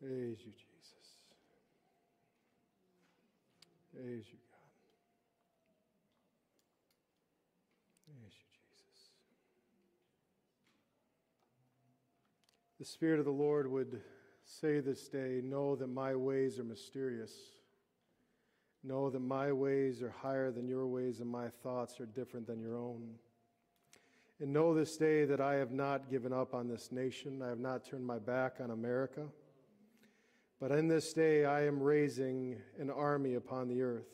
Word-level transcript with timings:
Praise 0.00 0.38
you, 0.44 0.52
Jesus. 0.52 0.68
Praise 3.92 4.26
you, 4.30 4.38
God. 4.38 4.70
Praise 8.06 8.32
you, 8.32 8.46
Jesus. 8.52 9.10
The 12.78 12.84
Spirit 12.84 13.18
of 13.18 13.24
the 13.24 13.32
Lord 13.32 13.68
would 13.68 14.00
say 14.44 14.78
this 14.78 15.08
day 15.08 15.40
Know 15.42 15.74
that 15.74 15.88
my 15.88 16.14
ways 16.14 16.60
are 16.60 16.64
mysterious. 16.64 17.32
Know 18.84 19.10
that 19.10 19.18
my 19.20 19.50
ways 19.50 20.00
are 20.00 20.14
higher 20.22 20.52
than 20.52 20.68
your 20.68 20.86
ways, 20.86 21.18
and 21.18 21.28
my 21.28 21.48
thoughts 21.48 21.98
are 22.00 22.06
different 22.06 22.46
than 22.46 22.60
your 22.60 22.76
own. 22.76 23.02
And 24.38 24.52
know 24.52 24.72
this 24.72 24.96
day 24.96 25.24
that 25.24 25.40
I 25.40 25.54
have 25.54 25.72
not 25.72 26.08
given 26.08 26.32
up 26.32 26.54
on 26.54 26.68
this 26.68 26.92
nation. 26.92 27.42
I 27.42 27.48
have 27.48 27.58
not 27.58 27.84
turned 27.84 28.06
my 28.06 28.20
back 28.20 28.58
on 28.60 28.70
America. 28.70 29.26
But 30.60 30.72
in 30.72 30.88
this 30.88 31.12
day 31.12 31.44
I 31.44 31.66
am 31.66 31.80
raising 31.80 32.56
an 32.78 32.90
army 32.90 33.34
upon 33.34 33.68
the 33.68 33.82
earth. 33.82 34.08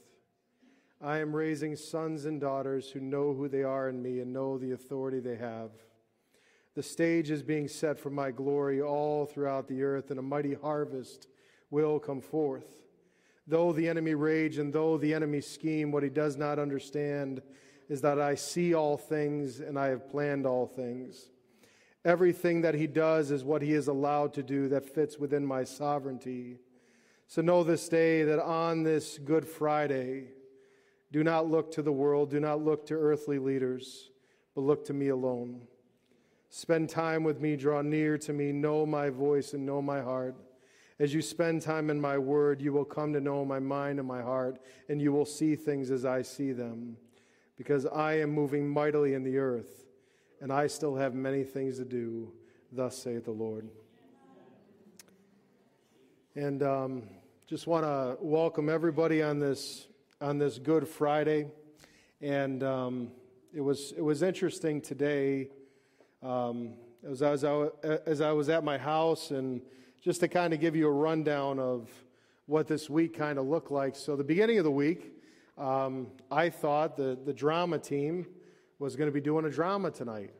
I 1.00 1.18
am 1.18 1.34
raising 1.34 1.76
sons 1.76 2.24
and 2.24 2.40
daughters 2.40 2.90
who 2.90 3.00
know 3.00 3.32
who 3.32 3.48
they 3.48 3.62
are 3.62 3.88
in 3.88 4.02
me 4.02 4.20
and 4.20 4.32
know 4.32 4.58
the 4.58 4.72
authority 4.72 5.20
they 5.20 5.36
have. 5.36 5.70
The 6.74 6.82
stage 6.82 7.30
is 7.30 7.42
being 7.42 7.68
set 7.68 7.98
for 7.98 8.10
my 8.10 8.30
glory 8.30 8.82
all 8.82 9.26
throughout 9.26 9.68
the 9.68 9.82
earth, 9.82 10.10
and 10.10 10.18
a 10.18 10.22
mighty 10.22 10.54
harvest 10.54 11.28
will 11.70 11.98
come 11.98 12.20
forth. 12.20 12.82
Though 13.46 13.72
the 13.72 13.88
enemy 13.88 14.14
rage 14.14 14.58
and 14.58 14.72
though 14.72 14.98
the 14.98 15.14
enemy 15.14 15.40
scheme, 15.40 15.92
what 15.92 16.02
he 16.02 16.08
does 16.08 16.36
not 16.36 16.58
understand 16.58 17.42
is 17.88 18.00
that 18.00 18.18
I 18.18 18.34
see 18.34 18.74
all 18.74 18.96
things 18.96 19.60
and 19.60 19.78
I 19.78 19.88
have 19.88 20.08
planned 20.08 20.46
all 20.46 20.66
things. 20.66 21.30
Everything 22.04 22.60
that 22.60 22.74
he 22.74 22.86
does 22.86 23.30
is 23.30 23.44
what 23.44 23.62
he 23.62 23.72
is 23.72 23.88
allowed 23.88 24.34
to 24.34 24.42
do 24.42 24.68
that 24.68 24.84
fits 24.84 25.18
within 25.18 25.44
my 25.44 25.64
sovereignty. 25.64 26.58
So 27.28 27.40
know 27.40 27.64
this 27.64 27.88
day 27.88 28.24
that 28.24 28.42
on 28.42 28.82
this 28.82 29.18
Good 29.18 29.46
Friday, 29.46 30.24
do 31.10 31.24
not 31.24 31.50
look 31.50 31.72
to 31.72 31.82
the 31.82 31.92
world, 31.92 32.30
do 32.30 32.40
not 32.40 32.62
look 32.62 32.86
to 32.88 32.94
earthly 32.94 33.38
leaders, 33.38 34.10
but 34.54 34.60
look 34.60 34.84
to 34.86 34.92
me 34.92 35.08
alone. 35.08 35.62
Spend 36.50 36.90
time 36.90 37.24
with 37.24 37.40
me, 37.40 37.56
draw 37.56 37.80
near 37.80 38.18
to 38.18 38.32
me, 38.34 38.52
know 38.52 38.84
my 38.84 39.08
voice 39.08 39.54
and 39.54 39.64
know 39.64 39.80
my 39.80 40.02
heart. 40.02 40.36
As 41.00 41.14
you 41.14 41.22
spend 41.22 41.62
time 41.62 41.88
in 41.88 42.00
my 42.00 42.18
word, 42.18 42.60
you 42.60 42.72
will 42.72 42.84
come 42.84 43.12
to 43.14 43.20
know 43.20 43.44
my 43.44 43.58
mind 43.58 43.98
and 43.98 44.06
my 44.06 44.22
heart, 44.22 44.60
and 44.88 45.00
you 45.00 45.10
will 45.10 45.24
see 45.24 45.56
things 45.56 45.90
as 45.90 46.04
I 46.04 46.22
see 46.22 46.52
them, 46.52 46.98
because 47.56 47.86
I 47.86 48.20
am 48.20 48.30
moving 48.30 48.68
mightily 48.68 49.14
in 49.14 49.24
the 49.24 49.38
earth 49.38 49.83
and 50.40 50.52
I 50.52 50.66
still 50.66 50.96
have 50.96 51.14
many 51.14 51.44
things 51.44 51.78
to 51.78 51.84
do, 51.84 52.32
thus 52.72 52.96
saith 52.96 53.24
the 53.24 53.30
Lord. 53.30 53.68
And 56.34 56.62
um, 56.62 57.02
just 57.46 57.66
want 57.66 57.84
to 57.84 58.16
welcome 58.20 58.68
everybody 58.68 59.22
on 59.22 59.38
this 59.38 59.86
on 60.20 60.38
this 60.38 60.58
Good 60.58 60.88
Friday. 60.88 61.46
And 62.20 62.62
um, 62.62 63.10
it 63.52 63.60
was 63.60 63.92
it 63.96 64.02
was 64.02 64.22
interesting 64.22 64.80
today 64.80 65.50
um, 66.22 66.74
as, 67.08 67.22
I 67.22 67.30
was, 67.30 67.44
as 68.06 68.20
I 68.20 68.32
was 68.32 68.48
at 68.48 68.64
my 68.64 68.78
house 68.78 69.30
and 69.30 69.60
just 70.02 70.20
to 70.20 70.28
kind 70.28 70.52
of 70.52 70.60
give 70.60 70.74
you 70.74 70.88
a 70.88 70.92
rundown 70.92 71.58
of 71.58 71.88
what 72.46 72.66
this 72.66 72.90
week 72.90 73.16
kind 73.16 73.38
of 73.38 73.46
looked 73.46 73.70
like. 73.70 73.94
So 73.94 74.16
the 74.16 74.24
beginning 74.24 74.58
of 74.58 74.64
the 74.64 74.70
week, 74.70 75.12
um, 75.56 76.08
I 76.30 76.50
thought 76.50 76.96
the 76.96 77.16
the 77.24 77.32
drama 77.32 77.78
team 77.78 78.26
was 78.84 78.96
going 78.96 79.08
to 79.08 79.14
be 79.14 79.20
doing 79.20 79.46
a 79.46 79.50
drama 79.50 79.90
tonight. 79.90 80.30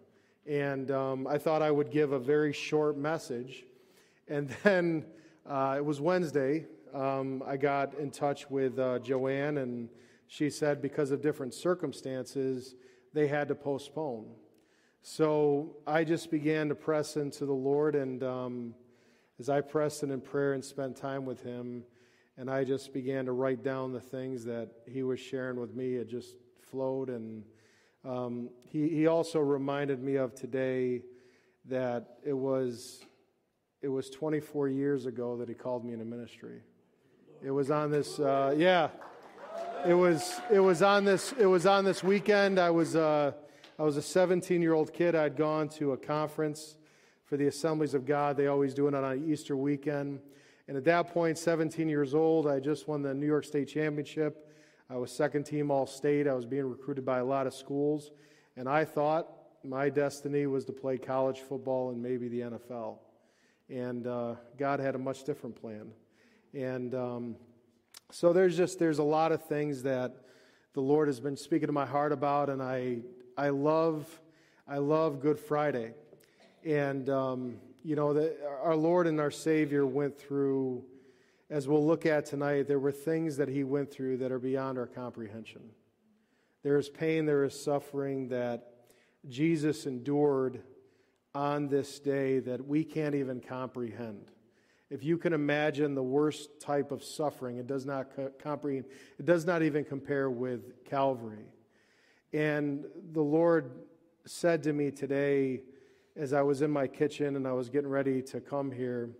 And 0.46 0.90
um, 0.90 1.26
I 1.26 1.38
thought 1.38 1.62
I 1.62 1.70
would 1.70 1.90
give 1.90 2.12
a 2.12 2.18
very 2.18 2.52
short 2.52 2.98
message. 2.98 3.64
And 4.28 4.50
then 4.62 5.06
uh, 5.46 5.76
it 5.78 5.84
was 5.84 5.98
Wednesday. 5.98 6.66
Um, 6.92 7.42
I 7.46 7.56
got 7.56 7.94
in 7.94 8.10
touch 8.10 8.50
with 8.50 8.78
uh, 8.78 8.98
Joanne, 8.98 9.56
and 9.56 9.88
she 10.26 10.50
said 10.50 10.82
because 10.82 11.10
of 11.10 11.22
different 11.22 11.54
circumstances, 11.54 12.74
they 13.14 13.28
had 13.28 13.48
to 13.48 13.54
postpone. 13.54 14.26
So 15.00 15.78
I 15.86 16.04
just 16.04 16.30
began 16.30 16.68
to 16.68 16.74
press 16.74 17.16
into 17.16 17.46
the 17.46 17.54
Lord, 17.54 17.94
and 17.94 18.22
um, 18.22 18.74
as 19.40 19.48
I 19.48 19.62
pressed 19.62 20.02
in 20.02 20.10
in 20.10 20.20
prayer 20.20 20.52
and 20.52 20.62
spent 20.62 20.98
time 20.98 21.24
with 21.24 21.42
Him, 21.42 21.82
and 22.36 22.50
I 22.50 22.64
just 22.64 22.92
began 22.92 23.24
to 23.24 23.32
write 23.32 23.64
down 23.64 23.94
the 23.94 24.00
things 24.00 24.44
that 24.44 24.68
He 24.86 25.02
was 25.02 25.18
sharing 25.18 25.58
with 25.58 25.74
me, 25.74 25.94
it 25.94 26.10
just 26.10 26.36
flowed 26.60 27.08
and 27.08 27.42
um, 28.04 28.50
he, 28.70 28.88
he 28.88 29.06
also 29.06 29.40
reminded 29.40 30.02
me 30.02 30.16
of 30.16 30.34
today 30.34 31.02
that 31.66 32.18
it 32.24 32.34
was, 32.34 33.04
it 33.80 33.88
was 33.88 34.10
24 34.10 34.68
years 34.68 35.06
ago 35.06 35.36
that 35.38 35.48
he 35.48 35.54
called 35.54 35.84
me 35.84 35.94
into 35.94 36.04
ministry. 36.04 36.60
It 37.42 37.50
was 37.50 37.70
on 37.70 37.90
this, 37.90 38.18
uh, 38.18 38.54
yeah. 38.56 38.88
It 39.86 39.94
was, 39.94 40.40
it 40.50 40.60
was 40.60 40.82
on 40.82 41.04
this, 41.04 41.32
it 41.38 41.46
was 41.46 41.66
on 41.66 41.84
this 41.84 42.02
weekend. 42.02 42.58
I 42.58 42.70
was, 42.70 42.96
uh, 42.96 43.32
I 43.78 43.82
was 43.82 43.96
a 43.96 44.02
17 44.02 44.60
year 44.60 44.74
old 44.74 44.92
kid. 44.92 45.14
I'd 45.14 45.36
gone 45.36 45.68
to 45.70 45.92
a 45.92 45.96
conference 45.96 46.76
for 47.24 47.36
the 47.36 47.46
Assemblies 47.46 47.94
of 47.94 48.04
God. 48.04 48.36
They 48.36 48.48
always 48.48 48.74
do 48.74 48.86
it 48.86 48.94
on 48.94 49.04
an 49.04 49.30
Easter 49.30 49.56
weekend. 49.56 50.20
And 50.68 50.76
at 50.76 50.84
that 50.84 51.12
point, 51.12 51.38
17 51.38 51.88
years 51.88 52.14
old, 52.14 52.46
I 52.46 52.60
just 52.60 52.86
won 52.88 53.02
the 53.02 53.14
New 53.14 53.26
York 53.26 53.44
State 53.44 53.68
Championship. 53.68 54.50
I 54.90 54.96
was 54.96 55.10
second 55.10 55.44
team 55.44 55.70
All 55.70 55.86
State. 55.86 56.28
I 56.28 56.34
was 56.34 56.44
being 56.44 56.68
recruited 56.68 57.04
by 57.04 57.18
a 57.18 57.24
lot 57.24 57.46
of 57.46 57.54
schools. 57.54 58.10
And 58.56 58.68
I 58.68 58.84
thought 58.84 59.28
my 59.64 59.88
destiny 59.88 60.46
was 60.46 60.64
to 60.66 60.72
play 60.72 60.98
college 60.98 61.40
football 61.40 61.90
and 61.90 62.02
maybe 62.02 62.28
the 62.28 62.40
NFL. 62.40 62.98
And 63.70 64.06
uh, 64.06 64.34
God 64.58 64.80
had 64.80 64.94
a 64.94 64.98
much 64.98 65.24
different 65.24 65.60
plan. 65.60 65.90
And 66.52 66.94
um, 66.94 67.36
so 68.10 68.32
there's 68.32 68.56
just 68.56 68.78
there's 68.78 68.98
a 68.98 69.04
lot 69.04 69.32
of 69.32 69.42
things 69.44 69.82
that 69.82 70.14
the 70.74 70.80
Lord 70.80 71.08
has 71.08 71.18
been 71.18 71.36
speaking 71.36 71.66
to 71.66 71.72
my 71.72 71.86
heart 71.86 72.12
about, 72.12 72.50
and 72.50 72.62
I 72.62 72.98
I 73.36 73.48
love 73.48 74.20
I 74.68 74.78
love 74.78 75.20
Good 75.20 75.38
Friday, 75.38 75.94
and 76.64 77.08
um, 77.08 77.56
you 77.82 77.96
know 77.96 78.30
our 78.62 78.76
Lord 78.76 79.08
and 79.08 79.18
our 79.18 79.32
Savior 79.32 79.84
went 79.84 80.16
through 80.16 80.84
as 81.54 81.68
we'll 81.68 81.86
look 81.86 82.04
at 82.04 82.26
tonight, 82.26 82.66
there 82.66 82.80
were 82.80 82.90
things 82.90 83.36
that 83.36 83.48
he 83.48 83.62
went 83.62 83.88
through 83.88 84.16
that 84.16 84.32
are 84.32 84.40
beyond 84.40 84.76
our 84.76 84.88
comprehension. 84.88 85.60
There 86.64 86.76
is 86.76 86.88
pain, 86.88 87.26
there 87.26 87.44
is 87.44 87.54
suffering 87.62 88.26
that 88.30 88.72
Jesus 89.28 89.86
endured 89.86 90.62
on 91.32 91.68
this 91.68 92.00
day 92.00 92.40
that 92.40 92.66
we 92.66 92.82
can't 92.82 93.14
even 93.14 93.40
comprehend. 93.40 94.32
If 94.90 95.04
you 95.04 95.16
can 95.16 95.32
imagine 95.32 95.94
the 95.94 96.02
worst 96.02 96.58
type 96.58 96.90
of 96.90 97.04
suffering, 97.04 97.58
it 97.58 97.68
does 97.68 97.86
not 97.86 98.08
comprehend, 98.42 98.86
it 99.20 99.24
does 99.24 99.46
not 99.46 99.62
even 99.62 99.84
compare 99.84 100.28
with 100.28 100.84
Calvary. 100.84 101.46
And 102.32 102.84
the 103.12 103.22
Lord 103.22 103.70
said 104.26 104.64
to 104.64 104.72
me 104.72 104.90
today, 104.90 105.60
as 106.16 106.32
I 106.32 106.42
was 106.42 106.62
in 106.62 106.72
my 106.72 106.88
kitchen 106.88 107.36
and 107.36 107.46
I 107.46 107.52
was 107.52 107.68
getting 107.68 107.90
ready 107.90 108.22
to 108.22 108.40
come 108.40 108.72
here, 108.72 109.10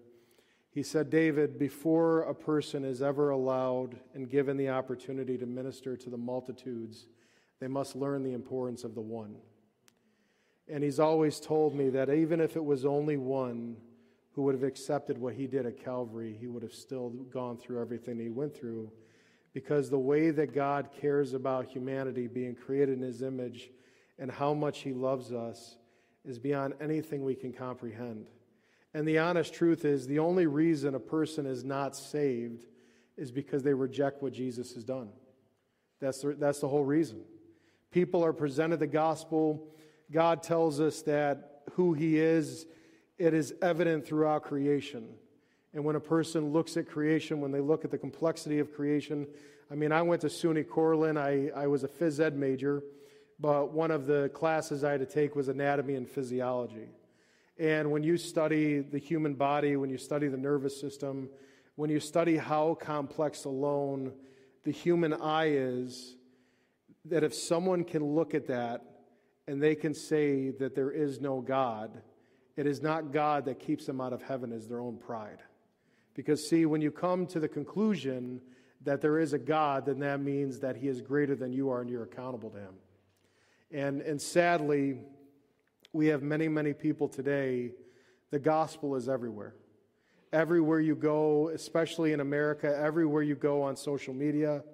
he 0.75 0.83
said, 0.83 1.09
David, 1.09 1.57
before 1.57 2.23
a 2.23 2.35
person 2.35 2.85
is 2.85 3.01
ever 3.01 3.31
allowed 3.31 3.97
and 4.13 4.29
given 4.29 4.57
the 4.57 4.71
opportunity 4.71 5.39
to 5.39 5.47
minister 5.47 5.97
to 5.97 6.11
the 6.11 6.17
multitudes, 6.17 7.07
they 7.61 7.69
must 7.69 7.95
learn 7.95 8.25
the 8.25 8.33
importance 8.33 8.83
of 8.83 8.97
the 8.97 9.01
one. 9.01 9.37
And 10.69 10.83
he's 10.83 10.99
always 10.99 11.39
told 11.39 11.77
me 11.77 11.91
that 11.91 12.11
even 12.11 12.41
if 12.41 12.57
it 12.57 12.65
was 12.65 12.85
only 12.85 13.17
one 13.17 13.77
who 14.33 14.43
would 14.43 14.57
have 14.57 14.65
accepted 14.65 15.17
what 15.17 15.35
he 15.35 15.47
did 15.47 15.65
at 15.65 15.83
Calvary, 15.83 16.37
he 16.41 16.49
would 16.49 16.65
have 16.65 16.75
still 16.75 17.11
gone 17.33 17.57
through 17.57 17.81
everything 17.81 18.19
he 18.19 18.29
went 18.29 18.57
through. 18.57 18.91
Because 19.53 19.89
the 19.89 19.97
way 19.97 20.33
that 20.33 20.53
God 20.53 20.89
cares 21.01 21.35
about 21.35 21.67
humanity 21.67 22.27
being 22.27 22.57
created 22.57 22.99
in 22.99 23.05
his 23.05 23.23
image 23.23 23.71
and 24.19 24.29
how 24.29 24.53
much 24.53 24.81
he 24.81 24.93
loves 24.93 25.31
us 25.31 25.77
is 26.25 26.41
beyond 26.41 26.75
anything 26.81 27.23
we 27.23 27.37
can 27.37 27.53
comprehend. 27.53 28.27
And 28.95 29.07
the 29.07 29.19
honest 29.19 29.53
truth 29.53 29.85
is, 29.85 30.07
the 30.07 30.21
only 30.21 30.47
reason 30.47 30.95
a 30.95 31.01
person 31.01 31.47
is 31.47 31.65
not 31.65 31.97
saved 31.97 32.65
is 33.17 33.33
because 33.33 33.65
they 33.65 33.75
reject 33.75 34.23
what 34.23 34.33
Jesus 34.33 34.75
has 34.75 34.85
done. 34.85 35.09
That's 36.01 36.23
the, 36.23 36.35
that's 36.39 36.61
the 36.61 36.69
whole 36.69 36.85
reason. 36.85 37.23
People 37.91 38.25
are 38.25 38.33
presented 38.33 38.79
the 38.79 38.87
gospel. 38.87 39.69
God 40.13 40.43
tells 40.43 40.81
us 40.81 41.03
that 41.03 41.63
who 41.73 41.93
He 41.93 42.19
is, 42.19 42.67
it 43.19 43.35
is 43.35 43.53
evident 43.61 44.07
throughout 44.07 44.45
creation. 44.45 45.09
And 45.73 45.85
when 45.85 45.97
a 45.97 46.01
person 46.01 46.53
looks 46.53 46.77
at 46.77 46.89
creation, 46.89 47.41
when 47.41 47.51
they 47.51 47.61
look 47.61 47.85
at 47.85 47.91
the 47.91 47.99
complexity 47.99 48.61
of 48.61 48.73
creation, 48.73 49.27
I 49.71 49.75
mean, 49.75 49.91
I 49.91 50.03
went 50.03 50.21
to 50.21 50.29
SUNY 50.29 50.69
Cortland. 50.69 51.19
I, 51.19 51.51
I 51.55 51.67
was 51.67 51.83
a 51.83 51.89
phys 51.89 52.21
ed 52.21 52.37
major, 52.37 52.83
but 53.41 53.73
one 53.73 53.91
of 53.91 54.07
the 54.07 54.31
classes 54.35 54.85
I 54.85 54.93
had 54.93 55.01
to 55.01 55.07
take 55.07 55.35
was 55.35 55.49
anatomy 55.49 55.95
and 55.95 56.09
physiology. 56.09 56.89
And 57.59 57.91
when 57.91 58.03
you 58.03 58.17
study 58.17 58.81
the 58.81 58.99
human 58.99 59.35
body, 59.35 59.77
when 59.77 59.91
you 59.91 59.99
study 59.99 60.29
the 60.29 60.37
nervous 60.37 60.81
system, 60.81 61.29
when 61.77 61.91
you 61.91 62.01
study 62.01 62.37
how 62.37 62.75
complex 62.75 63.45
alone 63.45 64.13
the 64.65 64.73
human 64.73 65.13
eye 65.13 65.51
is, 65.51 66.17
that 67.05 67.23
if 67.23 67.35
someone 67.35 67.85
can 67.85 68.05
look 68.05 68.35
at 68.35 68.47
that 68.47 68.83
and 69.47 69.63
they 69.63 69.75
can 69.75 69.95
say 69.95 70.51
that 70.51 70.75
there 70.75 70.91
is 70.91 71.21
no 71.21 71.41
God, 71.41 72.03
it 72.57 72.67
is 72.67 72.83
not 72.83 73.13
God 73.13 73.45
that 73.45 73.59
keeps 73.59 73.87
them 73.87 74.01
out 74.01 74.13
of 74.13 74.23
heaven 74.23 74.53
as 74.53 74.69
their 74.69 74.81
own 74.81 74.97
pride. 74.97 75.39
Because, 76.15 76.49
see, 76.49 76.67
when 76.67 76.81
you 76.81 76.91
come 76.91 77.27
to 77.27 77.41
the 77.41 77.49
conclusion 77.49 78.41
that 78.83 79.01
there 79.01 79.19
is 79.19 79.33
a 79.33 79.39
God, 79.39 79.87
then 79.87 79.99
that 80.01 80.21
means 80.21 80.61
that 80.61 80.77
He 80.77 80.89
is 80.89 81.01
greater 81.01 81.35
than 81.35 81.53
you 81.53 81.71
are 81.71 81.81
and 81.81 81.91
you're 81.91 82.05
accountable 82.05 82.51
to 82.51 82.59
Him. 82.59 82.75
And, 83.73 84.01
and 84.03 84.21
sadly, 84.21 84.99
we 85.95 86.09
have 86.09 86.23
many, 86.23 86.49
many 86.49 86.73
people 86.73 87.09
today, 87.09 87.71
the 88.33 88.39
gospel 88.39 88.97
is 88.97 89.09
everywhere. 89.09 89.55
Everywhere 90.33 90.81
you 90.81 90.97
go, 90.97 91.51
especially 91.55 92.13
in 92.13 92.19
America, 92.19 92.77
everywhere 92.77 93.23
you 93.23 93.37
go 93.37 93.63
on 93.63 93.77
social 93.77 94.13
media, 94.13 94.65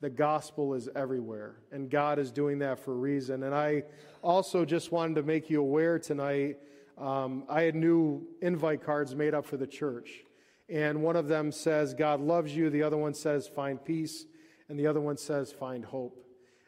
the 0.00 0.08
gospel 0.08 0.74
is 0.74 0.88
everywhere. 0.94 1.56
And 1.72 1.90
God 1.90 2.20
is 2.20 2.30
doing 2.30 2.60
that 2.60 2.78
for 2.78 2.92
a 2.92 2.96
reason. 2.96 3.42
And 3.42 3.52
I 3.52 3.82
also 4.22 4.64
just 4.64 4.92
wanted 4.92 5.16
to 5.16 5.24
make 5.24 5.50
you 5.50 5.60
aware 5.60 5.98
tonight 5.98 6.58
um, 6.96 7.44
I 7.48 7.62
had 7.62 7.74
new 7.74 8.26
invite 8.40 8.84
cards 8.84 9.14
made 9.14 9.34
up 9.34 9.46
for 9.46 9.56
the 9.56 9.66
church. 9.66 10.24
And 10.68 11.02
one 11.02 11.16
of 11.16 11.26
them 11.26 11.50
says, 11.50 11.94
God 11.94 12.20
loves 12.20 12.54
you. 12.54 12.70
The 12.70 12.82
other 12.82 12.96
one 12.96 13.14
says, 13.14 13.48
find 13.48 13.84
peace. 13.84 14.26
And 14.68 14.78
the 14.78 14.86
other 14.86 15.00
one 15.00 15.16
says, 15.16 15.52
find 15.52 15.84
hope. 15.84 16.24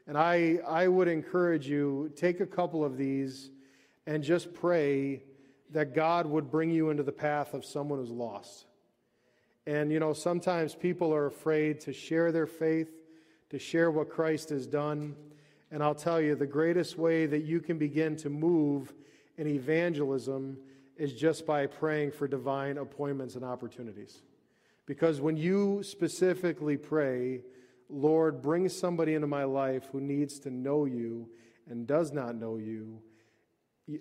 And 0.06 0.16
I, 0.16 0.58
I 0.66 0.88
would 0.88 1.08
encourage 1.08 1.68
you, 1.68 2.12
take 2.16 2.40
a 2.40 2.46
couple 2.46 2.84
of 2.84 2.96
these 2.96 3.50
and 4.06 4.22
just 4.22 4.54
pray 4.54 5.22
that 5.70 5.94
God 5.94 6.26
would 6.26 6.50
bring 6.50 6.70
you 6.70 6.90
into 6.90 7.02
the 7.02 7.12
path 7.12 7.54
of 7.54 7.64
someone 7.64 7.98
who's 7.98 8.10
lost. 8.10 8.66
And, 9.66 9.92
you 9.92 10.00
know, 10.00 10.12
sometimes 10.12 10.74
people 10.74 11.14
are 11.14 11.26
afraid 11.26 11.80
to 11.80 11.92
share 11.92 12.32
their 12.32 12.46
faith, 12.46 12.90
to 13.50 13.58
share 13.58 13.90
what 13.90 14.08
Christ 14.08 14.48
has 14.50 14.66
done. 14.66 15.14
And 15.70 15.82
I'll 15.82 15.94
tell 15.94 16.20
you, 16.20 16.34
the 16.34 16.46
greatest 16.46 16.98
way 16.98 17.26
that 17.26 17.44
you 17.44 17.60
can 17.60 17.78
begin 17.78 18.16
to 18.16 18.30
move 18.30 18.92
in 19.38 19.46
evangelism 19.46 20.58
is 20.96 21.12
just 21.12 21.46
by 21.46 21.66
praying 21.66 22.12
for 22.12 22.26
divine 22.26 22.78
appointments 22.78 23.36
and 23.36 23.44
opportunities. 23.44 24.22
Because 24.86 25.20
when 25.20 25.36
you 25.36 25.82
specifically 25.82 26.76
pray, 26.76 27.42
Lord, 27.88 28.42
bring 28.42 28.68
somebody 28.68 29.14
into 29.14 29.26
my 29.26 29.44
life 29.44 29.88
who 29.92 30.00
needs 30.00 30.40
to 30.40 30.50
know 30.50 30.84
you 30.84 31.28
and 31.68 31.86
does 31.86 32.12
not 32.12 32.34
know 32.34 32.56
you, 32.56 33.00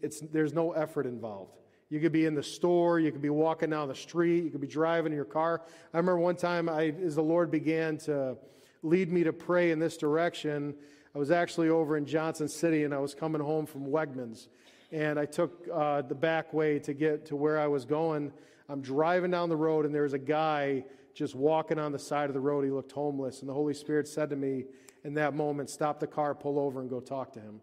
it's, 0.01 0.19
there's 0.19 0.53
no 0.53 0.71
effort 0.73 1.05
involved. 1.05 1.53
You 1.89 1.99
could 1.99 2.11
be 2.11 2.25
in 2.25 2.35
the 2.35 2.43
store, 2.43 2.99
you 2.99 3.11
could 3.11 3.21
be 3.21 3.31
walking 3.31 3.71
down 3.71 3.87
the 3.87 3.95
street, 3.95 4.43
you 4.43 4.51
could 4.51 4.61
be 4.61 4.67
driving 4.67 5.11
your 5.11 5.25
car. 5.25 5.61
I 5.93 5.97
remember 5.97 6.19
one 6.19 6.35
time, 6.35 6.69
I, 6.69 6.93
as 7.03 7.15
the 7.15 7.23
Lord 7.23 7.49
began 7.49 7.97
to 7.99 8.37
lead 8.83 9.11
me 9.11 9.23
to 9.23 9.33
pray 9.33 9.71
in 9.71 9.79
this 9.79 9.97
direction, 9.97 10.75
I 11.15 11.17
was 11.17 11.31
actually 11.31 11.69
over 11.69 11.97
in 11.97 12.05
Johnson 12.05 12.47
City 12.47 12.83
and 12.83 12.93
I 12.93 12.99
was 12.99 13.15
coming 13.15 13.41
home 13.41 13.65
from 13.65 13.87
Wegmans. 13.87 14.47
And 14.91 15.19
I 15.19 15.25
took 15.25 15.67
uh, 15.73 16.03
the 16.03 16.15
back 16.15 16.53
way 16.53 16.79
to 16.79 16.93
get 16.93 17.25
to 17.27 17.35
where 17.35 17.59
I 17.59 17.67
was 17.67 17.85
going. 17.85 18.31
I'm 18.67 18.81
driving 18.81 19.31
down 19.31 19.49
the 19.49 19.57
road 19.57 19.85
and 19.85 19.93
there 19.93 20.03
was 20.03 20.13
a 20.13 20.19
guy 20.19 20.83
just 21.15 21.35
walking 21.35 21.79
on 21.79 21.91
the 21.91 21.99
side 21.99 22.29
of 22.29 22.33
the 22.33 22.39
road. 22.39 22.63
He 22.63 22.71
looked 22.71 22.91
homeless. 22.91 23.41
And 23.41 23.49
the 23.49 23.53
Holy 23.53 23.73
Spirit 23.73 24.07
said 24.07 24.29
to 24.29 24.35
me 24.35 24.65
in 25.03 25.15
that 25.15 25.35
moment, 25.35 25.69
Stop 25.69 25.99
the 25.99 26.07
car, 26.07 26.35
pull 26.35 26.59
over, 26.59 26.79
and 26.81 26.89
go 26.89 26.99
talk 26.99 27.33
to 27.33 27.39
him. 27.39 27.61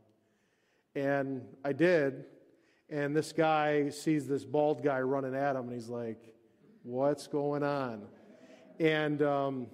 And 0.97 1.43
I 1.65 1.73
did. 1.73 2.25
And 2.89 3.15
this 3.15 3.33
guy 3.33 3.91
sees 3.91 4.27
this 4.27 4.45
bald 4.45 4.83
guy 4.83 5.01
running 5.01 5.35
at 5.35 5.55
him, 5.55 5.69
and 5.69 5.73
he's 5.73 5.89
like, 5.89 6.19
What's 6.83 7.27
going 7.27 7.63
on? 7.63 8.03
And 8.79 9.21
um, 9.23 9.67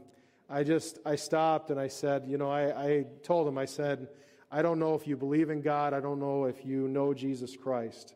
I 0.49 0.65
just, 0.65 0.99
I 1.05 1.17
stopped 1.17 1.71
and 1.71 1.79
I 1.79 1.89
said, 1.89 2.25
You 2.27 2.39
know, 2.39 2.51
I, 2.51 2.87
I 2.87 3.07
told 3.23 3.47
him, 3.47 3.57
I 3.57 3.67
said, 3.67 4.09
I 4.51 4.63
don't 4.63 4.79
know 4.79 4.95
if 4.95 5.07
you 5.07 5.17
believe 5.17 5.49
in 5.49 5.63
God. 5.63 5.95
I 5.95 6.01
don't 6.01 6.19
know 6.19 6.45
if 6.45 6.65
you 6.65 6.89
know 6.89 7.15
Jesus 7.15 7.57
Christ. 7.57 8.15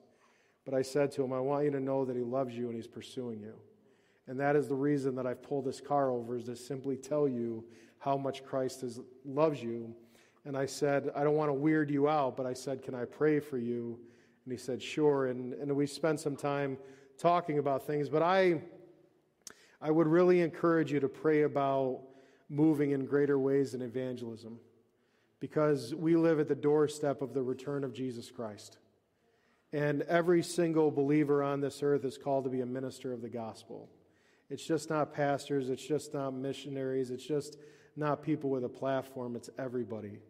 But 0.64 0.74
I 0.74 0.82
said 0.82 1.12
to 1.12 1.24
him, 1.24 1.32
I 1.32 1.40
want 1.40 1.64
you 1.64 1.70
to 1.70 1.80
know 1.80 2.04
that 2.04 2.16
he 2.16 2.22
loves 2.22 2.56
you 2.56 2.66
and 2.66 2.74
he's 2.74 2.88
pursuing 2.88 3.40
you. 3.40 3.54
And 4.26 4.40
that 4.40 4.56
is 4.56 4.66
the 4.66 4.74
reason 4.74 5.14
that 5.14 5.26
I've 5.26 5.42
pulled 5.42 5.64
this 5.64 5.80
car 5.80 6.10
over, 6.10 6.36
is 6.36 6.44
to 6.44 6.56
simply 6.56 6.96
tell 6.96 7.28
you 7.28 7.64
how 7.98 8.16
much 8.16 8.44
Christ 8.44 8.82
is, 8.82 9.00
loves 9.24 9.62
you. 9.62 9.94
And 10.46 10.56
I 10.56 10.66
said, 10.66 11.10
I 11.16 11.24
don't 11.24 11.34
want 11.34 11.48
to 11.48 11.54
weird 11.54 11.90
you 11.90 12.08
out, 12.08 12.36
but 12.36 12.46
I 12.46 12.52
said, 12.52 12.80
Can 12.80 12.94
I 12.94 13.04
pray 13.04 13.40
for 13.40 13.58
you? 13.58 13.98
And 14.44 14.52
he 14.52 14.56
said, 14.56 14.80
Sure. 14.80 15.26
And, 15.26 15.52
and 15.54 15.74
we 15.74 15.86
spent 15.86 16.20
some 16.20 16.36
time 16.36 16.78
talking 17.18 17.58
about 17.58 17.84
things. 17.84 18.08
But 18.08 18.22
I, 18.22 18.60
I 19.82 19.90
would 19.90 20.06
really 20.06 20.40
encourage 20.40 20.92
you 20.92 21.00
to 21.00 21.08
pray 21.08 21.42
about 21.42 22.02
moving 22.48 22.92
in 22.92 23.06
greater 23.06 23.40
ways 23.40 23.74
in 23.74 23.82
evangelism 23.82 24.60
because 25.40 25.92
we 25.96 26.14
live 26.14 26.38
at 26.38 26.46
the 26.46 26.54
doorstep 26.54 27.22
of 27.22 27.34
the 27.34 27.42
return 27.42 27.82
of 27.82 27.92
Jesus 27.92 28.30
Christ. 28.30 28.78
And 29.72 30.02
every 30.02 30.44
single 30.44 30.92
believer 30.92 31.42
on 31.42 31.60
this 31.60 31.82
earth 31.82 32.04
is 32.04 32.16
called 32.16 32.44
to 32.44 32.50
be 32.50 32.60
a 32.60 32.66
minister 32.66 33.12
of 33.12 33.20
the 33.20 33.28
gospel. 33.28 33.90
It's 34.48 34.64
just 34.64 34.90
not 34.90 35.12
pastors, 35.12 35.70
it's 35.70 35.84
just 35.84 36.14
not 36.14 36.34
missionaries, 36.34 37.10
it's 37.10 37.26
just 37.26 37.58
not 37.96 38.22
people 38.22 38.48
with 38.48 38.64
a 38.64 38.68
platform, 38.68 39.34
it's 39.34 39.50
everybody. 39.58 40.20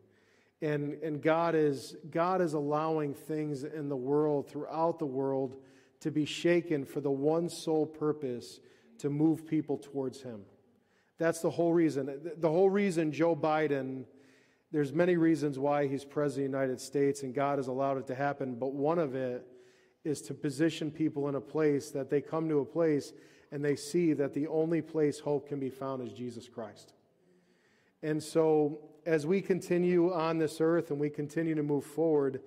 And, 0.63 0.95
and 1.03 1.21
God, 1.21 1.55
is, 1.55 1.97
God 2.11 2.41
is 2.41 2.55
allowing 2.55 3.15
things 3.15 3.65
in 3.65 3.89
the 3.89 3.97
world, 3.97 4.49
throughout 4.49 4.99
the 4.99 5.07
world, 5.07 5.57
to 6.01 6.11
be 6.11 6.25
shaken 6.25 6.85
for 6.85 7.01
the 7.01 7.11
one 7.11 7.49
sole 7.49 7.87
purpose 7.87 8.61
to 8.99 9.11
move 9.11 9.47
people 9.47 9.77
towards 9.77 10.23
Him. 10.23 10.43
That's 11.19 11.41
the 11.41 11.51
whole 11.51 11.73
reason. 11.73 12.33
The 12.39 12.51
whole 12.51 12.71
reason 12.71 13.13
Joe 13.13 13.37
Biden 13.37 14.05
there's 14.73 14.93
many 14.93 15.17
reasons 15.17 15.59
why 15.59 15.87
he's 15.87 16.05
president 16.05 16.47
of 16.47 16.53
the 16.53 16.59
United 16.59 16.81
States 16.81 17.23
and 17.23 17.35
God 17.35 17.59
has 17.59 17.69
allowed 17.69 17.99
it 17.99 18.07
to 18.09 18.15
happen, 18.15 18.57
but 18.57 18.73
one 18.73 18.99
of 18.99 19.15
it 19.15 19.47
is 20.05 20.21
to 20.23 20.35
position 20.35 20.91
people 20.91 21.29
in 21.29 21.35
a 21.35 21.41
place 21.41 21.91
that 21.91 22.11
they 22.11 22.21
come 22.21 22.49
to 22.49 22.59
a 22.59 22.65
place 22.65 23.13
and 23.53 23.65
they 23.65 23.77
see 23.77 24.13
that 24.13 24.35
the 24.35 24.47
only 24.49 24.83
place 24.83 25.21
hope 25.21 25.49
can 25.49 25.61
be 25.61 25.71
found 25.71 26.07
is 26.07 26.13
Jesus 26.13 26.49
Christ. 26.49 26.93
And 28.03 28.23
so, 28.23 28.81
as 29.07 29.25
we 29.25 29.41
continue 29.41 30.13
on 30.13 30.39
this 30.39 30.61
earth 30.61 30.91
and 30.91 30.99
we 30.99 31.09
continue 31.09 31.55
to 31.55 31.63
move 31.63 31.85
forward, 31.85 32.41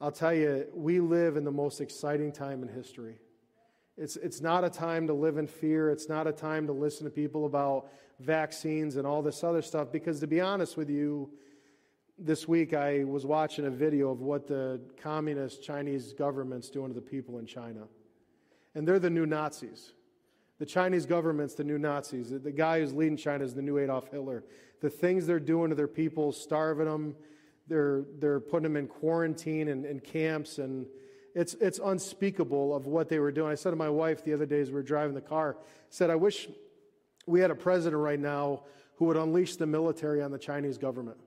I'll 0.00 0.12
tell 0.12 0.34
you, 0.34 0.66
we 0.74 1.00
live 1.00 1.36
in 1.36 1.44
the 1.44 1.50
most 1.50 1.80
exciting 1.80 2.30
time 2.30 2.62
in 2.62 2.68
history. 2.68 3.16
It's, 3.96 4.16
it's 4.16 4.42
not 4.42 4.64
a 4.64 4.70
time 4.70 5.06
to 5.06 5.14
live 5.14 5.38
in 5.38 5.46
fear. 5.46 5.90
It's 5.90 6.08
not 6.08 6.26
a 6.26 6.32
time 6.32 6.66
to 6.66 6.72
listen 6.72 7.04
to 7.04 7.10
people 7.10 7.46
about 7.46 7.90
vaccines 8.20 8.96
and 8.96 9.06
all 9.06 9.22
this 9.22 9.42
other 9.42 9.62
stuff, 9.62 9.90
because 9.90 10.20
to 10.20 10.26
be 10.26 10.40
honest 10.40 10.76
with 10.76 10.90
you, 10.90 11.30
this 12.18 12.46
week 12.46 12.74
I 12.74 13.04
was 13.04 13.24
watching 13.24 13.64
a 13.66 13.70
video 13.70 14.10
of 14.10 14.20
what 14.20 14.46
the 14.46 14.80
communist 15.02 15.62
Chinese 15.62 16.12
government's 16.12 16.68
doing 16.68 16.88
to 16.88 16.94
the 16.94 17.00
people 17.00 17.38
in 17.38 17.46
China. 17.46 17.88
And 18.74 18.86
they're 18.86 18.98
the 18.98 19.10
new 19.10 19.26
Nazis. 19.26 19.92
The 20.64 20.70
Chinese 20.70 21.04
government's 21.04 21.52
the 21.52 21.62
new 21.62 21.76
Nazis. 21.76 22.30
The 22.30 22.50
guy 22.50 22.80
who's 22.80 22.94
leading 22.94 23.18
China 23.18 23.44
is 23.44 23.52
the 23.52 23.60
new 23.60 23.76
Adolf 23.76 24.10
Hitler. 24.10 24.44
The 24.80 24.88
things 24.88 25.26
they're 25.26 25.38
doing 25.38 25.68
to 25.68 25.76
their 25.76 25.86
people, 25.86 26.32
starving 26.32 26.86
them, 26.86 27.16
they're, 27.68 28.04
they're 28.18 28.40
putting 28.40 28.62
them 28.62 28.78
in 28.78 28.86
quarantine 28.86 29.68
and, 29.68 29.84
and 29.84 30.02
camps, 30.02 30.56
and 30.56 30.86
it's, 31.34 31.52
it's 31.60 31.78
unspeakable 31.84 32.74
of 32.74 32.86
what 32.86 33.10
they 33.10 33.18
were 33.18 33.30
doing. 33.30 33.52
I 33.52 33.56
said 33.56 33.72
to 33.72 33.76
my 33.76 33.90
wife 33.90 34.24
the 34.24 34.32
other 34.32 34.46
day 34.46 34.58
as 34.62 34.68
we 34.68 34.76
were 34.76 34.82
driving 34.82 35.14
the 35.14 35.20
car, 35.20 35.58
I 35.60 35.64
said, 35.90 36.08
I 36.08 36.14
wish 36.14 36.48
we 37.26 37.40
had 37.40 37.50
a 37.50 37.54
president 37.54 38.00
right 38.00 38.18
now 38.18 38.62
who 38.96 39.04
would 39.04 39.18
unleash 39.18 39.56
the 39.56 39.66
military 39.66 40.22
on 40.22 40.30
the 40.30 40.38
Chinese 40.38 40.78
government 40.78 41.18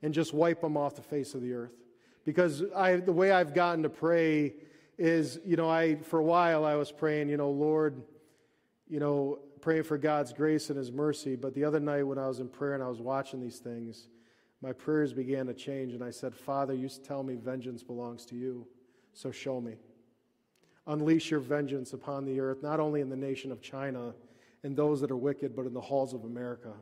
and 0.00 0.14
just 0.14 0.32
wipe 0.32 0.62
them 0.62 0.78
off 0.78 0.94
the 0.94 1.02
face 1.02 1.34
of 1.34 1.42
the 1.42 1.52
earth. 1.52 1.76
Because 2.24 2.62
I, 2.74 2.96
the 2.96 3.12
way 3.12 3.30
I've 3.30 3.52
gotten 3.52 3.82
to 3.82 3.90
pray 3.90 4.54
is, 4.96 5.38
you 5.44 5.56
know, 5.56 5.68
I, 5.68 5.96
for 5.96 6.18
a 6.18 6.24
while 6.24 6.64
I 6.64 6.76
was 6.76 6.90
praying, 6.90 7.28
you 7.28 7.36
know, 7.36 7.50
Lord, 7.50 8.04
you 8.90 9.00
know, 9.00 9.38
praying 9.60 9.84
for 9.84 9.96
God's 9.96 10.32
grace 10.32 10.68
and 10.68 10.78
His 10.78 10.92
mercy. 10.92 11.36
But 11.36 11.54
the 11.54 11.64
other 11.64 11.80
night 11.80 12.02
when 12.02 12.18
I 12.18 12.26
was 12.26 12.40
in 12.40 12.48
prayer 12.48 12.74
and 12.74 12.82
I 12.82 12.88
was 12.88 13.00
watching 13.00 13.40
these 13.40 13.58
things, 13.58 14.08
my 14.60 14.72
prayers 14.72 15.12
began 15.12 15.46
to 15.46 15.54
change. 15.54 15.94
And 15.94 16.04
I 16.04 16.10
said, 16.10 16.34
Father, 16.34 16.74
you 16.74 16.88
tell 16.88 17.22
me 17.22 17.36
vengeance 17.36 17.82
belongs 17.82 18.26
to 18.26 18.34
you, 18.34 18.66
so 19.14 19.30
show 19.30 19.60
me. 19.60 19.76
Unleash 20.86 21.30
your 21.30 21.40
vengeance 21.40 21.92
upon 21.92 22.24
the 22.24 22.40
earth, 22.40 22.62
not 22.62 22.80
only 22.80 23.00
in 23.00 23.08
the 23.08 23.16
nation 23.16 23.52
of 23.52 23.62
China 23.62 24.12
and 24.64 24.76
those 24.76 25.00
that 25.00 25.10
are 25.10 25.16
wicked, 25.16 25.54
but 25.54 25.66
in 25.66 25.72
the 25.72 25.80
halls 25.80 26.12
of 26.12 26.24
America 26.24 26.74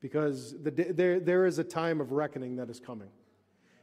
because 0.00 0.54
the, 0.62 0.70
there, 0.70 1.18
there 1.18 1.46
is 1.46 1.58
a 1.58 1.64
time 1.64 2.00
of 2.00 2.12
reckoning 2.12 2.56
that 2.56 2.70
is 2.70 2.80
coming. 2.80 3.08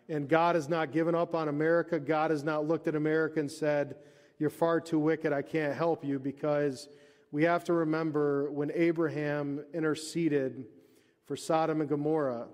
And 0.10 0.28
God 0.28 0.56
has 0.56 0.70
not 0.70 0.92
given 0.92 1.16
up 1.16 1.34
on 1.34 1.48
America. 1.48 2.00
God 2.00 2.32
has 2.32 2.44
not 2.44 2.66
looked 2.66 2.88
at 2.88 2.96
America 2.96 3.40
and 3.40 3.52
said, 3.52 3.96
You're 4.38 4.50
far 4.50 4.80
too 4.80 5.00
wicked. 5.00 5.34
I 5.34 5.42
can't 5.42 5.76
help 5.76 6.04
you. 6.04 6.20
Because 6.20 6.88
we 7.34 7.46
have 7.46 7.64
to 7.64 7.74
remember 7.74 8.52
when 8.52 8.72
Abraham 8.76 9.66
interceded 9.74 10.66
for 11.26 11.36
Sodom 11.36 11.82
and 11.82 11.90
Gomorrah, 11.90 12.46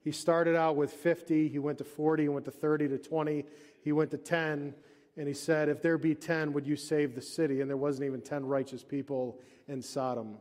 he 0.00 0.12
started 0.12 0.54
out 0.54 0.76
with 0.76 0.92
50, 0.92 1.48
he 1.48 1.58
went 1.58 1.78
to 1.78 1.84
40, 1.84 2.22
he 2.22 2.28
went 2.28 2.44
to 2.44 2.52
30 2.52 2.86
to 2.86 2.98
20, 2.98 3.44
he 3.82 3.90
went 3.90 4.12
to 4.12 4.16
10. 4.16 4.74
And 5.16 5.26
he 5.26 5.34
said, 5.34 5.68
If 5.68 5.82
there 5.82 5.98
be 5.98 6.14
10, 6.14 6.52
would 6.52 6.68
you 6.68 6.76
save 6.76 7.16
the 7.16 7.20
city? 7.20 7.60
And 7.60 7.68
there 7.68 7.76
wasn't 7.76 8.06
even 8.06 8.20
10 8.20 8.46
righteous 8.46 8.84
people 8.84 9.40
in 9.66 9.82
Sodom. 9.82 10.36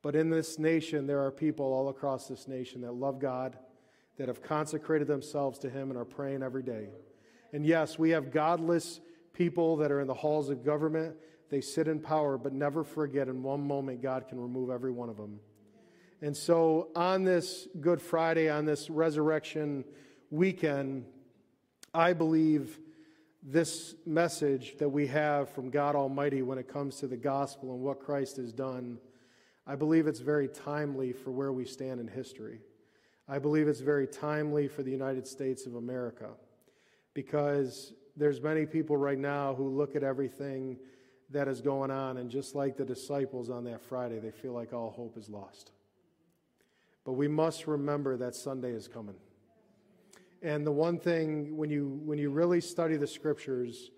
But 0.00 0.14
in 0.14 0.30
this 0.30 0.60
nation, 0.60 1.08
there 1.08 1.20
are 1.20 1.32
people 1.32 1.66
all 1.66 1.88
across 1.88 2.28
this 2.28 2.46
nation 2.46 2.82
that 2.82 2.94
love 2.94 3.18
God, 3.18 3.58
that 4.16 4.28
have 4.28 4.44
consecrated 4.44 5.08
themselves 5.08 5.58
to 5.58 5.70
Him 5.70 5.90
and 5.90 5.98
are 5.98 6.04
praying 6.04 6.44
every 6.44 6.62
day. 6.62 6.90
And 7.52 7.66
yes, 7.66 7.98
we 7.98 8.10
have 8.10 8.30
godless 8.30 9.00
people 9.32 9.76
that 9.78 9.90
are 9.90 10.00
in 10.00 10.06
the 10.06 10.14
halls 10.14 10.50
of 10.50 10.64
government 10.64 11.16
They 11.54 11.60
sit 11.60 11.86
in 11.86 12.00
power, 12.00 12.36
but 12.36 12.52
never 12.52 12.82
forget 12.82 13.28
in 13.28 13.44
one 13.44 13.64
moment 13.64 14.02
God 14.02 14.26
can 14.26 14.40
remove 14.40 14.70
every 14.70 14.90
one 14.90 15.08
of 15.08 15.16
them. 15.16 15.38
And 16.20 16.36
so, 16.36 16.88
on 16.96 17.22
this 17.22 17.68
Good 17.80 18.02
Friday, 18.02 18.50
on 18.50 18.64
this 18.64 18.90
resurrection 18.90 19.84
weekend, 20.32 21.04
I 21.94 22.12
believe 22.12 22.80
this 23.40 23.94
message 24.04 24.78
that 24.78 24.88
we 24.88 25.06
have 25.06 25.48
from 25.48 25.70
God 25.70 25.94
Almighty 25.94 26.42
when 26.42 26.58
it 26.58 26.66
comes 26.66 26.96
to 26.96 27.06
the 27.06 27.16
gospel 27.16 27.72
and 27.72 27.82
what 27.82 28.00
Christ 28.00 28.38
has 28.38 28.52
done, 28.52 28.98
I 29.64 29.76
believe 29.76 30.08
it's 30.08 30.18
very 30.18 30.48
timely 30.48 31.12
for 31.12 31.30
where 31.30 31.52
we 31.52 31.66
stand 31.66 32.00
in 32.00 32.08
history. 32.08 32.62
I 33.28 33.38
believe 33.38 33.68
it's 33.68 33.78
very 33.78 34.08
timely 34.08 34.66
for 34.66 34.82
the 34.82 34.90
United 34.90 35.28
States 35.28 35.66
of 35.66 35.76
America 35.76 36.30
because 37.14 37.92
there's 38.16 38.40
many 38.40 38.66
people 38.66 38.96
right 38.96 39.20
now 39.20 39.54
who 39.54 39.68
look 39.68 39.94
at 39.94 40.02
everything 40.02 40.78
that 41.30 41.48
is 41.48 41.60
going 41.60 41.90
on 41.90 42.18
and 42.18 42.30
just 42.30 42.54
like 42.54 42.76
the 42.76 42.84
disciples 42.84 43.50
on 43.50 43.64
that 43.64 43.80
Friday, 43.82 44.18
they 44.18 44.30
feel 44.30 44.52
like 44.52 44.72
all 44.72 44.90
hope 44.90 45.16
is 45.16 45.28
lost. 45.28 45.72
But 47.04 47.12
we 47.12 47.28
must 47.28 47.66
remember 47.66 48.16
that 48.16 48.34
Sunday 48.34 48.72
is 48.72 48.88
coming. 48.88 49.16
And 50.42 50.66
the 50.66 50.72
one 50.72 50.98
thing 50.98 51.56
when 51.56 51.70
you 51.70 52.00
when 52.04 52.18
you 52.18 52.30
really 52.30 52.60
study 52.60 52.96
the 52.96 53.06
scriptures 53.06 53.90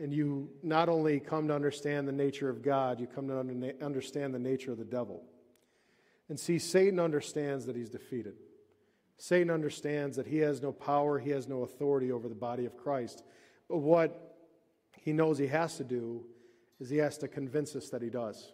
and 0.00 0.12
you 0.12 0.48
not 0.62 0.88
only 0.88 1.20
come 1.20 1.48
to 1.48 1.54
understand 1.54 2.08
the 2.08 2.12
nature 2.12 2.48
of 2.48 2.62
God, 2.62 3.00
you 3.00 3.06
come 3.06 3.28
to 3.28 3.38
understand 3.82 4.34
the 4.34 4.38
nature 4.38 4.72
of 4.72 4.78
the 4.78 4.84
devil. 4.84 5.22
And 6.28 6.40
see 6.40 6.58
Satan 6.58 6.98
understands 6.98 7.66
that 7.66 7.76
he's 7.76 7.90
defeated. 7.90 8.34
Satan 9.18 9.50
understands 9.50 10.16
that 10.16 10.26
he 10.26 10.38
has 10.38 10.60
no 10.60 10.72
power, 10.72 11.18
he 11.18 11.30
has 11.30 11.46
no 11.46 11.62
authority 11.62 12.10
over 12.10 12.28
the 12.28 12.34
body 12.34 12.64
of 12.64 12.76
Christ. 12.76 13.22
But 13.68 13.78
what 13.78 14.36
he 15.00 15.12
knows 15.12 15.38
he 15.38 15.46
has 15.48 15.76
to 15.76 15.84
do 15.84 16.24
is 16.84 16.90
he 16.90 16.98
has 16.98 17.16
to 17.16 17.26
convince 17.26 17.74
us 17.74 17.88
that 17.88 18.02
he 18.02 18.10
does. 18.10 18.52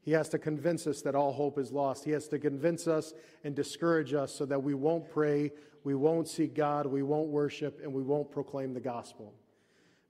He 0.00 0.12
has 0.12 0.30
to 0.30 0.38
convince 0.38 0.86
us 0.86 1.02
that 1.02 1.14
all 1.14 1.34
hope 1.34 1.58
is 1.58 1.70
lost. 1.70 2.02
He 2.02 2.10
has 2.12 2.26
to 2.28 2.38
convince 2.38 2.88
us 2.88 3.12
and 3.44 3.54
discourage 3.54 4.14
us 4.14 4.34
so 4.34 4.46
that 4.46 4.62
we 4.62 4.72
won't 4.72 5.10
pray, 5.10 5.52
we 5.84 5.94
won't 5.94 6.26
seek 6.28 6.54
God, 6.54 6.86
we 6.86 7.02
won't 7.02 7.28
worship, 7.28 7.78
and 7.82 7.92
we 7.92 8.02
won't 8.02 8.30
proclaim 8.30 8.72
the 8.72 8.80
gospel. 8.80 9.34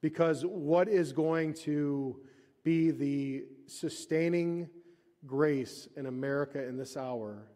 Because 0.00 0.46
what 0.46 0.88
is 0.88 1.12
going 1.12 1.54
to 1.54 2.20
be 2.62 2.92
the 2.92 3.44
sustaining 3.66 4.70
grace 5.26 5.88
in 5.96 6.06
America 6.06 6.64
in 6.64 6.76
this 6.76 6.96
hour 6.96 7.48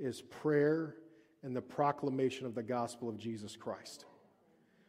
is 0.00 0.20
prayer 0.20 0.96
and 1.44 1.54
the 1.54 1.62
proclamation 1.62 2.44
of 2.44 2.56
the 2.56 2.62
gospel 2.64 3.08
of 3.08 3.16
Jesus 3.16 3.54
Christ. 3.54 4.04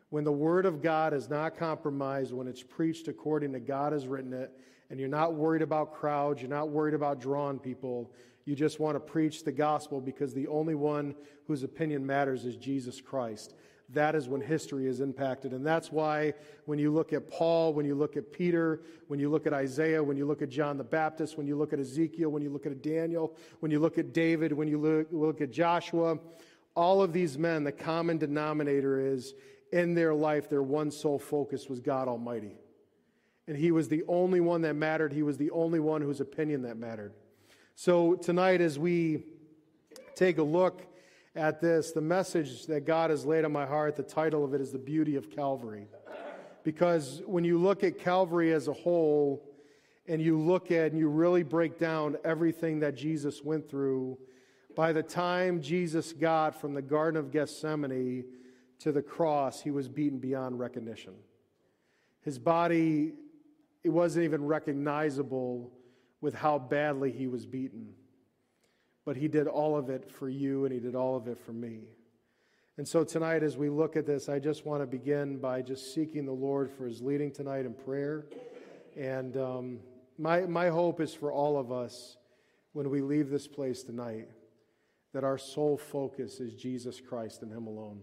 When 0.09 0.23
the 0.23 0.31
word 0.31 0.65
of 0.65 0.81
God 0.81 1.13
is 1.13 1.29
not 1.29 1.55
compromised, 1.55 2.33
when 2.33 2.47
it's 2.47 2.63
preached 2.63 3.07
according 3.07 3.53
to 3.53 3.59
God 3.59 3.93
has 3.93 4.07
written 4.07 4.33
it, 4.33 4.51
and 4.89 4.99
you're 4.99 5.09
not 5.09 5.35
worried 5.35 5.61
about 5.61 5.93
crowds, 5.93 6.41
you're 6.41 6.49
not 6.49 6.69
worried 6.69 6.95
about 6.95 7.21
drawing 7.21 7.59
people, 7.59 8.11
you 8.45 8.55
just 8.55 8.79
want 8.79 8.95
to 8.95 8.99
preach 8.99 9.43
the 9.43 9.51
gospel 9.51 10.01
because 10.01 10.33
the 10.33 10.47
only 10.47 10.73
one 10.73 11.13
whose 11.45 11.61
opinion 11.61 12.03
matters 12.03 12.45
is 12.45 12.55
Jesus 12.55 12.99
Christ. 12.99 13.53
That 13.93 14.15
is 14.15 14.27
when 14.27 14.41
history 14.41 14.87
is 14.87 14.99
impacted. 14.99 15.51
And 15.51 15.65
that's 15.65 15.91
why 15.91 16.33
when 16.65 16.77
you 16.79 16.91
look 16.91 17.11
at 17.13 17.29
Paul, 17.29 17.73
when 17.73 17.85
you 17.85 17.95
look 17.95 18.17
at 18.17 18.31
Peter, 18.31 18.81
when 19.07 19.19
you 19.19 19.29
look 19.29 19.47
at 19.47 19.53
Isaiah, 19.53 20.03
when 20.03 20.15
you 20.17 20.25
look 20.25 20.41
at 20.41 20.49
John 20.49 20.77
the 20.77 20.83
Baptist, 20.83 21.37
when 21.37 21.47
you 21.47 21.55
look 21.55 21.73
at 21.73 21.79
Ezekiel, 21.79 22.29
when 22.29 22.43
you 22.43 22.49
look 22.49 22.65
at 22.65 22.81
Daniel, 22.81 23.35
when 23.59 23.71
you 23.71 23.79
look 23.79 23.97
at 23.97 24.13
David, 24.13 24.53
when 24.53 24.67
you 24.67 24.79
look, 24.79 25.07
look 25.11 25.41
at 25.41 25.51
Joshua, 25.51 26.19
all 26.75 27.01
of 27.01 27.13
these 27.13 27.37
men, 27.37 27.63
the 27.63 27.71
common 27.71 28.17
denominator 28.17 28.99
is 28.99 29.33
in 29.71 29.93
their 29.93 30.13
life, 30.13 30.49
their 30.49 30.63
one 30.63 30.91
sole 30.91 31.19
focus 31.19 31.69
was 31.69 31.79
God 31.79 32.07
Almighty. 32.07 32.55
And 33.47 33.57
He 33.57 33.71
was 33.71 33.89
the 33.89 34.03
only 34.07 34.39
one 34.39 34.61
that 34.61 34.75
mattered. 34.75 35.13
He 35.13 35.23
was 35.23 35.37
the 35.37 35.51
only 35.51 35.79
one 35.79 36.01
whose 36.01 36.21
opinion 36.21 36.63
that 36.63 36.77
mattered. 36.77 37.13
So 37.75 38.15
tonight, 38.15 38.61
as 38.61 38.77
we 38.77 39.23
take 40.15 40.37
a 40.37 40.43
look 40.43 40.85
at 41.35 41.61
this, 41.61 41.91
the 41.91 42.01
message 42.01 42.65
that 42.65 42.85
God 42.85 43.09
has 43.09 43.25
laid 43.25 43.45
on 43.45 43.51
my 43.51 43.65
heart, 43.65 43.95
the 43.95 44.03
title 44.03 44.43
of 44.43 44.53
it 44.53 44.61
is 44.61 44.71
The 44.71 44.79
Beauty 44.79 45.15
of 45.15 45.31
Calvary. 45.31 45.87
Because 46.63 47.21
when 47.25 47.43
you 47.43 47.57
look 47.57 47.83
at 47.83 47.97
Calvary 47.97 48.53
as 48.53 48.67
a 48.67 48.73
whole, 48.73 49.49
and 50.09 50.19
you 50.21 50.39
look 50.39 50.71
at 50.71 50.91
and 50.91 50.99
you 50.99 51.07
really 51.07 51.43
break 51.43 51.77
down 51.77 52.17
everything 52.25 52.79
that 52.79 52.95
Jesus 52.95 53.43
went 53.43 53.69
through, 53.69 54.17
by 54.75 54.91
the 54.91 55.03
time 55.03 55.61
Jesus 55.61 56.11
got 56.13 56.59
from 56.59 56.73
the 56.73 56.81
Garden 56.81 57.19
of 57.19 57.31
Gethsemane 57.31 58.25
to 58.79 58.91
the 58.91 59.01
cross, 59.01 59.61
he 59.61 59.71
was 59.71 59.87
beaten 59.87 60.19
beyond 60.19 60.59
recognition. 60.59 61.13
His 62.21 62.39
body, 62.39 63.13
it 63.83 63.89
wasn't 63.89 64.25
even 64.25 64.45
recognizable 64.45 65.71
with 66.21 66.33
how 66.33 66.59
badly 66.59 67.11
he 67.11 67.27
was 67.27 67.45
beaten. 67.45 67.93
But 69.05 69.17
he 69.17 69.27
did 69.27 69.47
all 69.47 69.77
of 69.77 69.89
it 69.89 70.09
for 70.09 70.29
you, 70.29 70.65
and 70.65 70.73
he 70.73 70.79
did 70.79 70.95
all 70.95 71.15
of 71.15 71.27
it 71.27 71.39
for 71.39 71.53
me. 71.53 71.79
And 72.77 72.87
so 72.87 73.03
tonight, 73.03 73.43
as 73.43 73.57
we 73.57 73.69
look 73.69 73.97
at 73.97 74.05
this, 74.05 74.29
I 74.29 74.39
just 74.39 74.65
want 74.65 74.81
to 74.81 74.87
begin 74.87 75.37
by 75.37 75.61
just 75.61 75.93
seeking 75.93 76.25
the 76.25 76.31
Lord 76.31 76.71
for 76.71 76.85
his 76.85 77.01
leading 77.01 77.31
tonight 77.31 77.65
in 77.65 77.73
prayer. 77.73 78.25
And 78.95 79.35
um, 79.35 79.79
my, 80.17 80.41
my 80.41 80.69
hope 80.69 81.01
is 81.01 81.13
for 81.13 81.31
all 81.31 81.57
of 81.57 81.71
us 81.71 82.17
when 82.73 82.89
we 82.89 83.01
leave 83.01 83.29
this 83.29 83.47
place 83.47 83.83
tonight 83.83 84.29
that 85.13 85.23
our 85.23 85.37
sole 85.37 85.77
focus 85.77 86.39
is 86.39 86.53
Jesus 86.53 87.01
Christ 87.01 87.41
and 87.41 87.51
him 87.51 87.67
alone 87.67 88.01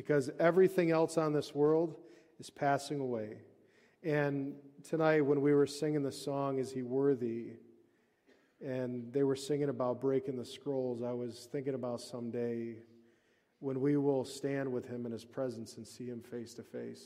because 0.00 0.30
everything 0.40 0.90
else 0.90 1.18
on 1.18 1.30
this 1.30 1.54
world 1.54 1.94
is 2.38 2.48
passing 2.48 3.00
away. 3.00 3.36
And 4.02 4.54
tonight, 4.82 5.20
when 5.20 5.42
we 5.42 5.52
were 5.52 5.66
singing 5.66 6.02
the 6.02 6.10
song, 6.10 6.58
Is 6.58 6.72
He 6.72 6.80
Worthy? 6.80 7.48
and 8.64 9.12
they 9.12 9.24
were 9.24 9.36
singing 9.36 9.68
about 9.68 10.00
breaking 10.00 10.36
the 10.36 10.44
scrolls, 10.44 11.02
I 11.02 11.12
was 11.12 11.48
thinking 11.52 11.74
about 11.74 12.00
someday 12.00 12.76
when 13.58 13.78
we 13.82 13.98
will 13.98 14.24
stand 14.24 14.72
with 14.72 14.86
Him 14.86 15.04
in 15.04 15.12
His 15.12 15.26
presence 15.26 15.76
and 15.76 15.86
see 15.86 16.06
Him 16.06 16.22
face 16.22 16.54
to 16.54 16.62
face. 16.62 17.04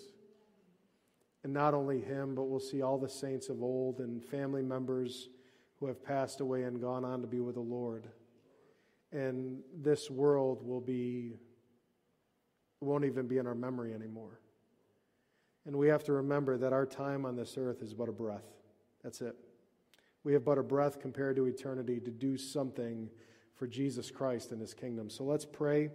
And 1.42 1.52
not 1.52 1.74
only 1.74 2.00
Him, 2.00 2.36
but 2.36 2.44
we'll 2.44 2.60
see 2.60 2.80
all 2.80 2.98
the 2.98 3.08
saints 3.08 3.48
of 3.48 3.60
old 3.60 3.98
and 3.98 4.24
family 4.24 4.62
members 4.62 5.30
who 5.80 5.86
have 5.86 6.00
passed 6.00 6.40
away 6.40 6.62
and 6.62 6.80
gone 6.80 7.04
on 7.04 7.22
to 7.22 7.26
be 7.26 7.40
with 7.40 7.56
the 7.56 7.60
Lord. 7.60 8.06
And 9.10 9.62
this 9.82 10.12
world 10.12 10.64
will 10.64 10.80
be 10.80 11.38
won't 12.80 13.04
even 13.04 13.26
be 13.26 13.38
in 13.38 13.46
our 13.46 13.54
memory 13.54 13.94
anymore. 13.94 14.40
And 15.66 15.76
we 15.76 15.88
have 15.88 16.04
to 16.04 16.12
remember 16.12 16.58
that 16.58 16.72
our 16.72 16.84
time 16.84 17.24
on 17.24 17.36
this 17.36 17.56
earth 17.56 17.82
is 17.82 17.94
but 17.94 18.08
a 18.08 18.12
breath. 18.12 18.44
That's 19.02 19.20
it. 19.20 19.34
We 20.22 20.32
have 20.34 20.44
but 20.44 20.58
a 20.58 20.62
breath 20.62 21.00
compared 21.00 21.36
to 21.36 21.46
eternity 21.46 22.00
to 22.00 22.10
do 22.10 22.36
something 22.36 23.08
for 23.54 23.66
Jesus 23.66 24.10
Christ 24.10 24.52
and 24.52 24.60
his 24.60 24.74
kingdom. 24.74 25.08
So 25.08 25.24
let's 25.24 25.44
pray 25.44 25.90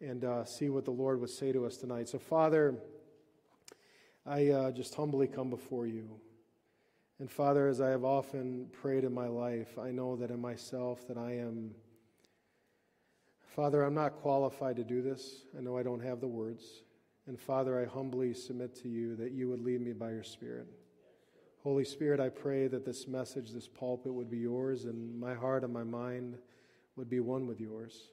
and 0.00 0.24
uh, 0.24 0.44
see 0.44 0.68
what 0.68 0.84
the 0.84 0.90
Lord 0.90 1.20
would 1.20 1.30
say 1.30 1.52
to 1.52 1.66
us 1.66 1.76
tonight. 1.76 2.08
So, 2.08 2.18
Father, 2.18 2.74
I 4.26 4.48
uh, 4.48 4.70
just 4.70 4.94
humbly 4.94 5.26
come 5.26 5.50
before 5.50 5.86
you. 5.86 6.08
And 7.18 7.30
Father, 7.30 7.68
as 7.68 7.80
I 7.80 7.90
have 7.90 8.04
often 8.04 8.66
prayed 8.72 9.04
in 9.04 9.12
my 9.12 9.28
life, 9.28 9.78
I 9.78 9.90
know 9.90 10.16
that 10.16 10.30
in 10.30 10.40
myself 10.40 11.06
that 11.08 11.18
I 11.18 11.32
am 11.32 11.72
Father, 13.54 13.82
I'm 13.82 13.94
not 13.94 14.22
qualified 14.22 14.76
to 14.76 14.84
do 14.84 15.02
this. 15.02 15.42
I 15.58 15.60
know 15.60 15.76
I 15.76 15.82
don't 15.82 16.02
have 16.04 16.20
the 16.20 16.28
words. 16.28 16.82
And 17.26 17.38
Father, 17.38 17.80
I 17.80 17.84
humbly 17.84 18.32
submit 18.32 18.76
to 18.82 18.88
you 18.88 19.16
that 19.16 19.32
you 19.32 19.48
would 19.48 19.60
lead 19.60 19.80
me 19.80 19.92
by 19.92 20.10
your 20.10 20.22
Spirit. 20.22 20.68
Holy 21.64 21.84
Spirit, 21.84 22.20
I 22.20 22.28
pray 22.28 22.68
that 22.68 22.86
this 22.86 23.08
message, 23.08 23.50
this 23.50 23.68
pulpit 23.68 24.14
would 24.14 24.30
be 24.30 24.38
yours, 24.38 24.84
and 24.84 25.18
my 25.18 25.34
heart 25.34 25.64
and 25.64 25.72
my 25.72 25.82
mind 25.82 26.38
would 26.94 27.10
be 27.10 27.20
one 27.20 27.46
with 27.46 27.60
yours. 27.60 28.10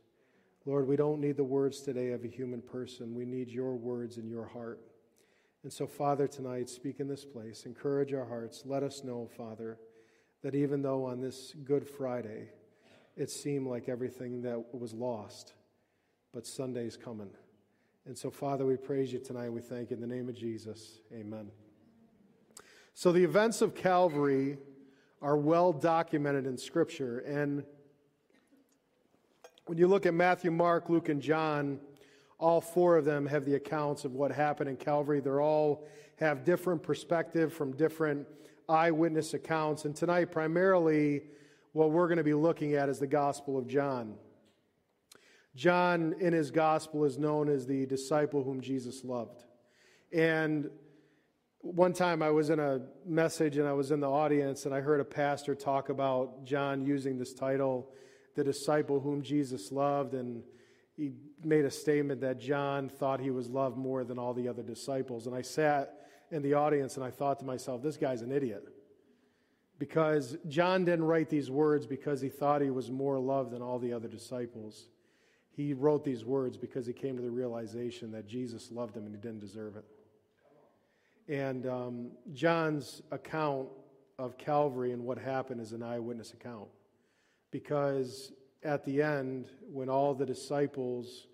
Lord, 0.65 0.87
we 0.87 0.95
don't 0.95 1.21
need 1.21 1.37
the 1.37 1.43
words 1.43 1.81
today 1.81 2.11
of 2.11 2.25
a 2.25 2.27
human 2.27 2.61
person. 2.61 3.13
We 3.13 3.25
need 3.25 3.49
your 3.49 3.75
words 3.75 4.17
in 4.17 4.27
your 4.27 4.45
heart. 4.45 4.81
And 5.63 5.71
so, 5.71 5.85
Father, 5.85 6.27
tonight, 6.27 6.69
speak 6.69 6.99
in 6.99 7.07
this 7.07 7.25
place. 7.25 7.65
Encourage 7.65 8.11
our 8.11 8.25
hearts. 8.25 8.63
Let 8.65 8.83
us 8.83 9.03
know, 9.03 9.29
Father, 9.37 9.77
that 10.41 10.55
even 10.55 10.81
though 10.81 11.05
on 11.05 11.21
this 11.21 11.53
Good 11.63 11.87
Friday, 11.87 12.49
it 13.17 13.31
seemed 13.31 13.67
like 13.67 13.89
everything 13.89 14.41
that 14.43 14.63
was 14.73 14.93
lost. 14.93 15.53
But 16.33 16.45
Sunday's 16.45 16.95
coming. 16.95 17.29
And 18.05 18.17
so, 18.17 18.29
Father, 18.29 18.65
we 18.65 18.77
praise 18.77 19.11
you 19.11 19.19
tonight. 19.19 19.49
We 19.49 19.61
thank 19.61 19.89
you 19.89 19.95
in 19.95 20.01
the 20.01 20.07
name 20.07 20.29
of 20.29 20.35
Jesus. 20.35 20.99
Amen. 21.13 21.49
So, 22.93 23.11
the 23.11 23.23
events 23.23 23.61
of 23.61 23.75
Calvary 23.75 24.57
are 25.21 25.35
well 25.35 25.73
documented 25.73 26.45
in 26.45 26.57
Scripture. 26.57 27.19
And 27.19 27.63
when 29.65 29.77
you 29.77 29.87
look 29.87 30.05
at 30.05 30.13
Matthew, 30.13 30.51
Mark, 30.51 30.89
Luke, 30.89 31.09
and 31.09 31.21
John, 31.21 31.79
all 32.39 32.61
four 32.61 32.97
of 32.97 33.05
them 33.05 33.25
have 33.25 33.45
the 33.45 33.55
accounts 33.55 34.05
of 34.05 34.13
what 34.13 34.31
happened 34.31 34.69
in 34.69 34.77
Calvary. 34.77 35.19
They're 35.19 35.41
all 35.41 35.87
have 36.17 36.43
different 36.43 36.83
perspective 36.83 37.51
from 37.51 37.75
different 37.75 38.27
eyewitness 38.69 39.33
accounts. 39.33 39.85
And 39.85 39.95
tonight, 39.95 40.31
primarily, 40.31 41.23
what 41.77 41.91
we're 41.91 42.07
going 42.07 42.17
to 42.17 42.23
be 42.23 42.33
looking 42.33 42.73
at 42.73 42.89
is 42.89 42.97
the 42.97 43.05
Gospel 43.05 43.55
of 43.55 43.67
John. 43.67 44.15
John, 45.55 46.15
in 46.19 46.33
his 46.33 46.49
Gospel, 46.49 47.05
is 47.05 47.19
known 47.19 47.49
as 47.49 47.67
the 47.67 47.85
disciple 47.85 48.43
whom 48.43 48.61
Jesus 48.61 49.03
loved. 49.03 49.43
And 50.11 50.71
one 51.61 51.93
time 51.93 52.23
I 52.23 52.31
was 52.31 52.49
in 52.49 52.59
a 52.59 52.81
message 53.05 53.57
and 53.57 53.67
I 53.67 53.73
was 53.73 53.91
in 53.91 53.99
the 53.99 54.09
audience 54.09 54.65
and 54.65 54.73
I 54.73 54.81
heard 54.81 54.99
a 54.99 55.05
pastor 55.05 55.53
talk 55.53 55.89
about 55.89 56.45
John 56.45 56.83
using 56.83 57.19
this 57.19 57.35
title, 57.35 57.91
the 58.35 58.43
disciple 58.43 58.99
whom 58.99 59.21
Jesus 59.21 59.71
loved, 59.71 60.15
and 60.15 60.41
he 60.95 61.11
made 61.43 61.63
a 61.63 61.69
statement 61.69 62.21
that 62.21 62.39
John 62.39 62.89
thought 62.89 63.19
he 63.19 63.29
was 63.29 63.49
loved 63.49 63.77
more 63.77 64.03
than 64.03 64.17
all 64.17 64.33
the 64.33 64.47
other 64.47 64.63
disciples. 64.63 65.27
And 65.27 65.35
I 65.35 65.43
sat 65.43 66.07
in 66.31 66.41
the 66.41 66.55
audience 66.55 66.95
and 66.95 67.05
I 67.05 67.11
thought 67.11 67.37
to 67.41 67.45
myself, 67.45 67.83
this 67.83 67.97
guy's 67.97 68.23
an 68.23 68.31
idiot. 68.31 68.67
Because 69.79 70.37
John 70.47 70.85
didn't 70.85 71.05
write 71.05 71.29
these 71.29 71.51
words 71.51 71.85
because 71.85 72.19
he 72.19 72.29
thought 72.29 72.61
he 72.61 72.71
was 72.71 72.89
more 72.89 73.19
loved 73.19 73.51
than 73.51 73.61
all 73.61 73.77
the 73.77 73.93
other 73.93 74.07
disciples. 74.07 74.89
He 75.51 75.73
wrote 75.73 76.03
these 76.03 76.25
words 76.25 76.57
because 76.57 76.87
he 76.87 76.93
came 76.93 77.15
to 77.15 77.21
the 77.21 77.29
realization 77.29 78.11
that 78.11 78.27
Jesus 78.27 78.71
loved 78.71 78.95
him 78.95 79.05
and 79.05 79.13
he 79.13 79.21
didn't 79.21 79.39
deserve 79.39 79.75
it. 79.75 79.85
And 81.27 81.67
um, 81.67 82.11
John's 82.33 83.01
account 83.11 83.67
of 84.17 84.37
Calvary 84.37 84.93
and 84.93 85.03
what 85.03 85.17
happened 85.17 85.61
is 85.61 85.73
an 85.73 85.83
eyewitness 85.83 86.33
account. 86.33 86.69
Because 87.51 88.31
at 88.63 88.83
the 88.85 89.01
end, 89.01 89.47
when 89.71 89.89
all 89.89 90.13
the 90.13 90.25
disciples 90.25 91.27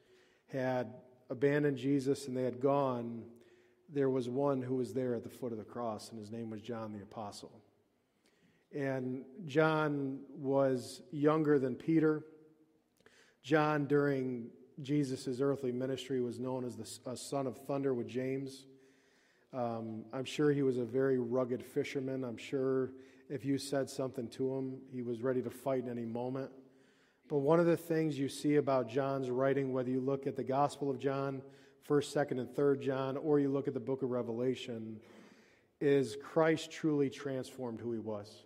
had 0.51 0.93
abandoned 1.29 1.77
Jesus 1.77 2.27
and 2.27 2.35
they 2.35 2.43
had 2.43 2.59
gone, 2.59 3.23
there 3.89 4.09
was 4.09 4.29
one 4.29 4.61
who 4.61 4.75
was 4.75 4.93
there 4.93 5.15
at 5.15 5.23
the 5.23 5.29
foot 5.29 5.51
of 5.51 5.57
the 5.57 5.63
cross, 5.63 6.09
and 6.09 6.19
his 6.19 6.31
name 6.31 6.49
was 6.49 6.61
John 6.61 6.93
the 6.93 7.01
Apostle. 7.01 7.51
And 8.73 9.23
John 9.45 10.19
was 10.35 11.01
younger 11.11 11.59
than 11.59 11.75
Peter. 11.75 12.23
John, 13.43 13.85
during 13.85 14.47
Jesus' 14.81 15.39
earthly 15.39 15.71
ministry, 15.71 16.21
was 16.21 16.39
known 16.39 16.65
as 16.65 16.75
the 16.75 17.15
son 17.15 17.45
of 17.45 17.57
thunder 17.57 17.93
with 17.93 18.07
James. 18.07 18.65
Um, 19.53 20.05
I'm 20.11 20.25
sure 20.25 20.51
he 20.51 20.63
was 20.63 20.77
a 20.77 20.85
very 20.85 21.19
rugged 21.19 21.63
fisherman. 21.63 22.23
I'm 22.23 22.37
sure 22.37 22.93
if 23.29 23.45
you 23.45 23.57
said 23.57 23.89
something 23.89 24.27
to 24.29 24.55
him, 24.55 24.77
he 24.91 25.03
was 25.03 25.21
ready 25.21 25.41
to 25.43 25.49
fight 25.51 25.83
in 25.83 25.89
any 25.89 26.05
moment. 26.05 26.49
But 27.29 27.39
one 27.39 27.59
of 27.59 27.65
the 27.67 27.77
things 27.77 28.17
you 28.17 28.27
see 28.27 28.55
about 28.55 28.89
John's 28.89 29.29
writing, 29.29 29.71
whether 29.71 29.89
you 29.89 30.01
look 30.01 30.25
at 30.25 30.35
the 30.35 30.43
Gospel 30.43 30.89
of 30.89 30.99
John, 30.99 31.41
1st, 31.87 32.27
2nd, 32.27 32.39
and 32.39 32.47
3rd 32.49 32.81
John, 32.81 33.17
or 33.17 33.39
you 33.39 33.49
look 33.49 33.67
at 33.67 33.73
the 33.73 33.79
book 33.79 34.01
of 34.01 34.09
Revelation, 34.09 34.99
is 35.79 36.17
Christ 36.21 36.71
truly 36.71 37.09
transformed 37.09 37.79
who 37.79 37.91
he 37.91 37.99
was. 37.99 38.43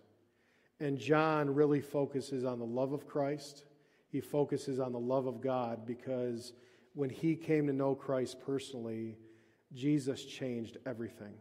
And 0.80 0.98
John 0.98 1.52
really 1.52 1.80
focuses 1.80 2.44
on 2.44 2.58
the 2.58 2.64
love 2.64 2.92
of 2.92 3.06
Christ. 3.06 3.64
He 4.10 4.20
focuses 4.20 4.78
on 4.78 4.92
the 4.92 4.98
love 4.98 5.26
of 5.26 5.40
God 5.40 5.84
because 5.84 6.52
when 6.94 7.10
he 7.10 7.34
came 7.34 7.66
to 7.66 7.72
know 7.72 7.94
Christ 7.94 8.38
personally, 8.40 9.16
Jesus 9.74 10.24
changed 10.24 10.78
everything. 10.86 11.34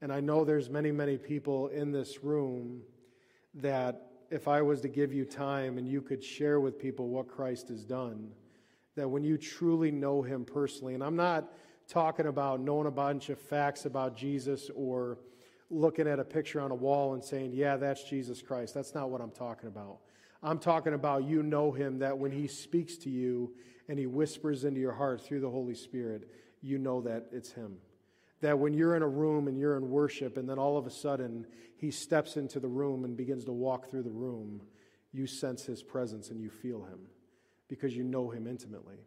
And 0.00 0.12
I 0.12 0.20
know 0.20 0.44
there's 0.44 0.68
many, 0.68 0.90
many 0.90 1.16
people 1.16 1.68
in 1.68 1.92
this 1.92 2.24
room 2.24 2.82
that 3.54 4.10
if 4.30 4.48
I 4.48 4.62
was 4.62 4.80
to 4.80 4.88
give 4.88 5.12
you 5.12 5.24
time 5.24 5.78
and 5.78 5.86
you 5.86 6.00
could 6.00 6.24
share 6.24 6.58
with 6.58 6.78
people 6.78 7.08
what 7.08 7.28
Christ 7.28 7.68
has 7.68 7.84
done, 7.84 8.30
that 8.96 9.08
when 9.08 9.22
you 9.22 9.36
truly 9.38 9.90
know 9.90 10.22
him 10.22 10.44
personally, 10.44 10.94
and 10.94 11.04
I'm 11.04 11.16
not 11.16 11.52
talking 11.88 12.26
about 12.26 12.60
knowing 12.60 12.86
a 12.86 12.90
bunch 12.90 13.28
of 13.28 13.38
facts 13.38 13.84
about 13.84 14.16
Jesus 14.16 14.70
or 14.74 15.18
looking 15.72 16.06
at 16.06 16.18
a 16.18 16.24
picture 16.24 16.60
on 16.60 16.70
a 16.70 16.74
wall 16.74 17.14
and 17.14 17.24
saying, 17.24 17.52
yeah, 17.52 17.76
that's 17.76 18.04
Jesus 18.04 18.42
Christ. 18.42 18.74
That's 18.74 18.94
not 18.94 19.10
what 19.10 19.20
I'm 19.20 19.30
talking 19.30 19.68
about. 19.68 19.98
I'm 20.42 20.58
talking 20.58 20.94
about 20.94 21.24
you 21.24 21.42
know 21.42 21.72
him 21.72 21.98
that 22.00 22.18
when 22.18 22.30
he 22.30 22.46
speaks 22.46 22.96
to 22.98 23.10
you 23.10 23.54
and 23.88 23.98
he 23.98 24.06
whispers 24.06 24.64
into 24.64 24.80
your 24.80 24.92
heart 24.92 25.22
through 25.22 25.40
the 25.40 25.50
Holy 25.50 25.74
Spirit, 25.74 26.28
you 26.62 26.78
know 26.78 27.00
that 27.02 27.26
it's 27.32 27.52
Him. 27.52 27.76
That 28.40 28.58
when 28.58 28.72
you're 28.72 28.96
in 28.96 29.02
a 29.02 29.08
room 29.08 29.48
and 29.48 29.58
you're 29.58 29.76
in 29.76 29.90
worship, 29.90 30.36
and 30.36 30.48
then 30.48 30.58
all 30.58 30.78
of 30.78 30.86
a 30.86 30.90
sudden 30.90 31.46
He 31.76 31.90
steps 31.90 32.36
into 32.36 32.60
the 32.60 32.68
room 32.68 33.04
and 33.04 33.16
begins 33.16 33.44
to 33.44 33.52
walk 33.52 33.90
through 33.90 34.04
the 34.04 34.10
room, 34.10 34.62
you 35.12 35.26
sense 35.26 35.64
His 35.64 35.82
presence 35.82 36.30
and 36.30 36.40
you 36.40 36.48
feel 36.48 36.84
Him 36.84 37.00
because 37.68 37.96
you 37.96 38.04
know 38.04 38.30
Him 38.30 38.46
intimately. 38.46 38.98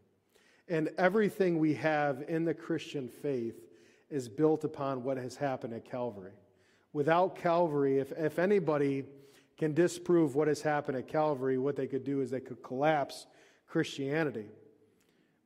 And 0.68 0.90
everything 0.98 1.60
we 1.60 1.76
have 1.76 2.24
in 2.28 2.44
the 2.46 2.54
Christian 2.54 3.08
faith 3.08 3.56
is 4.10 4.28
built 4.28 4.64
upon 4.64 5.04
what 5.04 5.18
has 5.18 5.36
happened 5.36 5.74
at 5.74 5.90
Calvary. 5.90 6.34
Without 6.96 7.36
Calvary, 7.36 8.00
if, 8.00 8.14
if 8.14 8.40
anybody 8.40 9.04
can 9.58 9.74
disprove 9.74 10.34
what 10.34 10.48
has 10.48 10.62
happened 10.62 10.98
at 10.98 11.10
Calvary, 11.10 11.58
what 11.58 11.76
they 11.76 11.88
could 11.88 12.06
do 12.06 12.22
is 12.22 12.32
they 12.32 12.40
could 12.40 12.64
collapse 12.64 13.28
Christianity. 13.68 14.46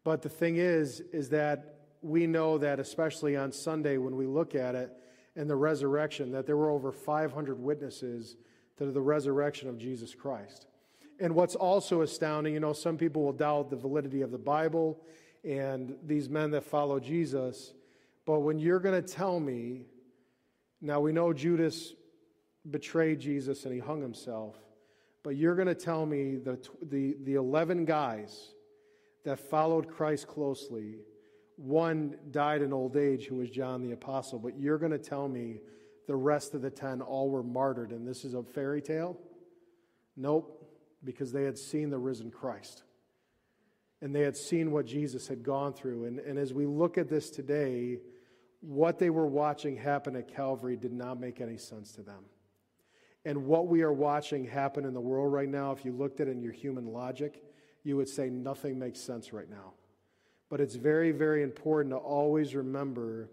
But 0.03 0.21
the 0.21 0.29
thing 0.29 0.57
is, 0.57 0.99
is 1.11 1.29
that 1.29 1.79
we 2.03 2.27
know 2.27 2.59
that, 2.59 2.79
especially 2.79 3.35
on 3.35 3.51
Sunday 3.51 3.97
when 3.97 4.15
we 4.15 4.27
look 4.27 4.53
at 4.53 4.75
it 4.75 4.91
and 5.35 5.49
the 5.49 5.55
resurrection, 5.55 6.31
that 6.33 6.45
there 6.45 6.55
were 6.55 6.69
over 6.69 6.91
500 6.91 7.59
witnesses 7.59 8.35
to 8.77 8.91
the 8.91 9.01
resurrection 9.01 9.67
of 9.69 9.79
Jesus 9.79 10.13
Christ. 10.13 10.67
And 11.19 11.33
what's 11.33 11.55
also 11.55 12.03
astounding, 12.03 12.53
you 12.53 12.59
know, 12.59 12.73
some 12.73 12.95
people 12.95 13.23
will 13.23 13.33
doubt 13.33 13.71
the 13.71 13.75
validity 13.75 14.21
of 14.21 14.29
the 14.29 14.37
Bible 14.37 15.01
and 15.43 15.95
these 16.05 16.29
men 16.29 16.51
that 16.51 16.63
follow 16.65 16.99
Jesus. 16.99 17.73
But 18.27 18.41
when 18.41 18.59
you're 18.59 18.79
going 18.79 19.03
to 19.03 19.13
tell 19.13 19.39
me, 19.39 19.87
now 20.81 20.99
we 20.99 21.11
know 21.11 21.33
Judas 21.33 21.93
betrayed 22.69 23.19
Jesus 23.19 23.65
and 23.65 23.73
he 23.73 23.79
hung 23.79 24.01
himself, 24.01 24.55
but 25.23 25.35
you're 25.35 25.55
going 25.55 25.67
to 25.67 25.75
tell 25.75 26.05
me 26.05 26.35
the, 26.35 26.59
the, 26.81 27.17
the 27.23 27.35
11 27.35 27.85
guys 27.85 28.53
that 29.25 29.39
followed 29.39 29.87
Christ 29.87 30.27
closely 30.27 30.99
one 31.59 32.15
died 32.31 32.61
in 32.61 32.71
old 32.71 32.95
age, 32.95 33.25
who 33.25 33.35
was 33.35 33.49
John 33.49 33.83
the 33.83 33.91
Apostle, 33.91 34.39
but 34.39 34.57
you're 34.57 34.77
going 34.77 34.93
to 34.93 34.97
tell 34.97 35.27
me 35.27 35.59
the 36.07 36.15
rest 36.15 36.53
of 36.53 36.61
the 36.61 36.69
10 36.69 37.01
all 37.01 37.29
were 37.29 37.43
martyred 37.43 37.91
and 37.91 38.07
this 38.07 38.23
is 38.23 38.33
a 38.33 38.41
fairy 38.41 38.81
tale? 38.81 39.17
Nope, 40.15 40.69
because 41.03 41.33
they 41.33 41.43
had 41.43 41.57
seen 41.57 41.89
the 41.89 41.97
risen 41.97 42.31
Christ. 42.31 42.83
And 44.01 44.15
they 44.15 44.21
had 44.21 44.37
seen 44.37 44.71
what 44.71 44.85
Jesus 44.85 45.27
had 45.27 45.43
gone 45.43 45.73
through. 45.73 46.05
And, 46.05 46.19
and 46.19 46.39
as 46.39 46.53
we 46.53 46.65
look 46.65 46.97
at 46.97 47.09
this 47.09 47.29
today, 47.29 47.99
what 48.61 48.99
they 48.99 49.09
were 49.09 49.27
watching 49.27 49.77
happen 49.77 50.15
at 50.15 50.33
Calvary 50.33 50.75
did 50.75 50.93
not 50.93 51.19
make 51.19 51.41
any 51.41 51.57
sense 51.57 51.91
to 51.93 52.01
them. 52.01 52.25
And 53.25 53.45
what 53.45 53.67
we 53.67 53.81
are 53.81 53.93
watching 53.93 54.45
happen 54.45 54.85
in 54.85 54.93
the 54.93 55.01
world 55.01 55.31
right 55.31 55.49
now, 55.49 55.71
if 55.71 55.83
you 55.83 55.91
looked 55.91 56.19
at 56.19 56.27
it 56.27 56.31
in 56.31 56.41
your 56.41 56.53
human 56.53 56.87
logic, 56.87 57.43
you 57.83 57.97
would 57.97 58.09
say 58.09 58.29
nothing 58.29 58.79
makes 58.79 58.99
sense 58.99 59.33
right 59.33 59.49
now. 59.49 59.73
But 60.49 60.61
it's 60.61 60.75
very, 60.75 61.11
very 61.11 61.43
important 61.43 61.93
to 61.93 61.97
always 61.97 62.55
remember 62.55 63.29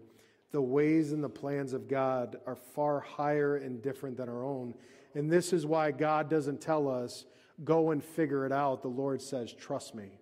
the 0.51 0.61
ways 0.61 1.11
and 1.11 1.23
the 1.23 1.29
plans 1.29 1.73
of 1.73 1.87
God 1.87 2.37
are 2.45 2.55
far 2.55 2.99
higher 2.99 3.57
and 3.57 3.81
different 3.81 4.17
than 4.17 4.29
our 4.29 4.43
own. 4.43 4.73
And 5.13 5.31
this 5.31 5.51
is 5.51 5.65
why 5.65 5.91
God 5.91 6.29
doesn't 6.29 6.61
tell 6.61 6.87
us, 6.87 7.25
go 7.63 7.91
and 7.91 8.03
figure 8.03 8.45
it 8.45 8.51
out. 8.51 8.81
The 8.81 8.87
Lord 8.87 9.21
says, 9.21 9.51
trust 9.51 9.95
me. 9.95 10.19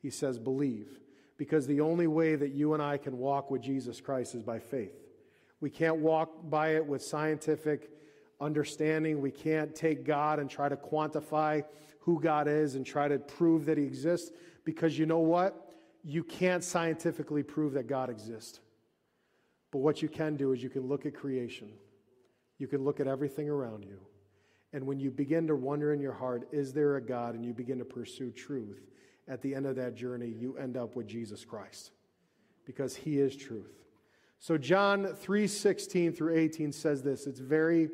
He 0.00 0.10
says, 0.10 0.38
believe. 0.38 0.98
Because 1.36 1.66
the 1.66 1.80
only 1.80 2.06
way 2.06 2.36
that 2.36 2.52
you 2.52 2.74
and 2.74 2.82
I 2.82 2.96
can 2.96 3.18
walk 3.18 3.50
with 3.50 3.62
Jesus 3.62 4.00
Christ 4.00 4.34
is 4.34 4.42
by 4.42 4.58
faith. 4.58 4.94
We 5.60 5.70
can't 5.70 5.96
walk 5.96 6.48
by 6.48 6.76
it 6.76 6.86
with 6.86 7.02
scientific 7.02 7.90
understanding. 8.40 9.20
We 9.20 9.30
can't 9.30 9.74
take 9.74 10.04
God 10.04 10.38
and 10.38 10.48
try 10.48 10.68
to 10.68 10.76
quantify 10.76 11.64
who 12.00 12.20
God 12.20 12.46
is 12.48 12.74
and 12.74 12.84
try 12.84 13.08
to 13.08 13.18
prove 13.18 13.66
that 13.66 13.78
He 13.78 13.84
exists. 13.84 14.30
Because 14.64 14.98
you 14.98 15.06
know 15.06 15.18
what? 15.18 15.64
you 16.04 16.22
can't 16.22 16.62
scientifically 16.62 17.42
prove 17.42 17.72
that 17.72 17.88
God 17.88 18.10
exists. 18.10 18.60
But 19.72 19.78
what 19.78 20.02
you 20.02 20.08
can 20.08 20.36
do 20.36 20.52
is 20.52 20.62
you 20.62 20.68
can 20.68 20.86
look 20.86 21.06
at 21.06 21.14
creation, 21.14 21.70
you 22.58 22.68
can 22.68 22.84
look 22.84 23.00
at 23.00 23.08
everything 23.08 23.48
around 23.48 23.84
you. 23.84 23.98
And 24.72 24.86
when 24.86 24.98
you 24.98 25.10
begin 25.10 25.46
to 25.46 25.56
wonder 25.56 25.92
in 25.92 26.00
your 26.00 26.12
heart, 26.12 26.48
is 26.52 26.72
there 26.72 26.96
a 26.96 27.00
God, 27.00 27.34
and 27.34 27.44
you 27.44 27.54
begin 27.54 27.78
to 27.78 27.84
pursue 27.84 28.30
truth, 28.32 28.80
at 29.28 29.42
the 29.42 29.54
end 29.54 29.66
of 29.66 29.76
that 29.76 29.94
journey, 29.94 30.28
you 30.28 30.56
end 30.56 30.76
up 30.76 30.96
with 30.96 31.06
Jesus 31.06 31.44
Christ 31.44 31.92
because 32.64 32.94
he 32.94 33.18
is 33.18 33.36
truth. 33.36 33.84
So 34.38 34.58
John 34.58 35.14
3:16 35.14 36.12
through 36.12 36.34
18 36.34 36.72
says 36.72 37.02
this. 37.02 37.26
It's 37.26 37.40
very 37.40 37.90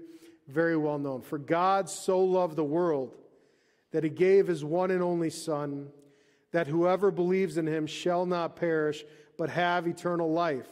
very 0.48 0.76
well 0.76 0.98
known. 0.98 1.22
For 1.22 1.38
God 1.38 1.88
so 1.88 2.24
loved 2.24 2.56
the 2.56 2.64
world 2.64 3.16
that 3.92 4.02
he 4.02 4.10
gave 4.10 4.48
his 4.48 4.64
one 4.64 4.90
and 4.90 5.00
only 5.00 5.30
son 5.30 5.92
that 6.52 6.66
whoever 6.66 7.10
believes 7.10 7.56
in 7.56 7.66
him 7.66 7.86
shall 7.86 8.26
not 8.26 8.56
perish, 8.56 9.04
but 9.36 9.50
have 9.50 9.86
eternal 9.86 10.32
life. 10.32 10.68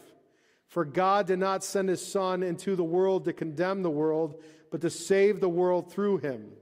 For 0.66 0.84
God 0.84 1.26
did 1.26 1.38
not 1.38 1.64
send 1.64 1.88
his 1.88 2.04
Son 2.04 2.42
into 2.42 2.76
the 2.76 2.84
world 2.84 3.24
to 3.24 3.32
condemn 3.32 3.82
the 3.82 3.90
world, 3.90 4.42
but 4.70 4.80
to 4.82 4.90
save 4.90 5.40
the 5.40 5.48
world 5.48 5.90
through 5.90 6.18
him. 6.18 6.52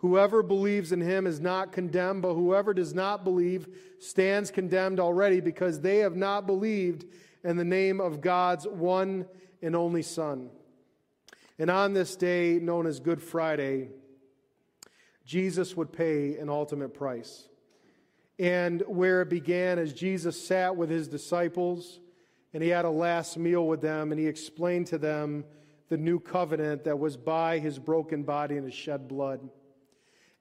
Whoever 0.00 0.42
believes 0.42 0.92
in 0.92 1.00
him 1.02 1.26
is 1.26 1.40
not 1.40 1.72
condemned, 1.72 2.22
but 2.22 2.34
whoever 2.34 2.72
does 2.72 2.94
not 2.94 3.22
believe 3.22 3.68
stands 3.98 4.50
condemned 4.50 4.98
already 4.98 5.40
because 5.40 5.80
they 5.80 5.98
have 5.98 6.16
not 6.16 6.46
believed 6.46 7.04
in 7.44 7.58
the 7.58 7.64
name 7.64 8.00
of 8.00 8.22
God's 8.22 8.66
one 8.66 9.26
and 9.60 9.76
only 9.76 10.00
Son. 10.00 10.48
And 11.58 11.70
on 11.70 11.92
this 11.92 12.16
day, 12.16 12.58
known 12.58 12.86
as 12.86 12.98
Good 12.98 13.22
Friday, 13.22 13.90
Jesus 15.26 15.76
would 15.76 15.92
pay 15.92 16.38
an 16.38 16.48
ultimate 16.48 16.94
price 16.94 17.46
and 18.38 18.82
where 18.86 19.20
it 19.20 19.28
began 19.28 19.78
as 19.78 19.92
Jesus 19.92 20.42
sat 20.42 20.74
with 20.74 20.88
his 20.88 21.08
disciples 21.08 22.00
and 22.54 22.62
he 22.62 22.70
had 22.70 22.86
a 22.86 22.90
last 22.90 23.36
meal 23.36 23.66
with 23.66 23.80
them, 23.80 24.10
and 24.10 24.18
he 24.18 24.26
explained 24.26 24.86
to 24.88 24.98
them 24.98 25.44
the 25.88 25.96
new 25.96 26.18
covenant 26.18 26.84
that 26.84 26.98
was 26.98 27.16
by 27.16 27.58
his 27.58 27.78
broken 27.78 28.22
body 28.22 28.56
and 28.56 28.64
his 28.64 28.74
shed 28.74 29.06
blood. 29.06 29.48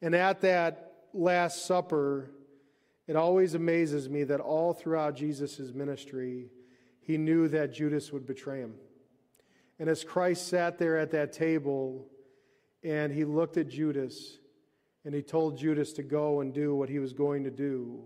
And 0.01 0.15
at 0.15 0.41
that 0.41 0.93
Last 1.13 1.65
Supper, 1.65 2.31
it 3.07 3.15
always 3.15 3.55
amazes 3.55 4.07
me 4.07 4.23
that 4.25 4.39
all 4.39 4.73
throughout 4.73 5.15
Jesus' 5.15 5.73
ministry, 5.73 6.51
he 7.01 7.17
knew 7.17 7.47
that 7.47 7.73
Judas 7.73 8.11
would 8.13 8.27
betray 8.27 8.59
him. 8.59 8.75
And 9.79 9.89
as 9.89 10.03
Christ 10.03 10.47
sat 10.47 10.77
there 10.77 10.97
at 10.97 11.11
that 11.11 11.33
table 11.33 12.05
and 12.83 13.11
he 13.11 13.25
looked 13.25 13.57
at 13.57 13.67
Judas 13.67 14.37
and 15.03 15.15
he 15.15 15.21
told 15.21 15.57
Judas 15.57 15.93
to 15.93 16.03
go 16.03 16.41
and 16.41 16.53
do 16.53 16.75
what 16.75 16.89
he 16.89 16.99
was 16.99 17.13
going 17.13 17.45
to 17.45 17.51
do, 17.51 18.03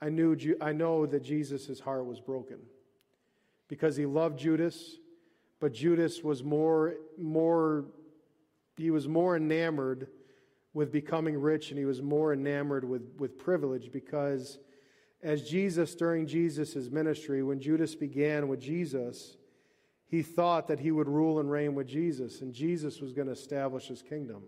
I, 0.00 0.08
knew, 0.08 0.36
I 0.60 0.72
know 0.72 1.04
that 1.04 1.22
Jesus' 1.22 1.78
heart 1.80 2.06
was 2.06 2.20
broken 2.20 2.60
because 3.68 3.96
he 3.96 4.06
loved 4.06 4.38
Judas, 4.38 4.96
but 5.60 5.74
Judas 5.74 6.24
was 6.24 6.42
more, 6.42 6.94
more, 7.18 7.84
he 8.76 8.90
was 8.90 9.06
more 9.06 9.36
enamored 9.36 10.08
with 10.72 10.92
becoming 10.92 11.40
rich 11.40 11.70
and 11.70 11.78
he 11.78 11.84
was 11.84 12.00
more 12.00 12.32
enamored 12.32 12.84
with, 12.84 13.02
with 13.18 13.38
privilege 13.38 13.90
because 13.92 14.58
as 15.22 15.48
Jesus, 15.48 15.94
during 15.94 16.26
Jesus' 16.26 16.90
ministry, 16.90 17.42
when 17.42 17.60
Judas 17.60 17.94
began 17.94 18.48
with 18.48 18.60
Jesus, 18.60 19.36
he 20.06 20.22
thought 20.22 20.68
that 20.68 20.80
he 20.80 20.90
would 20.90 21.08
rule 21.08 21.40
and 21.40 21.50
reign 21.50 21.74
with 21.74 21.86
Jesus 21.86 22.40
and 22.40 22.54
Jesus 22.54 23.00
was 23.00 23.12
going 23.12 23.26
to 23.26 23.32
establish 23.32 23.88
his 23.88 24.02
kingdom. 24.02 24.42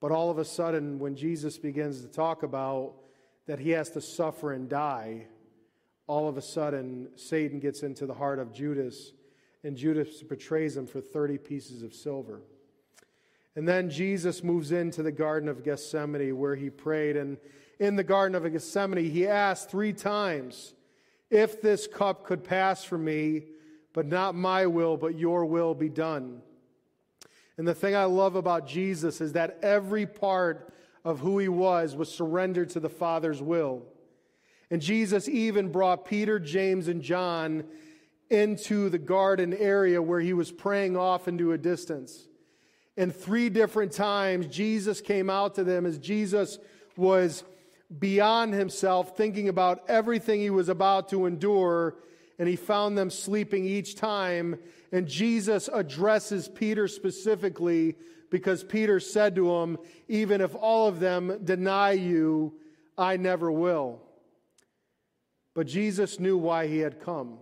But 0.00 0.12
all 0.12 0.30
of 0.30 0.38
a 0.38 0.44
sudden, 0.44 0.98
when 0.98 1.14
Jesus 1.14 1.58
begins 1.58 2.00
to 2.00 2.08
talk 2.08 2.42
about 2.42 2.94
that 3.46 3.58
he 3.58 3.70
has 3.70 3.90
to 3.90 4.00
suffer 4.00 4.52
and 4.52 4.68
die, 4.68 5.26
all 6.06 6.28
of 6.28 6.36
a 6.36 6.42
sudden, 6.42 7.08
Satan 7.16 7.60
gets 7.60 7.82
into 7.82 8.06
the 8.06 8.14
heart 8.14 8.38
of 8.38 8.52
Judas, 8.52 9.12
and 9.62 9.76
Judas 9.76 10.22
betrays 10.22 10.76
him 10.76 10.86
for 10.86 11.00
30 11.00 11.38
pieces 11.38 11.82
of 11.82 11.94
silver. 11.94 12.42
And 13.56 13.68
then 13.68 13.90
Jesus 13.90 14.44
moves 14.44 14.72
into 14.72 15.02
the 15.02 15.12
Garden 15.12 15.48
of 15.48 15.64
Gethsemane 15.64 16.36
where 16.36 16.54
he 16.54 16.70
prayed. 16.70 17.16
And 17.16 17.38
in 17.78 17.96
the 17.96 18.04
Garden 18.04 18.34
of 18.34 18.50
Gethsemane, 18.50 19.10
he 19.10 19.26
asked 19.26 19.70
three 19.70 19.92
times, 19.92 20.74
If 21.30 21.60
this 21.60 21.86
cup 21.86 22.24
could 22.24 22.44
pass 22.44 22.84
from 22.84 23.04
me, 23.04 23.44
but 23.92 24.06
not 24.06 24.34
my 24.34 24.66
will, 24.66 24.96
but 24.96 25.18
your 25.18 25.44
will 25.44 25.74
be 25.74 25.88
done. 25.88 26.42
And 27.58 27.66
the 27.66 27.74
thing 27.74 27.94
I 27.94 28.04
love 28.04 28.36
about 28.36 28.66
Jesus 28.66 29.20
is 29.20 29.32
that 29.32 29.58
every 29.62 30.06
part 30.06 30.72
of 31.04 31.18
who 31.18 31.38
he 31.38 31.48
was 31.48 31.96
was 31.96 32.12
surrendered 32.12 32.70
to 32.70 32.80
the 32.80 32.88
Father's 32.88 33.42
will. 33.42 33.82
And 34.70 34.80
Jesus 34.80 35.28
even 35.28 35.72
brought 35.72 36.04
Peter, 36.04 36.38
James, 36.38 36.86
and 36.88 37.02
John 37.02 37.64
into 38.30 38.88
the 38.88 38.98
garden 38.98 39.52
area 39.52 40.00
where 40.00 40.20
he 40.20 40.32
was 40.32 40.52
praying 40.52 40.96
off 40.96 41.26
into 41.26 41.52
a 41.52 41.58
distance. 41.58 42.28
And 43.00 43.16
three 43.16 43.48
different 43.48 43.92
times, 43.92 44.46
Jesus 44.46 45.00
came 45.00 45.30
out 45.30 45.54
to 45.54 45.64
them 45.64 45.86
as 45.86 45.98
Jesus 45.98 46.58
was 46.98 47.44
beyond 47.98 48.52
himself, 48.52 49.16
thinking 49.16 49.48
about 49.48 49.88
everything 49.88 50.38
he 50.38 50.50
was 50.50 50.68
about 50.68 51.08
to 51.08 51.24
endure, 51.24 51.96
and 52.38 52.46
he 52.46 52.56
found 52.56 52.98
them 52.98 53.08
sleeping 53.08 53.64
each 53.64 53.96
time. 53.96 54.58
And 54.92 55.08
Jesus 55.08 55.70
addresses 55.72 56.46
Peter 56.46 56.86
specifically 56.86 57.96
because 58.28 58.62
Peter 58.62 59.00
said 59.00 59.34
to 59.36 59.50
him, 59.50 59.78
Even 60.06 60.42
if 60.42 60.54
all 60.54 60.86
of 60.86 61.00
them 61.00 61.40
deny 61.42 61.92
you, 61.92 62.52
I 62.98 63.16
never 63.16 63.50
will. 63.50 64.02
But 65.54 65.68
Jesus 65.68 66.20
knew 66.20 66.36
why 66.36 66.66
he 66.66 66.80
had 66.80 67.00
come. 67.00 67.38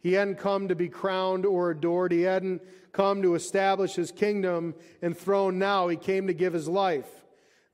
He 0.00 0.12
hadn't 0.12 0.36
come 0.36 0.68
to 0.68 0.74
be 0.74 0.88
crowned 0.88 1.44
or 1.44 1.70
adored. 1.70 2.12
He 2.12 2.22
hadn't 2.22 2.62
come 2.92 3.22
to 3.22 3.34
establish 3.34 3.94
his 3.94 4.12
kingdom 4.12 4.74
and 5.02 5.16
throne 5.16 5.58
now. 5.58 5.88
He 5.88 5.96
came 5.96 6.26
to 6.28 6.34
give 6.34 6.52
his 6.52 6.68
life. 6.68 7.08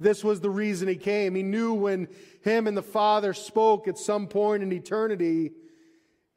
This 0.00 0.24
was 0.24 0.40
the 0.40 0.50
reason 0.50 0.88
he 0.88 0.96
came. 0.96 1.34
He 1.34 1.42
knew 1.42 1.74
when 1.74 2.08
him 2.42 2.66
and 2.66 2.76
the 2.76 2.82
Father 2.82 3.32
spoke 3.32 3.86
at 3.86 3.98
some 3.98 4.26
point 4.26 4.62
in 4.62 4.72
eternity, 4.72 5.52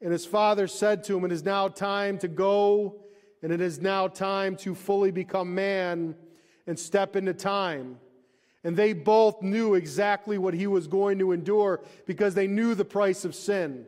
and 0.00 0.12
his 0.12 0.24
Father 0.24 0.68
said 0.68 1.04
to 1.04 1.16
him, 1.16 1.24
It 1.24 1.32
is 1.32 1.44
now 1.44 1.68
time 1.68 2.18
to 2.18 2.28
go, 2.28 3.00
and 3.42 3.52
it 3.52 3.60
is 3.60 3.80
now 3.80 4.08
time 4.08 4.56
to 4.58 4.74
fully 4.74 5.10
become 5.10 5.54
man 5.54 6.14
and 6.66 6.78
step 6.78 7.16
into 7.16 7.34
time. 7.34 7.98
And 8.62 8.76
they 8.76 8.92
both 8.92 9.42
knew 9.42 9.74
exactly 9.74 10.38
what 10.38 10.54
he 10.54 10.66
was 10.66 10.86
going 10.86 11.18
to 11.20 11.32
endure 11.32 11.82
because 12.06 12.34
they 12.34 12.46
knew 12.46 12.74
the 12.74 12.84
price 12.84 13.24
of 13.24 13.34
sin. 13.34 13.86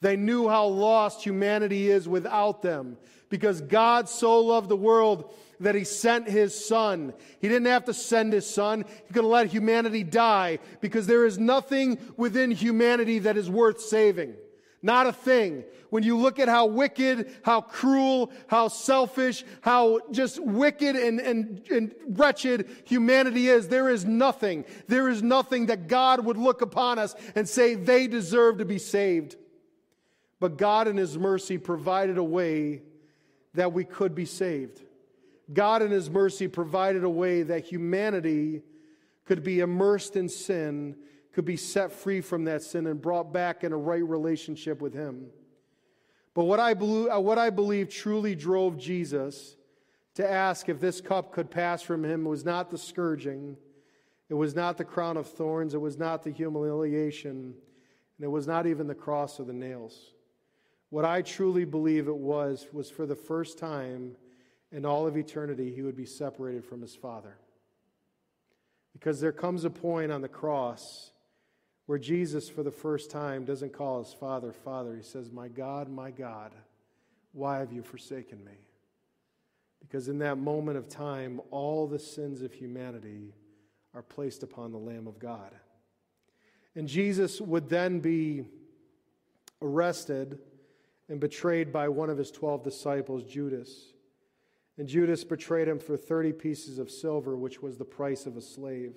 They 0.00 0.16
knew 0.16 0.48
how 0.48 0.66
lost 0.66 1.22
humanity 1.22 1.90
is 1.90 2.08
without 2.08 2.62
them 2.62 2.98
because 3.30 3.60
God 3.60 4.08
so 4.08 4.40
loved 4.40 4.68
the 4.68 4.76
world 4.76 5.32
that 5.60 5.74
he 5.74 5.84
sent 5.84 6.28
his 6.28 6.66
son. 6.66 7.14
He 7.40 7.48
didn't 7.48 7.66
have 7.66 7.84
to 7.86 7.94
send 7.94 8.32
his 8.32 8.48
son. 8.48 8.84
He 9.06 9.12
could 9.12 9.24
have 9.24 9.24
let 9.24 9.46
humanity 9.46 10.04
die 10.04 10.58
because 10.80 11.06
there 11.06 11.26
is 11.26 11.38
nothing 11.38 11.98
within 12.16 12.50
humanity 12.50 13.20
that 13.20 13.36
is 13.36 13.48
worth 13.50 13.80
saving. 13.80 14.34
Not 14.82 15.06
a 15.06 15.12
thing. 15.12 15.64
When 15.88 16.02
you 16.02 16.18
look 16.18 16.38
at 16.38 16.48
how 16.48 16.66
wicked, 16.66 17.34
how 17.42 17.62
cruel, 17.62 18.30
how 18.48 18.68
selfish, 18.68 19.42
how 19.62 20.00
just 20.10 20.38
wicked 20.38 20.94
and, 20.94 21.20
and, 21.20 21.66
and 21.70 21.94
wretched 22.06 22.68
humanity 22.84 23.48
is, 23.48 23.68
there 23.68 23.88
is 23.88 24.04
nothing. 24.04 24.66
There 24.86 25.08
is 25.08 25.22
nothing 25.22 25.66
that 25.66 25.88
God 25.88 26.24
would 26.24 26.36
look 26.36 26.60
upon 26.60 26.98
us 26.98 27.14
and 27.34 27.48
say 27.48 27.74
they 27.74 28.06
deserve 28.06 28.58
to 28.58 28.64
be 28.64 28.78
saved. 28.78 29.36
But 30.40 30.58
God, 30.58 30.88
in 30.88 30.96
His 30.96 31.16
mercy, 31.16 31.58
provided 31.58 32.18
a 32.18 32.24
way 32.24 32.82
that 33.54 33.72
we 33.72 33.84
could 33.84 34.14
be 34.14 34.26
saved. 34.26 34.82
God, 35.52 35.82
in 35.82 35.90
His 35.90 36.10
mercy, 36.10 36.48
provided 36.48 37.04
a 37.04 37.10
way 37.10 37.42
that 37.42 37.64
humanity 37.64 38.62
could 39.24 39.42
be 39.42 39.60
immersed 39.60 40.16
in 40.16 40.28
sin 40.28 40.96
could 41.34 41.44
be 41.44 41.56
set 41.56 41.92
free 41.92 42.20
from 42.20 42.44
that 42.44 42.62
sin 42.62 42.86
and 42.86 43.02
brought 43.02 43.32
back 43.32 43.64
in 43.64 43.72
a 43.72 43.76
right 43.76 44.06
relationship 44.08 44.80
with 44.80 44.94
Him. 44.94 45.26
But 46.32 46.44
what 46.44 46.60
I, 46.60 46.74
believe, 46.74 47.08
uh, 47.12 47.20
what 47.20 47.38
I 47.38 47.50
believe 47.50 47.88
truly 47.88 48.34
drove 48.34 48.78
Jesus 48.78 49.56
to 50.14 50.28
ask 50.28 50.68
if 50.68 50.80
this 50.80 51.00
cup 51.00 51.32
could 51.32 51.50
pass 51.50 51.82
from 51.82 52.04
Him 52.04 52.24
was 52.24 52.44
not 52.44 52.70
the 52.70 52.78
scourging, 52.78 53.56
it 54.28 54.34
was 54.34 54.54
not 54.54 54.78
the 54.78 54.84
crown 54.84 55.16
of 55.16 55.26
thorns, 55.26 55.74
it 55.74 55.80
was 55.80 55.98
not 55.98 56.22
the 56.22 56.30
humiliation, 56.30 57.54
and 58.16 58.24
it 58.24 58.30
was 58.30 58.46
not 58.46 58.66
even 58.66 58.86
the 58.86 58.94
cross 58.94 59.40
or 59.40 59.44
the 59.44 59.52
nails. 59.52 60.13
What 60.94 61.04
I 61.04 61.22
truly 61.22 61.64
believe 61.64 62.06
it 62.06 62.16
was 62.16 62.68
was 62.72 62.88
for 62.88 63.04
the 63.04 63.16
first 63.16 63.58
time 63.58 64.12
in 64.70 64.86
all 64.86 65.08
of 65.08 65.16
eternity, 65.16 65.74
He 65.74 65.82
would 65.82 65.96
be 65.96 66.06
separated 66.06 66.64
from 66.64 66.82
His 66.82 66.94
Father. 66.94 67.36
Because 68.92 69.20
there 69.20 69.32
comes 69.32 69.64
a 69.64 69.70
point 69.70 70.12
on 70.12 70.20
the 70.20 70.28
cross 70.28 71.10
where 71.86 71.98
Jesus, 71.98 72.48
for 72.48 72.62
the 72.62 72.70
first 72.70 73.10
time, 73.10 73.44
doesn't 73.44 73.72
call 73.72 74.04
his 74.04 74.12
Father, 74.12 74.52
Father. 74.52 74.94
He 74.94 75.02
says, 75.02 75.32
My 75.32 75.48
God, 75.48 75.90
my 75.90 76.12
God, 76.12 76.52
why 77.32 77.58
have 77.58 77.72
you 77.72 77.82
forsaken 77.82 78.44
me? 78.44 78.68
Because 79.80 80.06
in 80.06 80.18
that 80.18 80.38
moment 80.38 80.78
of 80.78 80.88
time, 80.88 81.40
all 81.50 81.88
the 81.88 81.98
sins 81.98 82.40
of 82.40 82.52
humanity 82.52 83.34
are 83.94 84.02
placed 84.02 84.44
upon 84.44 84.70
the 84.70 84.78
Lamb 84.78 85.08
of 85.08 85.18
God. 85.18 85.56
And 86.76 86.86
Jesus 86.86 87.40
would 87.40 87.68
then 87.68 87.98
be 87.98 88.44
arrested 89.60 90.38
and 91.08 91.20
betrayed 91.20 91.72
by 91.72 91.88
one 91.88 92.10
of 92.10 92.18
his 92.18 92.30
12 92.30 92.62
disciples, 92.62 93.24
Judas. 93.24 93.92
And 94.78 94.88
Judas 94.88 95.22
betrayed 95.22 95.68
him 95.68 95.78
for 95.78 95.96
30 95.96 96.32
pieces 96.32 96.78
of 96.78 96.90
silver, 96.90 97.36
which 97.36 97.62
was 97.62 97.76
the 97.76 97.84
price 97.84 98.26
of 98.26 98.36
a 98.36 98.40
slave. 98.40 98.94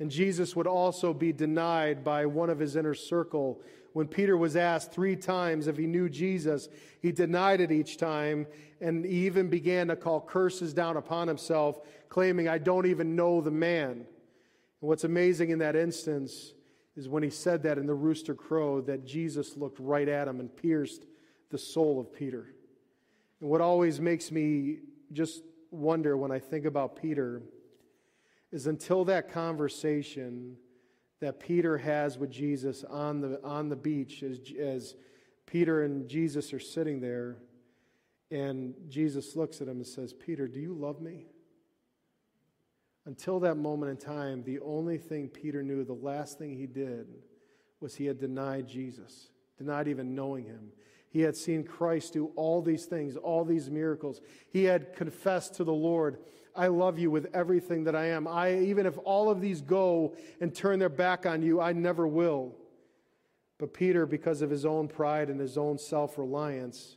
And 0.00 0.10
Jesus 0.10 0.56
would 0.56 0.66
also 0.66 1.12
be 1.12 1.32
denied 1.32 2.02
by 2.02 2.24
one 2.24 2.48
of 2.48 2.58
his 2.58 2.74
inner 2.74 2.94
circle. 2.94 3.60
When 3.92 4.08
Peter 4.08 4.36
was 4.36 4.56
asked 4.56 4.92
three 4.92 5.14
times 5.14 5.66
if 5.66 5.76
he 5.76 5.86
knew 5.86 6.08
Jesus, 6.08 6.68
he 7.02 7.12
denied 7.12 7.60
it 7.60 7.70
each 7.70 7.98
time 7.98 8.46
and 8.80 9.04
he 9.04 9.26
even 9.26 9.48
began 9.48 9.88
to 9.88 9.96
call 9.96 10.22
curses 10.22 10.72
down 10.72 10.96
upon 10.96 11.28
himself, 11.28 11.80
claiming, 12.08 12.48
I 12.48 12.56
don't 12.56 12.86
even 12.86 13.14
know 13.14 13.42
the 13.42 13.50
man. 13.50 13.90
And 13.90 14.06
what's 14.80 15.04
amazing 15.04 15.50
in 15.50 15.58
that 15.58 15.76
instance 15.76 16.54
is 16.96 17.06
when 17.06 17.22
he 17.22 17.30
said 17.30 17.62
that 17.64 17.76
in 17.76 17.86
the 17.86 17.94
rooster 17.94 18.34
crowed, 18.34 18.86
that 18.86 19.04
Jesus 19.04 19.56
looked 19.58 19.78
right 19.78 20.08
at 20.08 20.26
him 20.26 20.40
and 20.40 20.54
pierced 20.54 21.04
the 21.50 21.58
soul 21.58 22.00
of 22.00 22.12
Peter. 22.12 22.54
And 23.40 23.50
what 23.50 23.60
always 23.60 24.00
makes 24.00 24.30
me 24.30 24.78
just 25.12 25.42
wonder 25.70 26.16
when 26.16 26.30
I 26.30 26.38
think 26.38 26.64
about 26.64 27.00
Peter 27.00 27.42
is 28.52 28.66
until 28.66 29.04
that 29.06 29.30
conversation 29.32 30.56
that 31.20 31.38
Peter 31.38 31.78
has 31.78 32.18
with 32.18 32.30
Jesus 32.30 32.84
on 32.84 33.20
the, 33.20 33.40
on 33.44 33.68
the 33.68 33.76
beach 33.76 34.22
as, 34.22 34.40
as 34.58 34.94
Peter 35.46 35.82
and 35.82 36.08
Jesus 36.08 36.52
are 36.52 36.60
sitting 36.60 37.00
there, 37.00 37.36
and 38.30 38.74
Jesus 38.88 39.36
looks 39.36 39.60
at 39.60 39.68
him 39.68 39.76
and 39.76 39.86
says, 39.86 40.12
Peter, 40.12 40.46
do 40.46 40.60
you 40.60 40.72
love 40.72 41.00
me? 41.00 41.26
Until 43.06 43.40
that 43.40 43.56
moment 43.56 43.90
in 43.90 43.96
time, 43.96 44.44
the 44.44 44.60
only 44.60 44.98
thing 44.98 45.28
Peter 45.28 45.62
knew, 45.62 45.84
the 45.84 45.92
last 45.92 46.38
thing 46.38 46.56
he 46.56 46.66
did, 46.66 47.08
was 47.80 47.94
he 47.94 48.06
had 48.06 48.18
denied 48.18 48.68
Jesus, 48.68 49.30
denied 49.58 49.88
even 49.88 50.14
knowing 50.14 50.44
him. 50.44 50.70
He 51.10 51.22
had 51.22 51.36
seen 51.36 51.64
Christ 51.64 52.12
do 52.12 52.30
all 52.36 52.62
these 52.62 52.86
things, 52.86 53.16
all 53.16 53.44
these 53.44 53.68
miracles. 53.68 54.20
He 54.48 54.64
had 54.64 54.94
confessed 54.94 55.54
to 55.54 55.64
the 55.64 55.72
Lord, 55.72 56.18
I 56.54 56.68
love 56.68 56.98
you 56.98 57.10
with 57.10 57.26
everything 57.34 57.84
that 57.84 57.96
I 57.96 58.06
am. 58.06 58.28
I, 58.28 58.58
even 58.58 58.86
if 58.86 58.96
all 59.04 59.28
of 59.28 59.40
these 59.40 59.60
go 59.60 60.14
and 60.40 60.54
turn 60.54 60.78
their 60.78 60.88
back 60.88 61.26
on 61.26 61.42
you, 61.42 61.60
I 61.60 61.72
never 61.72 62.06
will. 62.06 62.54
But 63.58 63.74
Peter, 63.74 64.06
because 64.06 64.40
of 64.40 64.50
his 64.50 64.64
own 64.64 64.86
pride 64.86 65.30
and 65.30 65.40
his 65.40 65.58
own 65.58 65.78
self 65.78 66.16
reliance, 66.16 66.96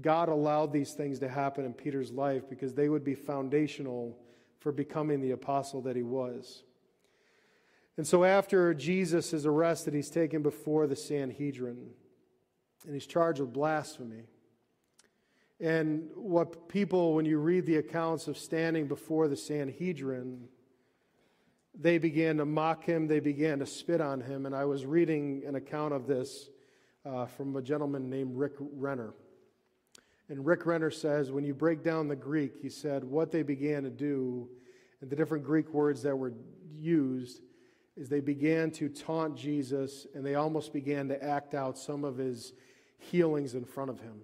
God 0.00 0.30
allowed 0.30 0.72
these 0.72 0.94
things 0.94 1.18
to 1.20 1.28
happen 1.28 1.64
in 1.64 1.74
Peter's 1.74 2.10
life 2.10 2.48
because 2.48 2.74
they 2.74 2.88
would 2.88 3.04
be 3.04 3.14
foundational 3.14 4.18
for 4.60 4.72
becoming 4.72 5.20
the 5.20 5.32
apostle 5.32 5.82
that 5.82 5.94
he 5.94 6.02
was. 6.02 6.64
And 7.96 8.06
so, 8.06 8.24
after 8.24 8.72
Jesus 8.72 9.32
is 9.32 9.46
arrested, 9.46 9.94
he's 9.94 10.10
taken 10.10 10.42
before 10.42 10.86
the 10.86 10.96
Sanhedrin 10.96 11.90
and 12.84 12.94
he's 12.94 13.06
charged 13.06 13.40
with 13.40 13.52
blasphemy. 13.52 14.24
And 15.60 16.10
what 16.14 16.68
people, 16.68 17.14
when 17.14 17.24
you 17.24 17.38
read 17.38 17.64
the 17.64 17.76
accounts 17.76 18.28
of 18.28 18.36
standing 18.36 18.86
before 18.86 19.28
the 19.28 19.36
Sanhedrin, 19.36 20.48
they 21.78 21.98
began 21.98 22.36
to 22.38 22.44
mock 22.44 22.84
him, 22.84 23.06
they 23.06 23.20
began 23.20 23.58
to 23.60 23.66
spit 23.66 24.00
on 24.00 24.20
him. 24.20 24.46
And 24.46 24.54
I 24.54 24.64
was 24.64 24.84
reading 24.84 25.42
an 25.46 25.54
account 25.54 25.94
of 25.94 26.06
this 26.06 26.50
uh, 27.04 27.26
from 27.26 27.54
a 27.56 27.62
gentleman 27.62 28.10
named 28.10 28.36
Rick 28.36 28.54
Renner. 28.58 29.14
And 30.28 30.44
Rick 30.44 30.66
Renner 30.66 30.90
says, 30.90 31.30
when 31.30 31.44
you 31.44 31.54
break 31.54 31.82
down 31.82 32.08
the 32.08 32.16
Greek, 32.16 32.54
he 32.60 32.68
said, 32.68 33.04
what 33.04 33.30
they 33.30 33.42
began 33.42 33.82
to 33.82 33.90
do, 33.90 34.48
and 35.00 35.10
the 35.10 35.16
different 35.16 35.44
Greek 35.44 35.72
words 35.72 36.02
that 36.02 36.16
were 36.16 36.32
used, 36.78 37.42
is 37.96 38.08
they 38.08 38.20
began 38.20 38.70
to 38.72 38.88
taunt 38.88 39.36
Jesus 39.36 40.06
and 40.14 40.24
they 40.26 40.34
almost 40.34 40.72
began 40.72 41.08
to 41.08 41.22
act 41.22 41.54
out 41.54 41.78
some 41.78 42.04
of 42.04 42.16
his 42.16 42.54
healings 43.10 43.54
in 43.54 43.64
front 43.64 43.90
of 43.90 44.00
him. 44.00 44.22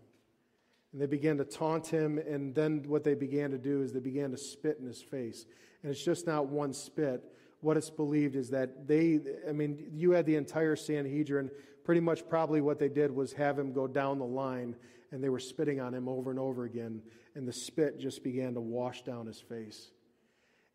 And 0.92 1.00
they 1.00 1.06
began 1.06 1.38
to 1.38 1.44
taunt 1.44 1.86
him, 1.86 2.18
and 2.18 2.54
then 2.54 2.84
what 2.86 3.04
they 3.04 3.14
began 3.14 3.50
to 3.52 3.58
do 3.58 3.82
is 3.82 3.92
they 3.92 4.00
began 4.00 4.32
to 4.32 4.36
spit 4.36 4.78
in 4.80 4.86
his 4.86 5.00
face. 5.00 5.46
And 5.82 5.90
it's 5.90 6.02
just 6.02 6.26
not 6.26 6.46
one 6.46 6.72
spit. 6.72 7.22
What 7.60 7.76
it's 7.76 7.90
believed 7.90 8.34
is 8.34 8.50
that 8.50 8.88
they, 8.88 9.20
I 9.48 9.52
mean, 9.52 9.90
you 9.92 10.12
had 10.12 10.26
the 10.26 10.36
entire 10.36 10.76
Sanhedrin. 10.76 11.50
Pretty 11.84 12.00
much, 12.00 12.28
probably 12.28 12.60
what 12.60 12.78
they 12.78 12.88
did 12.88 13.10
was 13.14 13.32
have 13.34 13.58
him 13.58 13.72
go 13.72 13.86
down 13.86 14.18
the 14.18 14.24
line, 14.24 14.74
and 15.12 15.22
they 15.22 15.28
were 15.28 15.38
spitting 15.38 15.80
on 15.80 15.94
him 15.94 16.08
over 16.08 16.30
and 16.30 16.38
over 16.38 16.64
again. 16.64 17.02
And 17.34 17.46
the 17.46 17.52
spit 17.52 17.98
just 18.00 18.24
began 18.24 18.54
to 18.54 18.60
wash 18.60 19.02
down 19.02 19.26
his 19.26 19.40
face. 19.40 19.92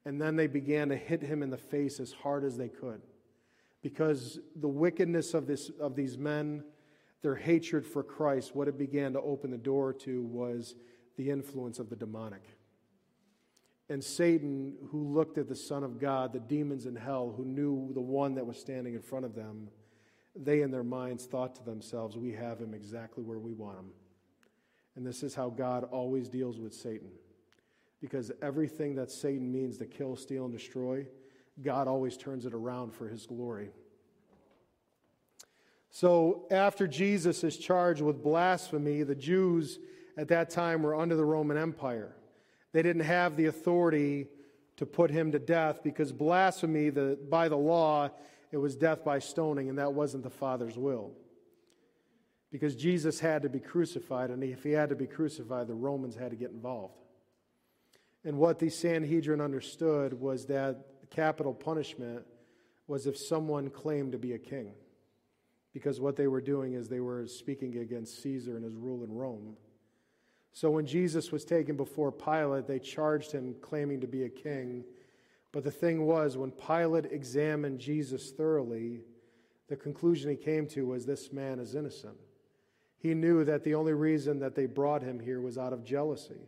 And 0.05 0.21
then 0.21 0.35
they 0.35 0.47
began 0.47 0.89
to 0.89 0.95
hit 0.95 1.21
him 1.21 1.43
in 1.43 1.49
the 1.49 1.57
face 1.57 1.99
as 1.99 2.13
hard 2.13 2.43
as 2.45 2.57
they 2.57 2.69
could. 2.69 3.01
Because 3.81 4.39
the 4.55 4.67
wickedness 4.67 5.33
of, 5.33 5.47
this, 5.47 5.71
of 5.79 5.95
these 5.95 6.17
men, 6.17 6.63
their 7.25 7.35
hatred 7.35 7.87
for 7.87 8.03
Christ, 8.03 8.55
what 8.55 8.67
it 8.67 8.77
began 8.77 9.13
to 9.13 9.19
open 9.19 9.49
the 9.49 9.57
door 9.57 9.91
to 9.93 10.21
was 10.21 10.75
the 11.17 11.31
influence 11.31 11.79
of 11.79 11.89
the 11.89 11.95
demonic. 11.95 12.43
And 13.89 14.03
Satan, 14.03 14.75
who 14.91 15.11
looked 15.11 15.39
at 15.39 15.49
the 15.49 15.55
Son 15.55 15.83
of 15.83 15.99
God, 15.99 16.33
the 16.33 16.39
demons 16.39 16.85
in 16.85 16.95
hell, 16.95 17.33
who 17.35 17.43
knew 17.43 17.91
the 17.95 17.99
one 17.99 18.35
that 18.35 18.45
was 18.45 18.59
standing 18.59 18.93
in 18.93 19.01
front 19.01 19.25
of 19.25 19.33
them, 19.33 19.69
they 20.35 20.61
in 20.61 20.69
their 20.69 20.83
minds 20.83 21.25
thought 21.25 21.55
to 21.55 21.63
themselves, 21.63 22.15
We 22.15 22.31
have 22.33 22.59
him 22.59 22.75
exactly 22.75 23.23
where 23.23 23.39
we 23.39 23.53
want 23.53 23.79
him. 23.79 23.89
And 24.95 25.03
this 25.03 25.23
is 25.23 25.33
how 25.33 25.49
God 25.49 25.83
always 25.85 26.29
deals 26.29 26.59
with 26.59 26.75
Satan. 26.75 27.09
Because 28.01 28.31
everything 28.43 28.93
that 28.95 29.09
Satan 29.09 29.51
means 29.51 29.79
to 29.79 29.87
kill, 29.87 30.15
steal, 30.15 30.45
and 30.45 30.53
destroy, 30.53 31.07
God 31.63 31.87
always 31.87 32.17
turns 32.17 32.45
it 32.45 32.53
around 32.53 32.93
for 32.93 33.07
his 33.07 33.25
glory. 33.25 33.71
So, 35.95 36.45
after 36.51 36.89
Jesus 36.89 37.41
is 37.45 37.55
charged 37.55 38.01
with 38.01 38.21
blasphemy, 38.21 39.03
the 39.03 39.15
Jews 39.15 39.79
at 40.17 40.27
that 40.27 40.49
time 40.49 40.83
were 40.83 40.93
under 40.93 41.15
the 41.15 41.23
Roman 41.23 41.55
Empire. 41.55 42.13
They 42.73 42.81
didn't 42.81 43.03
have 43.03 43.37
the 43.37 43.45
authority 43.45 44.27
to 44.75 44.85
put 44.85 45.09
him 45.09 45.31
to 45.31 45.39
death 45.39 45.83
because 45.85 46.11
blasphemy, 46.11 46.89
the, 46.89 47.17
by 47.29 47.47
the 47.47 47.55
law, 47.55 48.09
it 48.51 48.57
was 48.57 48.75
death 48.75 49.05
by 49.05 49.19
stoning, 49.19 49.69
and 49.69 49.79
that 49.79 49.93
wasn't 49.93 50.23
the 50.23 50.29
Father's 50.29 50.77
will. 50.77 51.13
Because 52.51 52.75
Jesus 52.75 53.17
had 53.21 53.43
to 53.43 53.49
be 53.49 53.61
crucified, 53.61 54.31
and 54.31 54.43
if 54.43 54.63
he 54.63 54.71
had 54.71 54.89
to 54.89 54.95
be 54.95 55.07
crucified, 55.07 55.69
the 55.69 55.75
Romans 55.75 56.17
had 56.17 56.31
to 56.31 56.35
get 56.35 56.51
involved. 56.51 56.99
And 58.25 58.37
what 58.37 58.59
the 58.59 58.69
Sanhedrin 58.69 59.39
understood 59.39 60.19
was 60.19 60.47
that 60.47 60.87
capital 61.09 61.53
punishment 61.53 62.25
was 62.85 63.07
if 63.07 63.15
someone 63.15 63.69
claimed 63.69 64.11
to 64.11 64.17
be 64.17 64.33
a 64.33 64.37
king 64.37 64.73
because 65.75 65.99
what 65.99 66.15
they 66.15 66.27
were 66.27 66.39
doing 66.39 66.73
is 66.73 66.87
they 66.87 67.01
were 67.01 67.27
speaking 67.27 67.79
against 67.79 68.23
Caesar 68.23 68.55
and 68.55 68.63
his 68.63 68.75
rule 68.75 69.03
in 69.03 69.13
Rome. 69.13 69.57
So 70.53 70.71
when 70.71 70.85
Jesus 70.85 71.33
was 71.33 71.43
taken 71.43 71.75
before 71.75 72.13
Pilate, 72.13 72.65
they 72.65 72.79
charged 72.79 73.33
him 73.33 73.53
claiming 73.61 73.99
to 73.99 74.07
be 74.07 74.23
a 74.23 74.29
king. 74.29 74.85
But 75.51 75.65
the 75.65 75.71
thing 75.71 76.05
was, 76.05 76.37
when 76.37 76.51
Pilate 76.51 77.07
examined 77.11 77.79
Jesus 77.79 78.31
thoroughly, 78.31 79.01
the 79.67 79.75
conclusion 79.75 80.29
he 80.29 80.37
came 80.37 80.65
to 80.67 80.87
was 80.87 81.05
this 81.05 81.33
man 81.33 81.59
is 81.59 81.75
innocent. 81.75 82.15
He 82.97 83.13
knew 83.13 83.43
that 83.43 83.65
the 83.65 83.75
only 83.75 83.93
reason 83.93 84.39
that 84.39 84.55
they 84.55 84.67
brought 84.67 85.03
him 85.03 85.19
here 85.19 85.41
was 85.41 85.57
out 85.57 85.73
of 85.73 85.83
jealousy. 85.83 86.47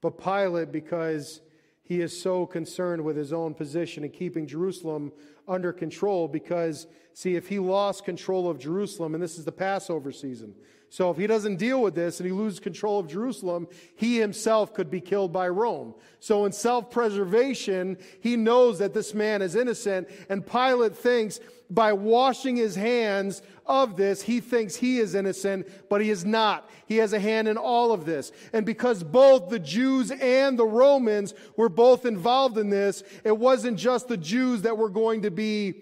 But 0.00 0.18
Pilate, 0.18 0.72
because 0.72 1.42
he 1.84 2.00
is 2.00 2.20
so 2.20 2.44
concerned 2.44 3.04
with 3.04 3.16
his 3.16 3.32
own 3.32 3.54
position 3.54 4.02
and 4.02 4.12
keeping 4.12 4.48
Jerusalem 4.48 5.12
under 5.48 5.72
control 5.72 6.28
because, 6.28 6.86
see, 7.14 7.34
if 7.34 7.48
he 7.48 7.58
lost 7.58 8.04
control 8.04 8.48
of 8.48 8.58
Jerusalem, 8.58 9.14
and 9.14 9.22
this 9.22 9.38
is 9.38 9.44
the 9.44 9.52
Passover 9.52 10.12
season, 10.12 10.54
so 10.90 11.10
if 11.10 11.18
he 11.18 11.26
doesn't 11.26 11.56
deal 11.56 11.82
with 11.82 11.94
this 11.94 12.18
and 12.18 12.26
he 12.26 12.32
loses 12.32 12.60
control 12.60 12.98
of 12.98 13.08
Jerusalem, 13.08 13.68
he 13.94 14.18
himself 14.18 14.72
could 14.72 14.90
be 14.90 15.00
killed 15.00 15.32
by 15.32 15.48
Rome. 15.48 15.94
So 16.18 16.46
in 16.46 16.52
self-preservation, 16.52 17.98
he 18.20 18.36
knows 18.36 18.78
that 18.78 18.94
this 18.94 19.12
man 19.12 19.42
is 19.42 19.54
innocent, 19.54 20.08
and 20.30 20.46
Pilate 20.46 20.96
thinks 20.96 21.40
by 21.70 21.92
washing 21.92 22.56
his 22.56 22.74
hands 22.74 23.42
of 23.66 23.96
this, 23.96 24.22
he 24.22 24.40
thinks 24.40 24.76
he 24.76 24.98
is 24.98 25.14
innocent, 25.14 25.68
but 25.90 26.00
he 26.00 26.08
is 26.08 26.24
not. 26.24 26.70
He 26.86 26.96
has 26.96 27.12
a 27.12 27.20
hand 27.20 27.46
in 27.46 27.58
all 27.58 27.92
of 27.92 28.06
this. 28.06 28.32
And 28.54 28.64
because 28.64 29.02
both 29.02 29.50
the 29.50 29.58
Jews 29.58 30.10
and 30.10 30.58
the 30.58 30.64
Romans 30.64 31.34
were 31.56 31.68
both 31.68 32.06
involved 32.06 32.56
in 32.56 32.70
this, 32.70 33.02
it 33.24 33.36
wasn't 33.36 33.78
just 33.78 34.08
the 34.08 34.16
Jews 34.16 34.62
that 34.62 34.78
were 34.78 34.88
going 34.88 35.20
to 35.22 35.30
be 35.38 35.74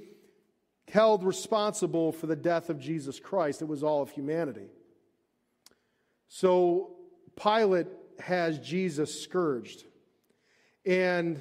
held 0.93 1.25
responsible 1.25 2.13
for 2.13 2.27
the 2.27 2.37
death 2.37 2.69
of 2.69 2.79
Jesus 2.79 3.19
Christ, 3.19 3.63
it 3.63 3.65
was 3.65 3.83
all 3.83 4.03
of 4.03 4.11
humanity. 4.11 4.69
So 6.29 6.97
Pilate 7.43 7.87
has 8.21 8.59
Jesus 8.59 9.23
scourged. 9.23 9.85
And 10.85 11.41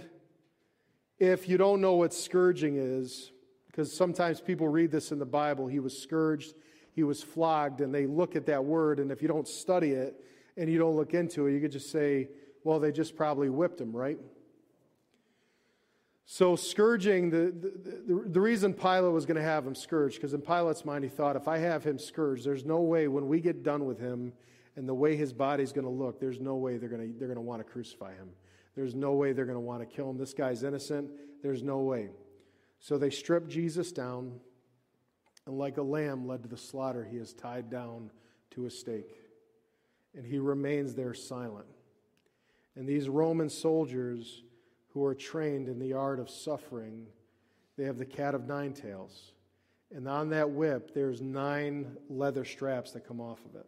if 1.19 1.49
you 1.49 1.57
don't 1.57 1.81
know 1.81 1.95
what 1.95 2.13
scourging 2.13 2.77
is, 2.77 3.31
because 3.67 3.93
sometimes 3.93 4.39
people 4.39 4.69
read 4.69 4.91
this 4.91 5.11
in 5.11 5.19
the 5.19 5.25
Bible, 5.25 5.67
he 5.67 5.81
was 5.81 6.01
scourged, 6.01 6.55
he 6.93 7.03
was 7.03 7.21
flogged, 7.21 7.81
and 7.81 7.93
they 7.93 8.05
look 8.05 8.37
at 8.37 8.45
that 8.45 8.63
word, 8.63 9.01
and 9.01 9.11
if 9.11 9.21
you 9.21 9.27
don't 9.27 9.47
study 9.47 9.91
it 9.91 10.15
and 10.55 10.69
you 10.69 10.79
don't 10.79 10.95
look 10.95 11.13
into 11.13 11.47
it, 11.47 11.53
you 11.53 11.59
could 11.59 11.73
just 11.73 11.91
say, 11.91 12.29
well, 12.63 12.79
they 12.79 12.93
just 12.93 13.17
probably 13.17 13.49
whipped 13.49 13.81
him, 13.81 13.91
right? 13.91 14.17
So, 16.27 16.55
scourging, 16.55 17.29
the, 17.29 17.53
the, 18.07 18.29
the, 18.29 18.41
reason 18.41 18.73
Pilate 18.73 19.13
was 19.13 19.27
going 19.27 19.37
to 19.37 19.43
have 19.43 19.65
him 19.65 19.75
scourged, 19.75 20.15
because 20.15 20.33
in 20.33 20.41
Pilate's 20.41 20.83
mind, 20.83 21.03
he 21.03 21.09
thought, 21.09 21.35
if 21.35 21.47
I 21.47 21.59
have 21.59 21.83
him 21.83 21.99
scourged, 21.99 22.43
there's 22.43 22.65
no 22.65 22.81
way 22.81 23.07
when 23.07 23.27
we 23.27 23.39
get 23.39 23.61
done 23.61 23.85
with 23.85 23.99
him 23.99 24.33
and 24.75 24.89
the 24.89 24.93
way 24.93 25.15
his 25.15 25.31
body's 25.31 25.71
going 25.71 25.85
to 25.85 25.91
look, 25.91 26.19
there's 26.19 26.39
no 26.39 26.55
way 26.55 26.77
they're 26.77 26.89
going 26.89 27.13
to, 27.13 27.19
they're 27.19 27.27
going 27.27 27.35
to 27.35 27.41
want 27.41 27.59
to 27.59 27.71
crucify 27.71 28.13
him. 28.15 28.29
There's 28.75 28.95
no 28.95 29.13
way 29.13 29.33
they're 29.33 29.45
going 29.45 29.55
to 29.55 29.61
want 29.61 29.87
to 29.87 29.95
kill 29.95 30.09
him. 30.09 30.17
This 30.17 30.33
guy's 30.33 30.63
innocent. 30.63 31.11
There's 31.43 31.61
no 31.61 31.79
way. 31.79 32.09
So 32.79 32.97
they 32.97 33.11
strip 33.11 33.47
Jesus 33.47 33.91
down, 33.91 34.39
and 35.45 35.57
like 35.57 35.77
a 35.77 35.83
lamb 35.83 36.27
led 36.27 36.41
to 36.41 36.49
the 36.49 36.57
slaughter, 36.57 37.07
he 37.09 37.17
is 37.17 37.33
tied 37.33 37.69
down 37.69 38.09
to 38.51 38.65
a 38.65 38.69
stake. 38.69 39.15
And 40.15 40.25
he 40.25 40.39
remains 40.39 40.95
there 40.95 41.13
silent. 41.13 41.67
And 42.75 42.87
these 42.87 43.07
Roman 43.07 43.49
soldiers 43.49 44.43
who 44.95 45.03
are 45.03 45.13
trained 45.13 45.67
in 45.67 45.77
the 45.77 45.91
art 45.91 46.21
of 46.21 46.29
suffering, 46.29 47.05
they 47.77 47.83
have 47.83 47.97
the 47.97 48.05
cat 48.05 48.33
of 48.33 48.47
nine 48.47 48.71
tails. 48.71 49.33
And 49.93 50.07
on 50.07 50.29
that 50.29 50.49
whip, 50.49 50.93
there's 50.93 51.21
nine 51.21 51.97
leather 52.09 52.45
straps 52.45 52.91
that 52.91 53.05
come 53.05 53.19
off 53.19 53.43
of 53.43 53.55
it. 53.55 53.67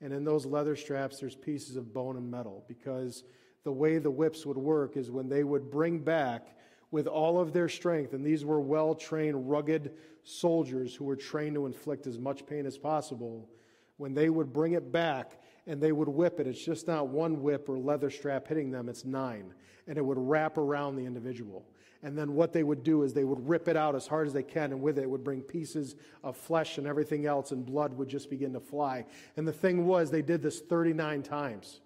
And 0.00 0.14
in 0.14 0.24
those 0.24 0.46
leather 0.46 0.76
straps, 0.76 1.20
there's 1.20 1.36
pieces 1.36 1.76
of 1.76 1.92
bone 1.92 2.16
and 2.16 2.30
metal 2.30 2.64
because 2.66 3.24
the 3.64 3.72
way 3.72 3.98
the 3.98 4.10
whips 4.10 4.46
would 4.46 4.56
work 4.56 4.96
is 4.96 5.10
when 5.10 5.28
they 5.28 5.44
would 5.44 5.70
bring 5.70 5.98
back 5.98 6.56
with 6.90 7.06
all 7.06 7.38
of 7.38 7.52
their 7.52 7.68
strength, 7.68 8.14
and 8.14 8.24
these 8.24 8.46
were 8.46 8.60
well 8.60 8.94
trained, 8.94 9.50
rugged 9.50 9.92
soldiers 10.22 10.94
who 10.94 11.04
were 11.04 11.16
trained 11.16 11.54
to 11.56 11.66
inflict 11.66 12.06
as 12.06 12.18
much 12.18 12.46
pain 12.46 12.64
as 12.64 12.78
possible, 12.78 13.50
when 13.98 14.14
they 14.14 14.30
would 14.30 14.54
bring 14.54 14.72
it 14.72 14.90
back 14.90 15.38
and 15.66 15.80
they 15.80 15.92
would 15.92 16.08
whip 16.08 16.40
it. 16.40 16.46
It's 16.46 16.62
just 16.62 16.86
not 16.86 17.08
one 17.08 17.42
whip 17.42 17.68
or 17.68 17.78
leather 17.78 18.10
strap 18.10 18.48
hitting 18.48 18.70
them, 18.70 18.88
it's 18.88 19.04
nine. 19.04 19.54
And 19.86 19.98
it 19.98 20.04
would 20.04 20.18
wrap 20.18 20.58
around 20.58 20.96
the 20.96 21.04
individual. 21.04 21.64
And 22.02 22.18
then 22.18 22.34
what 22.34 22.52
they 22.52 22.62
would 22.62 22.82
do 22.82 23.02
is 23.02 23.14
they 23.14 23.24
would 23.24 23.48
rip 23.48 23.66
it 23.66 23.76
out 23.76 23.94
as 23.94 24.06
hard 24.06 24.26
as 24.26 24.34
they 24.34 24.42
can, 24.42 24.72
and 24.72 24.82
with 24.82 24.98
it, 24.98 25.08
would 25.08 25.24
bring 25.24 25.40
pieces 25.40 25.96
of 26.22 26.36
flesh 26.36 26.76
and 26.76 26.86
everything 26.86 27.24
else, 27.24 27.50
and 27.50 27.64
blood 27.64 27.94
would 27.94 28.08
just 28.08 28.28
begin 28.28 28.52
to 28.52 28.60
fly. 28.60 29.06
And 29.38 29.48
the 29.48 29.52
thing 29.52 29.86
was, 29.86 30.10
they 30.10 30.20
did 30.20 30.42
this 30.42 30.60
39 30.60 31.22
times. 31.22 31.80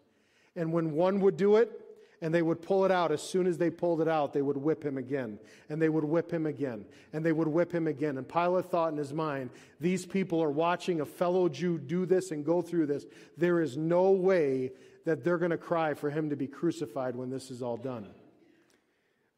And 0.56 0.72
when 0.72 0.92
one 0.92 1.20
would 1.20 1.36
do 1.36 1.56
it, 1.56 1.87
and 2.20 2.34
they 2.34 2.42
would 2.42 2.62
pull 2.62 2.84
it 2.84 2.90
out. 2.90 3.12
As 3.12 3.22
soon 3.22 3.46
as 3.46 3.58
they 3.58 3.70
pulled 3.70 4.00
it 4.00 4.08
out, 4.08 4.32
they 4.32 4.42
would 4.42 4.56
whip 4.56 4.84
him 4.84 4.98
again, 4.98 5.38
and 5.68 5.80
they 5.80 5.88
would 5.88 6.04
whip 6.04 6.30
him 6.30 6.46
again, 6.46 6.84
and 7.12 7.24
they 7.24 7.32
would 7.32 7.48
whip 7.48 7.72
him 7.72 7.86
again. 7.86 8.18
And 8.18 8.28
Pilate 8.28 8.66
thought 8.66 8.92
in 8.92 8.98
his 8.98 9.12
mind, 9.12 9.50
These 9.80 10.06
people 10.06 10.42
are 10.42 10.50
watching 10.50 11.00
a 11.00 11.06
fellow 11.06 11.48
Jew 11.48 11.78
do 11.78 12.06
this 12.06 12.30
and 12.30 12.44
go 12.44 12.62
through 12.62 12.86
this. 12.86 13.06
There 13.36 13.60
is 13.60 13.76
no 13.76 14.10
way 14.10 14.72
that 15.04 15.24
they're 15.24 15.38
going 15.38 15.52
to 15.52 15.56
cry 15.56 15.94
for 15.94 16.10
him 16.10 16.30
to 16.30 16.36
be 16.36 16.46
crucified 16.46 17.16
when 17.16 17.30
this 17.30 17.50
is 17.50 17.62
all 17.62 17.76
done. 17.76 18.08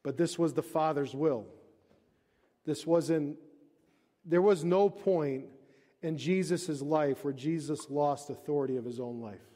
But 0.02 0.16
this 0.16 0.38
was 0.38 0.54
the 0.54 0.62
Father's 0.62 1.14
will. 1.14 1.46
This 2.64 2.86
wasn't, 2.86 3.36
there 4.24 4.42
was 4.42 4.64
no 4.64 4.88
point 4.88 5.44
in 6.02 6.16
Jesus' 6.16 6.80
life 6.80 7.24
where 7.24 7.32
Jesus 7.32 7.90
lost 7.90 8.30
authority 8.30 8.76
of 8.76 8.84
his 8.84 8.98
own 8.98 9.20
life. 9.20 9.49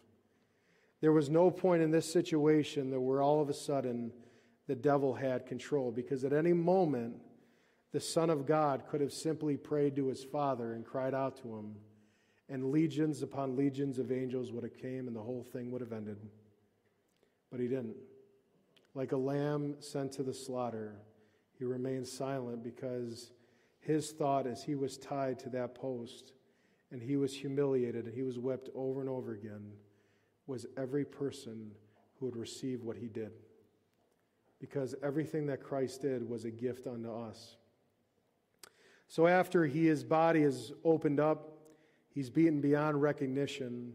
There 1.05 1.13
was 1.13 1.29
no 1.29 1.51
point 1.51 1.83
in 1.83 1.91
this 1.91 2.11
situation 2.11 2.89
that 2.89 2.99
where 2.99 3.21
all 3.21 3.43
of 3.43 3.51
a 3.51 3.53
sudden 3.53 4.11
the 4.67 4.75
devil 4.75 5.13
had 5.13 5.45
control 5.45 5.93
because 5.93 6.25
at 6.25 6.33
any 6.33 6.55
moment 6.55 7.17
the 7.93 8.01
Son 8.01 8.31
of 8.31 8.47
God 8.47 8.85
could 8.89 9.03
have 9.03 9.13
simply 9.13 9.59
prayed 9.59 9.97
to 9.97 10.07
his 10.07 10.25
Father 10.25 10.73
and 10.73 10.83
cried 10.83 11.13
out 11.13 11.37
to 11.43 11.57
him, 11.57 11.75
and 12.49 12.71
legions 12.71 13.21
upon 13.21 13.55
legions 13.55 13.99
of 13.99 14.11
angels 14.11 14.51
would 14.51 14.65
have 14.65 14.79
came 14.79 15.07
and 15.07 15.15
the 15.15 15.21
whole 15.21 15.45
thing 15.53 15.71
would 15.71 15.83
have 15.83 15.93
ended. 15.93 16.17
But 17.51 17.61
he 17.61 17.69
didn't. 17.69 17.97
Like 18.95 19.13
a 19.13 19.19
lamb 19.19 19.75
sent 19.81 20.11
to 20.13 20.23
the 20.23 20.33
slaughter, 20.33 20.97
he 21.59 21.65
remained 21.65 22.09
silent 22.09 22.65
because 22.65 23.31
his 23.79 24.13
thought 24.13 24.47
as 24.47 24.65
he 24.65 24.75
was 24.75 24.97
tied 24.97 25.39
to 25.41 25.51
that 25.51 25.75
post 25.75 26.33
and 26.91 27.03
he 27.03 27.19
was 27.19 27.35
humiliated 27.35 28.07
and 28.07 28.15
he 28.15 28.23
was 28.23 28.39
whipped 28.39 28.71
over 28.75 29.03
and 29.03 29.11
over 29.11 29.35
again 29.35 29.71
was 30.47 30.67
every 30.77 31.05
person 31.05 31.71
who 32.19 32.27
would 32.27 32.37
receive 32.37 32.83
what 32.83 32.97
he 32.97 33.09
did. 33.09 33.33
Because 34.61 34.95
everything 35.03 35.47
that 35.47 35.63
Christ 35.63 36.03
did 36.03 36.29
was 36.29 36.45
a 36.45 36.51
gift 36.51 36.87
unto 36.87 37.13
us. 37.13 37.57
So 39.09 39.27
after 39.27 39.67
he, 39.67 39.87
his 39.87 40.05
body 40.05 40.43
is 40.43 40.73
opened 40.85 41.21
up, 41.21 41.59
he's 42.09 42.31
beaten 42.31 42.61
beyond 42.61 43.01
recognition, 43.01 43.93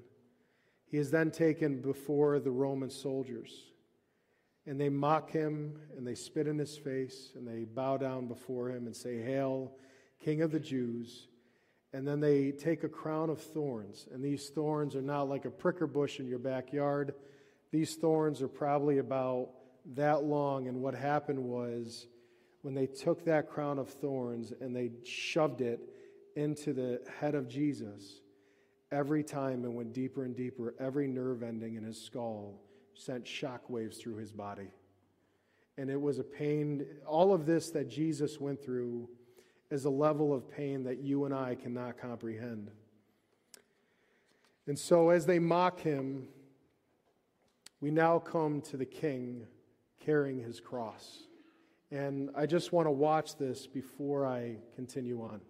he 0.86 0.98
is 0.98 1.12
then 1.12 1.32
taken 1.32 1.82
before 1.82 2.40
the 2.40 2.52
Roman 2.52 2.90
soldiers. 2.90 3.52
And 4.66 4.80
they 4.80 4.90
mock 4.90 5.32
him 5.32 5.80
and 5.98 6.06
they 6.06 6.16
spit 6.16 6.48
in 6.48 6.58
his 6.58 6.78
face 6.78 7.32
and 7.36 7.48
they 7.48 7.66
bow 7.66 7.98
down 7.98 8.28
before 8.28 8.70
him 8.70 8.86
and 8.86 8.96
say, 8.96 9.22
Hail, 9.22 9.72
King 10.24 10.42
of 10.42 10.52
the 10.52 10.60
Jews. 10.60 11.28
And 11.94 12.08
then 12.08 12.20
they 12.20 12.52
take 12.52 12.84
a 12.84 12.90
crown 12.90 13.30
of 13.30 13.42
thorns, 13.42 14.08
and 14.14 14.24
these 14.24 14.50
thorns 14.50 14.96
are 14.96 15.02
not 15.02 15.28
like 15.28 15.46
a 15.46 15.50
pricker 15.50 15.88
bush 15.88 16.20
in 16.20 16.28
your 16.28 16.38
backyard. 16.38 17.16
These 17.72 17.96
thorns 17.96 18.42
are 18.42 18.48
probably 18.48 19.00
about 19.00 19.50
that 19.96 20.24
long. 20.24 20.68
And 20.68 20.82
what 20.82 20.94
happened 20.94 21.40
was 21.40 22.08
when 22.62 22.76
they 22.76 22.86
took 22.86 23.26
that 23.26 23.50
crown 23.50 23.80
of 23.80 23.90
thorns 23.90 24.54
and 24.60 24.76
they 24.76 24.92
shoved 25.04 25.62
it 25.62 25.80
into 26.36 26.74
the 26.74 27.02
head 27.20 27.36
of 27.36 27.48
Jesus, 27.48 28.22
every 28.92 29.24
time 29.24 29.66
it 29.66 29.72
went 29.72 29.94
deeper 29.94 30.24
and 30.26 30.36
deeper, 30.36 30.76
every 30.80 31.08
nerve 31.08 31.44
ending 31.44 31.76
in 31.76 31.84
his 31.84 32.00
skull 32.00 32.62
sent 32.94 33.28
shock 33.28 33.70
waves 33.70 33.98
through 33.98 34.18
his 34.18 34.32
body. 34.32 34.70
And 35.78 35.90
it 35.90 36.00
was 36.00 36.20
a 36.20 36.24
pain. 36.24 36.86
All 37.08 37.34
of 37.34 37.46
this 37.46 37.72
that 37.72 37.90
Jesus 37.90 38.40
went 38.40 38.62
through 38.64 39.10
is 39.72 39.86
a 39.86 39.90
level 39.90 40.34
of 40.34 40.50
pain 40.50 40.84
that 40.84 41.00
you 41.00 41.26
and 41.26 41.34
I 41.34 41.56
cannot 41.56 41.98
comprehend. 41.98 42.72
And 44.68 44.78
so, 44.78 45.10
as 45.10 45.26
they 45.26 45.40
mock 45.40 45.80
him, 45.80 46.28
we 47.82 47.92
now 47.92 48.20
come 48.20 48.62
to 48.62 48.78
the 48.78 48.86
king 48.86 49.48
carrying 50.04 50.40
his 50.40 50.60
cross. 50.60 51.24
And 51.92 52.30
I 52.36 52.46
just 52.46 52.72
want 52.72 52.88
to 52.88 52.92
watch 52.92 53.38
this 53.38 53.66
before 53.66 54.26
I 54.26 54.58
continue 54.76 55.22
on. 55.22 55.42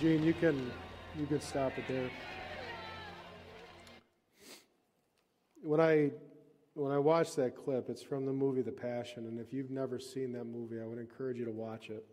Gene, 0.00 0.22
you 0.22 0.32
can 0.32 0.70
you 1.18 1.26
can 1.26 1.40
stop 1.40 1.76
it 1.76 1.84
there. 1.88 2.08
When 5.64 5.80
I 5.80 6.12
when 6.74 6.92
I 6.92 6.98
watched 6.98 7.34
that 7.36 7.56
clip, 7.56 7.88
it's 7.88 8.02
from 8.02 8.24
the 8.24 8.32
movie 8.32 8.62
The 8.62 8.70
Passion, 8.70 9.26
and 9.26 9.40
if 9.40 9.52
you've 9.52 9.72
never 9.72 9.98
seen 9.98 10.32
that 10.34 10.44
movie, 10.44 10.80
I 10.80 10.86
would 10.86 10.98
encourage 10.98 11.38
you 11.38 11.44
to 11.46 11.50
watch 11.50 11.90
it. 11.90 12.06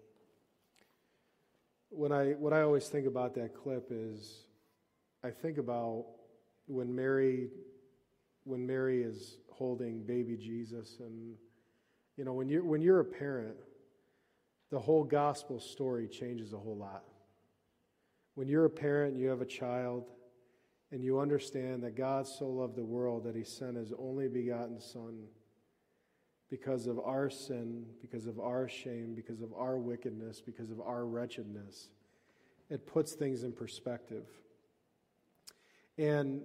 When 1.90 2.12
I 2.12 2.32
what 2.32 2.54
I 2.54 2.64
always 2.64 2.88
think 2.88 3.06
about 3.06 3.36
that 3.36 3.54
clip 3.54 3.90
is 3.92 4.48
I 5.24 5.30
think 5.30 5.60
about 5.60 6.06
when 6.66 6.96
Mary 6.96 7.50
when 8.46 8.66
Mary 8.66 9.04
is 9.04 9.38
holding 9.52 10.02
baby 10.02 10.38
Jesus 10.38 10.98
and 11.02 11.36
you 12.18 12.26
know 12.26 12.34
when 12.34 12.50
you 12.50 12.64
when 12.64 12.82
you're 12.82 13.02
a 13.02 13.06
parent, 13.06 13.58
the 14.72 14.80
whole 14.80 15.04
gospel 15.04 15.60
story 15.60 16.08
changes 16.08 16.52
a 16.52 16.58
whole 16.58 16.78
lot. 16.78 17.04
When 18.36 18.48
you're 18.48 18.66
a 18.66 18.70
parent, 18.70 19.18
you 19.18 19.30
have 19.30 19.42
a 19.42 19.46
child, 19.46 20.12
and 20.92 21.04
you 21.04 21.20
understand 21.20 21.84
that 21.84 21.96
God 21.96 22.28
so 22.28 22.48
loved 22.48 22.76
the 22.76 22.84
world 22.84 23.24
that 23.24 23.36
he 23.36 23.44
sent 23.44 23.78
his 23.78 23.92
only 23.98 24.28
begotten 24.28 24.80
Son 24.80 25.24
because 26.50 26.86
of 26.86 27.00
our 27.00 27.30
sin, 27.30 27.86
because 28.02 28.28
of 28.28 28.40
our 28.40 28.68
shame, 28.68 29.14
because 29.16 29.42
of 29.42 29.54
our 29.54 29.78
wickedness, 29.78 30.42
because 30.42 30.70
of 30.70 30.80
our 30.80 31.06
wretchedness. 31.06 31.90
it 32.70 32.88
puts 32.88 33.14
things 33.14 33.44
in 33.44 33.52
perspective. 33.52 34.26
And 35.98 36.42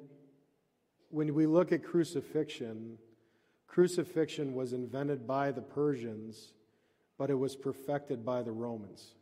when 1.09 1.35
we 1.35 1.47
look 1.47 1.73
at 1.73 1.83
crucifixion, 1.83 2.99
crucifixion 3.67 4.55
was 4.55 4.73
invented 4.73 5.27
by 5.27 5.51
the 5.51 5.63
Persians, 5.63 6.53
but 7.19 7.31
it 7.31 7.39
was 7.39 7.57
perfected 7.57 8.25
by 8.25 8.43
the 8.43 8.53
Romans. 8.53 9.15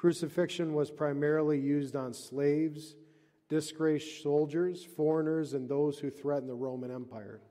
Crucifixion 0.00 0.72
was 0.72 0.90
primarily 0.90 1.60
used 1.60 1.94
on 1.94 2.14
slaves, 2.14 2.96
disgraced 3.50 4.22
soldiers, 4.22 4.82
foreigners, 4.82 5.52
and 5.52 5.68
those 5.68 5.98
who 5.98 6.08
threatened 6.08 6.48
the 6.48 6.54
Roman 6.54 6.90
Empire. 6.90 7.42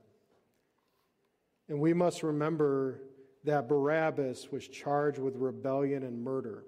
And 1.68 1.78
we 1.78 1.94
must 1.94 2.24
remember 2.24 3.02
that 3.44 3.68
Barabbas 3.68 4.50
was 4.50 4.66
charged 4.66 5.20
with 5.20 5.36
rebellion 5.36 6.02
and 6.02 6.24
murder. 6.24 6.64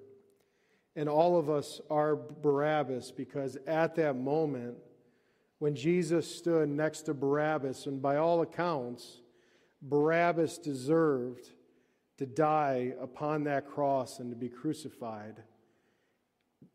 And 0.95 1.09
all 1.09 1.37
of 1.37 1.51
us 1.51 1.81
are 1.91 2.15
Barabbas 2.15 3.11
because 3.11 3.59
at 3.67 3.97
that 3.97 4.15
moment, 4.15 4.77
when 5.59 5.75
Jesus 5.75 6.33
stood 6.33 6.69
next 6.69 7.03
to 7.03 7.15
Barabbas, 7.15 7.87
and 7.87 8.01
by 8.01 8.19
all 8.19 8.43
accounts, 8.43 9.21
Barabbas 9.83 10.59
deserved 10.59 11.49
to 12.19 12.27
die 12.27 12.93
upon 13.01 13.43
that 13.45 13.67
cross 13.67 14.21
and 14.21 14.31
to 14.31 14.37
be 14.37 14.49
crucified. 14.49 15.43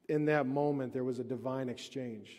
In 0.08 0.26
that 0.26 0.46
moment, 0.46 0.94
there 0.94 1.04
was 1.04 1.20
a 1.20 1.24
divine 1.24 1.70
exchange. 1.70 2.38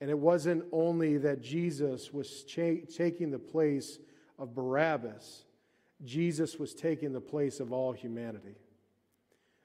And 0.00 0.10
it 0.10 0.18
wasn't 0.18 0.64
only 0.72 1.16
that 1.18 1.40
Jesus 1.40 2.12
was 2.12 2.42
cha- 2.44 2.84
taking 2.94 3.30
the 3.30 3.38
place 3.38 3.98
of 4.38 4.54
Barabbas, 4.54 5.44
Jesus 6.04 6.58
was 6.58 6.74
taking 6.74 7.12
the 7.12 7.20
place 7.20 7.60
of 7.60 7.72
all 7.72 7.92
humanity. 7.92 8.56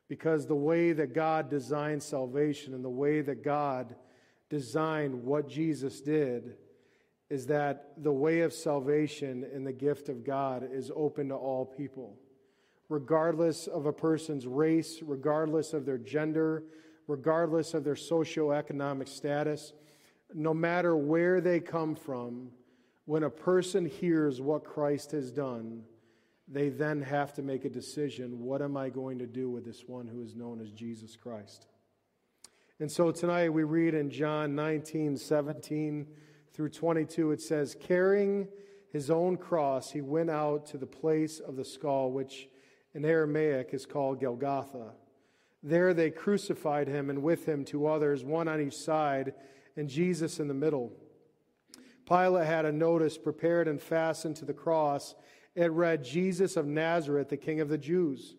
Because 0.07 0.45
the 0.45 0.55
way 0.55 0.93
that 0.93 1.13
God 1.13 1.49
designed 1.49 2.03
salvation 2.03 2.73
and 2.73 2.85
the 2.85 2.89
way 2.89 3.21
that 3.21 3.43
God 3.43 3.95
designed 4.49 5.23
what 5.23 5.49
Jesus 5.49 6.01
did 6.01 6.55
is 7.29 7.47
that 7.47 7.91
the 7.97 8.13
way 8.13 8.41
of 8.41 8.53
salvation 8.53 9.45
and 9.53 9.67
the 9.67 9.73
gift 9.73 10.07
of 10.07 10.23
God 10.23 10.69
is 10.71 10.91
open 10.95 11.29
to 11.29 11.35
all 11.35 11.65
people, 11.65 12.17
regardless 12.87 13.67
of 13.67 13.85
a 13.85 13.91
person's 13.91 14.47
race, 14.47 14.99
regardless 15.01 15.73
of 15.73 15.85
their 15.85 15.97
gender, 15.97 16.63
regardless 17.07 17.73
of 17.73 17.83
their 17.83 17.95
socioeconomic 17.95 19.07
status, 19.07 19.73
no 20.33 20.53
matter 20.53 20.95
where 20.95 21.41
they 21.41 21.59
come 21.59 21.95
from. 21.95 22.49
When 23.05 23.23
a 23.23 23.29
person 23.29 23.85
hears 23.85 24.41
what 24.41 24.65
Christ 24.65 25.11
has 25.11 25.31
done, 25.31 25.83
they 26.47 26.69
then 26.69 27.01
have 27.01 27.33
to 27.35 27.41
make 27.41 27.65
a 27.65 27.69
decision 27.69 28.43
what 28.43 28.61
am 28.61 28.75
I 28.75 28.89
going 28.89 29.19
to 29.19 29.25
do 29.25 29.49
with 29.49 29.65
this 29.65 29.83
one 29.87 30.07
who 30.07 30.21
is 30.21 30.35
known 30.35 30.61
as 30.61 30.71
Jesus 30.71 31.15
Christ? 31.15 31.67
And 32.79 32.91
so 32.91 33.11
tonight 33.11 33.49
we 33.49 33.63
read 33.63 33.93
in 33.93 34.09
John 34.09 34.55
19, 34.55 35.17
17 35.17 36.07
through 36.53 36.69
22, 36.69 37.31
it 37.31 37.41
says, 37.41 37.75
Carrying 37.79 38.47
his 38.91 39.09
own 39.09 39.37
cross, 39.37 39.91
he 39.91 40.01
went 40.01 40.29
out 40.29 40.65
to 40.67 40.77
the 40.77 40.85
place 40.85 41.39
of 41.39 41.55
the 41.55 41.65
skull, 41.65 42.11
which 42.11 42.49
in 42.93 43.03
Aramaic 43.03 43.69
is 43.73 43.85
called 43.85 44.21
Golgotha. 44.21 44.91
There 45.67 45.93
they 45.93 46.11
crucified 46.11 46.87
him, 46.87 47.09
and 47.09 47.21
with 47.21 47.45
him 47.45 47.65
two 47.65 47.87
others, 47.87 48.23
one 48.23 48.47
on 48.47 48.61
each 48.61 48.77
side, 48.77 49.33
and 49.75 49.89
Jesus 49.89 50.39
in 50.39 50.47
the 50.47 50.53
middle. 50.53 50.93
Pilate 52.07 52.47
had 52.47 52.63
a 52.63 52.71
notice 52.71 53.17
prepared 53.17 53.67
and 53.67 53.81
fastened 53.81 54.37
to 54.37 54.45
the 54.45 54.53
cross 54.53 55.13
it 55.55 55.71
read, 55.71 56.03
Jesus 56.03 56.55
of 56.55 56.67
Nazareth, 56.67 57.29
the 57.29 57.35
King 57.35 57.61
of 57.61 57.67
the 57.67 57.79
Jews. 57.79 58.35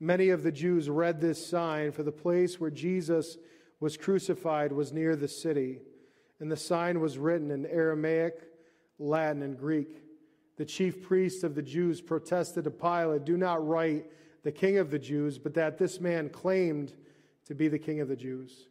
Many 0.00 0.30
of 0.30 0.42
the 0.42 0.50
Jews 0.50 0.88
read 0.88 1.20
this 1.20 1.46
sign, 1.46 1.92
for 1.92 2.02
the 2.02 2.10
place 2.10 2.58
where 2.58 2.70
Jesus 2.70 3.36
was 3.80 3.98
crucified 3.98 4.72
was 4.72 4.90
near 4.90 5.14
the 5.14 5.28
city. 5.28 5.80
And 6.40 6.50
the 6.50 6.56
sign 6.56 7.00
was 7.00 7.18
written 7.18 7.50
in 7.50 7.66
Aramaic, 7.66 8.48
Latin, 8.98 9.42
and 9.42 9.58
Greek. 9.58 10.02
The 10.56 10.64
chief 10.64 11.02
priests 11.02 11.44
of 11.44 11.54
the 11.54 11.62
Jews 11.62 12.00
protested 12.00 12.64
to 12.64 12.70
Pilate, 12.70 13.26
Do 13.26 13.36
not 13.36 13.66
write 13.68 14.06
the 14.44 14.52
King 14.52 14.78
of 14.78 14.90
the 14.90 14.98
Jews, 14.98 15.38
but 15.38 15.54
that 15.54 15.78
this 15.78 16.00
man 16.00 16.28
claimed 16.28 16.92
to 17.46 17.54
be 17.54 17.66
the 17.66 17.78
King 17.78 18.00
of 18.00 18.08
the 18.08 18.16
Jews. 18.16 18.68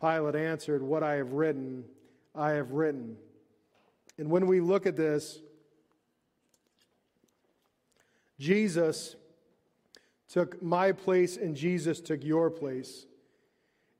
Pilate 0.00 0.34
answered, 0.34 0.82
What 0.82 1.02
I 1.02 1.14
have 1.14 1.32
written, 1.32 1.84
I 2.34 2.50
have 2.50 2.72
written. 2.72 3.16
And 4.18 4.30
when 4.30 4.46
we 4.46 4.60
look 4.60 4.84
at 4.84 4.96
this, 4.96 5.38
Jesus 8.38 9.16
took 10.28 10.60
my 10.60 10.92
place 10.92 11.36
and 11.36 11.56
Jesus 11.56 12.00
took 12.00 12.24
your 12.24 12.50
place. 12.50 13.06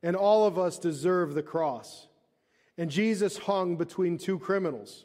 And 0.02 0.16
all 0.16 0.46
of 0.46 0.58
us 0.58 0.78
deserve 0.78 1.34
the 1.34 1.42
cross. 1.42 2.08
And 2.76 2.90
Jesus 2.90 3.38
hung 3.38 3.76
between 3.76 4.18
two 4.18 4.38
criminals. 4.38 5.04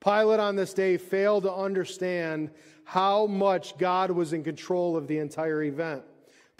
Pilate 0.00 0.40
on 0.40 0.56
this 0.56 0.72
day 0.72 0.96
failed 0.96 1.44
to 1.44 1.52
understand 1.52 2.50
how 2.84 3.26
much 3.26 3.76
God 3.78 4.10
was 4.10 4.32
in 4.32 4.42
control 4.42 4.96
of 4.96 5.06
the 5.06 5.18
entire 5.18 5.62
event. 5.62 6.02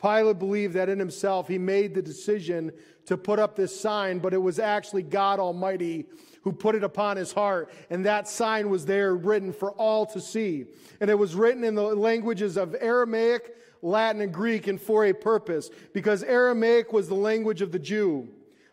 Pilate 0.00 0.38
believed 0.38 0.74
that 0.74 0.88
in 0.88 0.98
himself 0.98 1.48
he 1.48 1.58
made 1.58 1.94
the 1.94 2.02
decision 2.02 2.72
to 3.06 3.16
put 3.16 3.38
up 3.38 3.56
this 3.56 3.78
sign, 3.78 4.18
but 4.18 4.32
it 4.32 4.38
was 4.38 4.58
actually 4.58 5.02
God 5.02 5.38
Almighty 5.38 6.06
who 6.42 6.52
put 6.52 6.74
it 6.74 6.84
upon 6.84 7.16
his 7.16 7.32
heart. 7.32 7.70
And 7.90 8.04
that 8.06 8.28
sign 8.28 8.70
was 8.70 8.86
there 8.86 9.14
written 9.14 9.52
for 9.52 9.72
all 9.72 10.06
to 10.06 10.20
see. 10.20 10.66
And 11.00 11.10
it 11.10 11.18
was 11.18 11.34
written 11.34 11.64
in 11.64 11.74
the 11.74 11.82
languages 11.82 12.56
of 12.56 12.74
Aramaic, 12.80 13.54
Latin, 13.82 14.22
and 14.22 14.32
Greek, 14.32 14.66
and 14.66 14.80
for 14.80 15.04
a 15.04 15.12
purpose. 15.12 15.70
Because 15.92 16.22
Aramaic 16.22 16.92
was 16.92 17.08
the 17.08 17.14
language 17.14 17.60
of 17.60 17.72
the 17.72 17.78
Jew, 17.78 18.28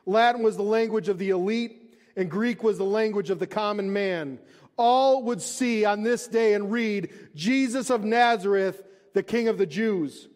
Latin 0.05 0.41
was 0.43 0.55
the 0.55 0.63
language 0.63 1.09
of 1.09 1.17
the 1.17 1.31
elite, 1.31 1.86
and 2.17 2.31
Greek 2.31 2.63
was 2.63 2.79
the 2.79 2.83
language 2.83 3.29
of 3.29 3.37
the 3.39 3.47
common 3.47 3.93
man. 3.93 4.39
All 4.75 5.23
would 5.23 5.41
see 5.41 5.85
on 5.85 6.01
this 6.01 6.27
day 6.27 6.55
and 6.55 6.71
read, 6.71 7.13
Jesus 7.35 7.89
of 7.91 8.03
Nazareth, 8.03 8.83
the 9.13 9.23
King 9.23 9.47
of 9.47 9.59
the 9.59 9.67
Jews. 9.67 10.27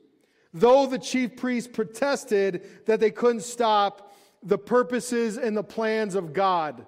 Though 0.54 0.86
the 0.86 1.00
chief 1.00 1.36
priests 1.36 1.70
protested 1.72 2.86
that 2.86 3.00
they 3.00 3.10
couldn't 3.12 3.42
stop 3.42 4.14
the 4.44 4.60
purposes 4.60 5.38
and 5.38 5.58
the 5.58 5.64
plans 5.64 6.14
of 6.14 6.34
God. 6.34 6.86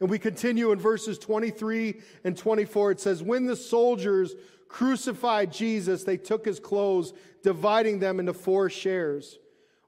And 0.00 0.10
we 0.10 0.18
continue 0.18 0.72
in 0.72 0.78
verses 0.78 1.18
23 1.18 2.00
and 2.24 2.36
24. 2.36 2.90
It 2.92 3.00
says, 3.00 3.22
When 3.22 3.46
the 3.46 3.56
soldiers 3.56 4.34
crucified 4.68 5.52
Jesus, 5.52 6.04
they 6.04 6.16
took 6.16 6.44
his 6.44 6.58
clothes, 6.60 7.12
dividing 7.42 8.00
them 8.00 8.18
into 8.18 8.34
four 8.34 8.68
shares, 8.68 9.38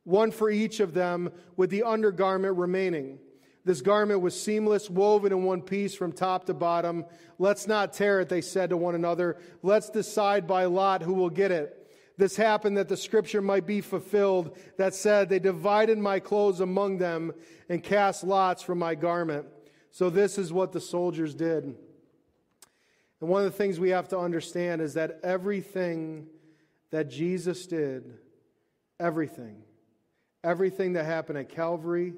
one 0.05 0.31
for 0.31 0.51
each 0.51 0.81
of 0.81 0.95
them, 0.95 1.31
with 1.57 1.71
the 1.71 1.83
undergarment 1.83 2.57
remaining. 2.57 3.19
This 3.69 3.83
garment 3.83 4.23
was 4.23 4.41
seamless, 4.41 4.89
woven 4.89 5.31
in 5.31 5.45
one 5.45 5.61
piece 5.61 5.95
from 5.95 6.13
top 6.13 6.47
to 6.47 6.55
bottom. 6.55 7.05
Let's 7.39 7.67
not 7.67 7.93
tear 7.93 8.19
it, 8.19 8.31
they 8.31 8.41
said 8.41 8.71
to 8.71 8.79
one 8.79 8.95
another. 8.95 9.37
Let's 9.63 9.91
decide 9.91 10.47
by 10.47 10.65
lot 10.65 11.03
who 11.03 11.13
will 11.13 11.29
get 11.29 11.51
it. 11.51 11.87
This 12.17 12.35
happened 12.35 12.79
that 12.79 12.89
the 12.89 12.97
scripture 12.97 13.43
might 13.43 13.67
be 13.67 13.83
fulfilled 13.83 14.57
that 14.79 14.95
said, 14.95 15.29
They 15.29 15.39
divided 15.39 15.99
my 15.99 16.19
clothes 16.19 16.61
among 16.61 16.97
them 16.97 17.35
and 17.69 17.83
cast 17.83 18.25
lots 18.25 18.63
for 18.63 18.75
my 18.75 18.95
garment. 18.95 19.45
So, 19.91 20.09
this 20.09 20.39
is 20.39 20.51
what 20.51 20.73
the 20.73 20.81
soldiers 20.81 21.35
did. 21.35 21.65
And 21.65 23.29
one 23.29 23.45
of 23.45 23.53
the 23.53 23.59
things 23.59 23.79
we 23.79 23.91
have 23.91 24.09
to 24.09 24.19
understand 24.19 24.81
is 24.81 24.95
that 24.95 25.21
everything 25.23 26.29
that 26.91 27.11
Jesus 27.11 27.67
did, 27.67 28.15
everything, 28.99 29.63
everything 30.43 30.95
that 30.95 31.05
happened 31.05 31.37
at 31.37 31.51
Calvary, 31.51 32.15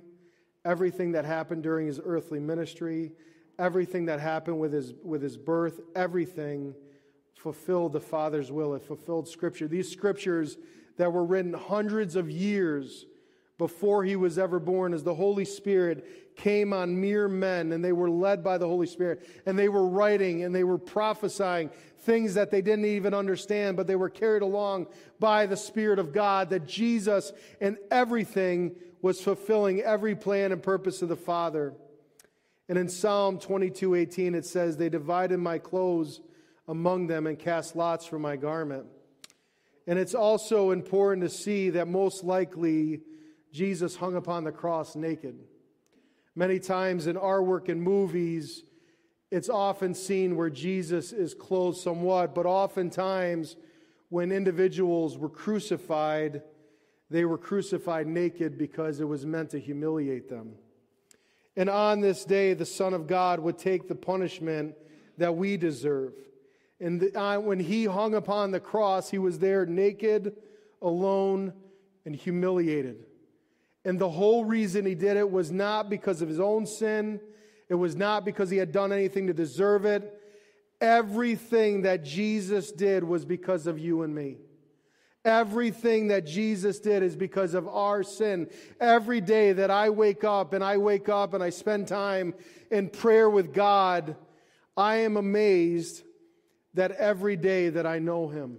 everything 0.64 1.12
that 1.12 1.24
happened 1.24 1.62
during 1.62 1.86
his 1.86 2.00
earthly 2.04 2.40
ministry, 2.40 3.12
everything 3.58 4.06
that 4.06 4.20
happened 4.20 4.58
with 4.58 4.72
his, 4.72 4.94
with 5.02 5.22
his 5.22 5.36
birth, 5.36 5.80
everything 5.94 6.74
fulfilled 7.34 7.92
the 7.92 8.00
Father's 8.00 8.52
will. 8.52 8.74
It 8.74 8.82
fulfilled 8.82 9.28
Scripture. 9.28 9.68
These 9.68 9.90
Scriptures 9.90 10.58
that 10.96 11.12
were 11.12 11.24
written 11.24 11.54
hundreds 11.54 12.16
of 12.16 12.30
years 12.30 13.06
before 13.60 14.02
he 14.02 14.16
was 14.16 14.38
ever 14.38 14.58
born, 14.58 14.94
as 14.94 15.04
the 15.04 15.14
Holy 15.14 15.44
Spirit 15.44 16.34
came 16.34 16.72
on 16.72 16.98
mere 16.98 17.28
men 17.28 17.72
and 17.72 17.84
they 17.84 17.92
were 17.92 18.08
led 18.08 18.42
by 18.42 18.56
the 18.56 18.66
Holy 18.66 18.86
Spirit 18.86 19.28
and 19.44 19.58
they 19.58 19.68
were 19.68 19.86
writing 19.86 20.42
and 20.42 20.54
they 20.54 20.64
were 20.64 20.78
prophesying 20.78 21.68
things 21.98 22.32
that 22.34 22.50
they 22.50 22.62
didn't 22.62 22.86
even 22.86 23.12
understand, 23.12 23.76
but 23.76 23.86
they 23.86 23.96
were 23.96 24.08
carried 24.08 24.40
along 24.40 24.86
by 25.18 25.44
the 25.44 25.58
Spirit 25.58 25.98
of 25.98 26.14
God, 26.14 26.48
that 26.48 26.66
Jesus 26.66 27.32
and 27.60 27.76
everything 27.90 28.74
was 29.02 29.20
fulfilling 29.20 29.82
every 29.82 30.16
plan 30.16 30.52
and 30.52 30.62
purpose 30.62 31.02
of 31.02 31.10
the 31.10 31.16
Father. 31.16 31.74
And 32.66 32.78
in 32.78 32.88
Psalm 32.88 33.38
22 33.38 33.94
18, 33.94 34.34
it 34.34 34.46
says, 34.46 34.78
They 34.78 34.88
divided 34.88 35.36
my 35.36 35.58
clothes 35.58 36.22
among 36.66 37.08
them 37.08 37.26
and 37.26 37.38
cast 37.38 37.76
lots 37.76 38.06
for 38.06 38.18
my 38.18 38.36
garment. 38.36 38.86
And 39.86 39.98
it's 39.98 40.14
also 40.14 40.70
important 40.70 41.28
to 41.28 41.36
see 41.36 41.68
that 41.70 41.88
most 41.88 42.24
likely 42.24 43.02
Jesus 43.52 43.96
hung 43.96 44.16
upon 44.16 44.44
the 44.44 44.52
cross 44.52 44.96
naked. 44.96 45.38
Many 46.34 46.58
times 46.58 47.06
in 47.06 47.16
our 47.16 47.42
work 47.42 47.68
in 47.68 47.80
movies, 47.80 48.62
it's 49.30 49.48
often 49.48 49.94
seen 49.94 50.36
where 50.36 50.50
Jesus 50.50 51.12
is 51.12 51.34
clothed 51.34 51.78
somewhat, 51.78 52.34
but 52.34 52.46
oftentimes 52.46 53.56
when 54.08 54.32
individuals 54.32 55.18
were 55.18 55.28
crucified, 55.28 56.42
they 57.10 57.24
were 57.24 57.38
crucified 57.38 58.06
naked 58.06 58.58
because 58.58 59.00
it 59.00 59.04
was 59.04 59.26
meant 59.26 59.50
to 59.50 59.58
humiliate 59.58 60.28
them. 60.28 60.54
And 61.56 61.68
on 61.68 62.00
this 62.00 62.24
day, 62.24 62.54
the 62.54 62.66
Son 62.66 62.94
of 62.94 63.06
God 63.06 63.40
would 63.40 63.58
take 63.58 63.88
the 63.88 63.94
punishment 63.94 64.74
that 65.18 65.36
we 65.36 65.56
deserve. 65.56 66.14
And 66.80 67.00
the, 67.00 67.20
uh, 67.20 67.38
when 67.38 67.60
he 67.60 67.84
hung 67.84 68.14
upon 68.14 68.50
the 68.50 68.60
cross, 68.60 69.10
he 69.10 69.18
was 69.18 69.38
there 69.38 69.66
naked, 69.66 70.34
alone, 70.80 71.52
and 72.06 72.16
humiliated. 72.16 73.04
And 73.84 73.98
the 73.98 74.10
whole 74.10 74.44
reason 74.44 74.84
he 74.84 74.94
did 74.94 75.16
it 75.16 75.30
was 75.30 75.50
not 75.50 75.88
because 75.88 76.22
of 76.22 76.28
his 76.28 76.40
own 76.40 76.66
sin, 76.66 77.20
it 77.68 77.74
was 77.74 77.96
not 77.96 78.24
because 78.24 78.50
he 78.50 78.58
had 78.58 78.72
done 78.72 78.92
anything 78.92 79.28
to 79.28 79.32
deserve 79.32 79.84
it. 79.84 80.16
Everything 80.80 81.82
that 81.82 82.04
Jesus 82.04 82.72
did 82.72 83.04
was 83.04 83.24
because 83.24 83.66
of 83.66 83.78
you 83.78 84.02
and 84.02 84.14
me. 84.14 84.38
Everything 85.24 86.08
that 86.08 86.24
Jesus 86.24 86.80
did 86.80 87.02
is 87.02 87.14
because 87.14 87.52
of 87.52 87.68
our 87.68 88.02
sin. 88.02 88.48
Every 88.80 89.20
day 89.20 89.52
that 89.52 89.70
I 89.70 89.90
wake 89.90 90.24
up 90.24 90.54
and 90.54 90.64
I 90.64 90.78
wake 90.78 91.10
up 91.10 91.34
and 91.34 91.44
I 91.44 91.50
spend 91.50 91.88
time 91.88 92.34
in 92.70 92.88
prayer 92.88 93.28
with 93.28 93.52
God, 93.52 94.16
I 94.76 94.96
am 94.96 95.18
amazed 95.18 96.02
that 96.74 96.92
every 96.92 97.36
day 97.36 97.68
that 97.68 97.86
I 97.86 97.98
know 97.98 98.28
Him. 98.28 98.58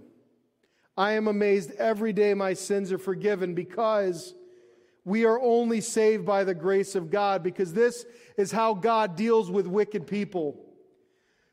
I 0.96 1.12
am 1.12 1.26
amazed 1.26 1.72
every 1.72 2.12
day 2.12 2.34
my 2.34 2.52
sins 2.52 2.92
are 2.92 2.98
forgiven 2.98 3.54
because 3.54 4.34
we 5.04 5.24
are 5.24 5.40
only 5.40 5.80
saved 5.80 6.24
by 6.24 6.44
the 6.44 6.54
grace 6.54 6.94
of 6.94 7.10
God, 7.10 7.42
because 7.42 7.72
this 7.72 8.04
is 8.36 8.52
how 8.52 8.74
God 8.74 9.16
deals 9.16 9.50
with 9.50 9.66
wicked 9.66 10.06
people. 10.06 10.64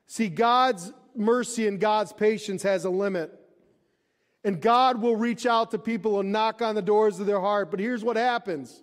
See, 0.06 0.30
God's 0.30 0.94
mercy 1.16 1.68
and 1.68 1.80
God's 1.80 2.14
patience 2.14 2.64
has 2.64 2.86
a 2.86 2.90
limit. 2.90 3.34
And 4.44 4.62
God 4.62 5.02
will 5.02 5.16
reach 5.16 5.46
out 5.46 5.72
to 5.72 5.80
people 5.80 6.20
and 6.20 6.32
knock 6.32 6.62
on 6.62 6.76
the 6.76 6.82
doors 6.82 7.20
of 7.20 7.26
their 7.26 7.42
heart. 7.42 7.72
But 7.72 7.80
here's 7.80 8.04
what 8.04 8.16
happens 8.16 8.82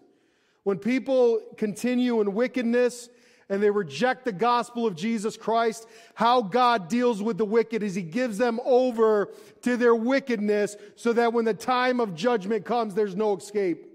when 0.64 0.78
people 0.78 1.40
continue 1.56 2.20
in 2.20 2.34
wickedness 2.34 3.08
and 3.48 3.62
they 3.62 3.70
reject 3.70 4.24
the 4.24 4.32
gospel 4.32 4.86
of 4.86 4.96
Jesus 4.96 5.36
Christ, 5.36 5.86
how 6.14 6.42
God 6.42 6.88
deals 6.88 7.22
with 7.22 7.38
the 7.38 7.44
wicked 7.44 7.82
is 7.82 7.94
He 7.94 8.02
gives 8.02 8.38
them 8.38 8.58
over 8.64 9.32
to 9.62 9.76
their 9.76 9.94
wickedness 9.94 10.76
so 10.96 11.12
that 11.12 11.32
when 11.32 11.44
the 11.44 11.54
time 11.54 12.00
of 12.00 12.14
judgment 12.14 12.64
comes, 12.64 12.94
there's 12.94 13.14
no 13.14 13.36
escape. 13.36 13.86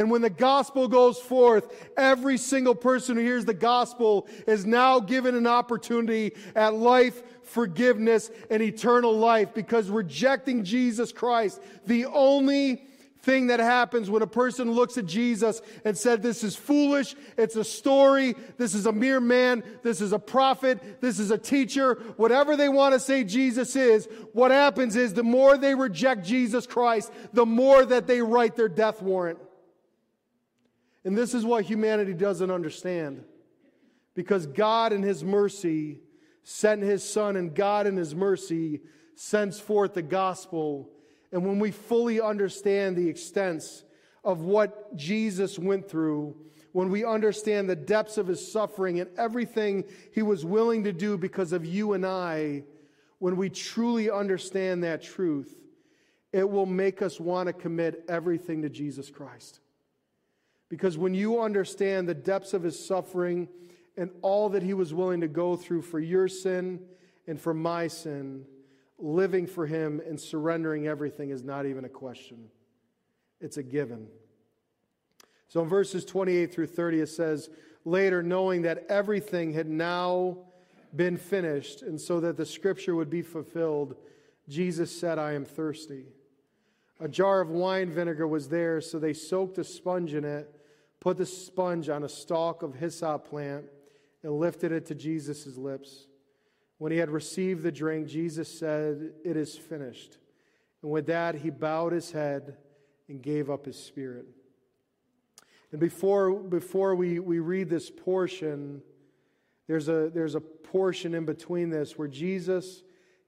And 0.00 0.10
when 0.10 0.22
the 0.22 0.30
gospel 0.30 0.88
goes 0.88 1.18
forth, 1.18 1.90
every 1.94 2.38
single 2.38 2.74
person 2.74 3.18
who 3.18 3.22
hears 3.22 3.44
the 3.44 3.52
gospel 3.52 4.26
is 4.46 4.64
now 4.64 4.98
given 4.98 5.34
an 5.34 5.46
opportunity 5.46 6.32
at 6.56 6.72
life, 6.72 7.22
forgiveness, 7.42 8.30
and 8.48 8.62
eternal 8.62 9.12
life. 9.12 9.52
Because 9.52 9.90
rejecting 9.90 10.64
Jesus 10.64 11.12
Christ, 11.12 11.60
the 11.84 12.06
only 12.06 12.82
thing 13.18 13.48
that 13.48 13.60
happens 13.60 14.08
when 14.08 14.22
a 14.22 14.26
person 14.26 14.72
looks 14.72 14.96
at 14.96 15.04
Jesus 15.04 15.60
and 15.84 15.98
said, 15.98 16.22
This 16.22 16.44
is 16.44 16.56
foolish, 16.56 17.14
it's 17.36 17.56
a 17.56 17.64
story, 17.64 18.36
this 18.56 18.72
is 18.74 18.86
a 18.86 18.92
mere 18.92 19.20
man, 19.20 19.62
this 19.82 20.00
is 20.00 20.14
a 20.14 20.18
prophet, 20.18 21.02
this 21.02 21.18
is 21.18 21.30
a 21.30 21.36
teacher, 21.36 21.96
whatever 22.16 22.56
they 22.56 22.70
want 22.70 22.94
to 22.94 23.00
say 23.00 23.22
Jesus 23.22 23.76
is, 23.76 24.08
what 24.32 24.50
happens 24.50 24.96
is 24.96 25.12
the 25.12 25.22
more 25.22 25.58
they 25.58 25.74
reject 25.74 26.24
Jesus 26.24 26.66
Christ, 26.66 27.12
the 27.34 27.44
more 27.44 27.84
that 27.84 28.06
they 28.06 28.22
write 28.22 28.56
their 28.56 28.70
death 28.70 29.02
warrant. 29.02 29.38
And 31.04 31.16
this 31.16 31.34
is 31.34 31.44
what 31.44 31.64
humanity 31.64 32.12
doesn't 32.12 32.50
understand. 32.50 33.24
Because 34.14 34.46
God, 34.46 34.92
in 34.92 35.02
His 35.02 35.24
mercy, 35.24 36.00
sent 36.42 36.82
His 36.82 37.08
Son, 37.08 37.36
and 37.36 37.54
God, 37.54 37.86
in 37.86 37.96
His 37.96 38.14
mercy, 38.14 38.80
sends 39.14 39.58
forth 39.58 39.94
the 39.94 40.02
gospel. 40.02 40.90
And 41.32 41.46
when 41.46 41.58
we 41.58 41.70
fully 41.70 42.20
understand 42.20 42.96
the 42.96 43.08
extents 43.08 43.84
of 44.24 44.42
what 44.42 44.96
Jesus 44.96 45.58
went 45.58 45.88
through, 45.88 46.36
when 46.72 46.90
we 46.90 47.04
understand 47.04 47.68
the 47.68 47.76
depths 47.76 48.18
of 48.18 48.26
His 48.26 48.52
suffering 48.52 49.00
and 49.00 49.10
everything 49.18 49.84
He 50.12 50.22
was 50.22 50.44
willing 50.44 50.84
to 50.84 50.92
do 50.92 51.16
because 51.16 51.52
of 51.52 51.64
you 51.64 51.94
and 51.94 52.04
I, 52.04 52.64
when 53.18 53.36
we 53.36 53.48
truly 53.50 54.10
understand 54.10 54.84
that 54.84 55.02
truth, 55.02 55.54
it 56.32 56.48
will 56.48 56.66
make 56.66 57.02
us 57.02 57.18
want 57.18 57.48
to 57.48 57.52
commit 57.52 58.04
everything 58.08 58.62
to 58.62 58.68
Jesus 58.68 59.10
Christ. 59.10 59.60
Because 60.70 60.96
when 60.96 61.14
you 61.14 61.42
understand 61.42 62.08
the 62.08 62.14
depths 62.14 62.54
of 62.54 62.62
his 62.62 62.82
suffering 62.82 63.48
and 63.96 64.10
all 64.22 64.48
that 64.50 64.62
he 64.62 64.72
was 64.72 64.94
willing 64.94 65.20
to 65.20 65.28
go 65.28 65.56
through 65.56 65.82
for 65.82 65.98
your 65.98 66.28
sin 66.28 66.80
and 67.26 67.38
for 67.38 67.52
my 67.52 67.88
sin, 67.88 68.46
living 68.96 69.46
for 69.46 69.66
him 69.66 70.00
and 70.06 70.18
surrendering 70.18 70.86
everything 70.86 71.30
is 71.30 71.42
not 71.42 71.66
even 71.66 71.84
a 71.84 71.88
question. 71.88 72.48
It's 73.40 73.56
a 73.56 73.62
given. 73.64 74.06
So 75.48 75.60
in 75.60 75.68
verses 75.68 76.04
28 76.04 76.54
through 76.54 76.68
30, 76.68 77.00
it 77.00 77.08
says, 77.08 77.50
Later, 77.84 78.22
knowing 78.22 78.62
that 78.62 78.84
everything 78.88 79.52
had 79.52 79.68
now 79.68 80.38
been 80.94 81.16
finished, 81.16 81.82
and 81.82 82.00
so 82.00 82.20
that 82.20 82.36
the 82.36 82.46
scripture 82.46 82.94
would 82.94 83.10
be 83.10 83.22
fulfilled, 83.22 83.96
Jesus 84.48 84.96
said, 84.96 85.18
I 85.18 85.32
am 85.32 85.44
thirsty. 85.44 86.04
A 87.00 87.08
jar 87.08 87.40
of 87.40 87.48
wine 87.48 87.90
vinegar 87.90 88.28
was 88.28 88.48
there, 88.48 88.80
so 88.80 88.98
they 88.98 89.14
soaked 89.14 89.58
a 89.58 89.64
sponge 89.64 90.14
in 90.14 90.24
it 90.24 90.54
put 91.00 91.16
the 91.16 91.26
sponge 91.26 91.88
on 91.88 92.04
a 92.04 92.08
stalk 92.08 92.62
of 92.62 92.74
hyssop 92.74 93.28
plant, 93.28 93.64
and 94.22 94.32
lifted 94.32 94.70
it 94.70 94.86
to 94.86 94.94
Jesus' 94.94 95.56
lips. 95.56 96.06
When 96.78 96.92
he 96.92 96.98
had 96.98 97.10
received 97.10 97.62
the 97.62 97.72
drink, 97.72 98.06
Jesus 98.06 98.48
said, 98.58 99.12
It 99.24 99.36
is 99.36 99.56
finished. 99.56 100.18
And 100.82 100.90
with 100.90 101.06
that, 101.06 101.36
he 101.36 101.50
bowed 101.50 101.92
his 101.92 102.12
head 102.12 102.56
and 103.08 103.22
gave 103.22 103.50
up 103.50 103.66
his 103.66 103.82
spirit. 103.82 104.26
And 105.72 105.80
before, 105.80 106.32
before 106.32 106.94
we, 106.94 107.18
we 107.18 107.38
read 107.38 107.68
this 107.68 107.90
portion, 107.90 108.82
there's 109.68 109.88
a, 109.88 110.10
there's 110.12 110.34
a 110.34 110.40
portion 110.40 111.14
in 111.14 111.24
between 111.24 111.70
this 111.70 111.96
where 111.96 112.08
Jesus 112.08 112.82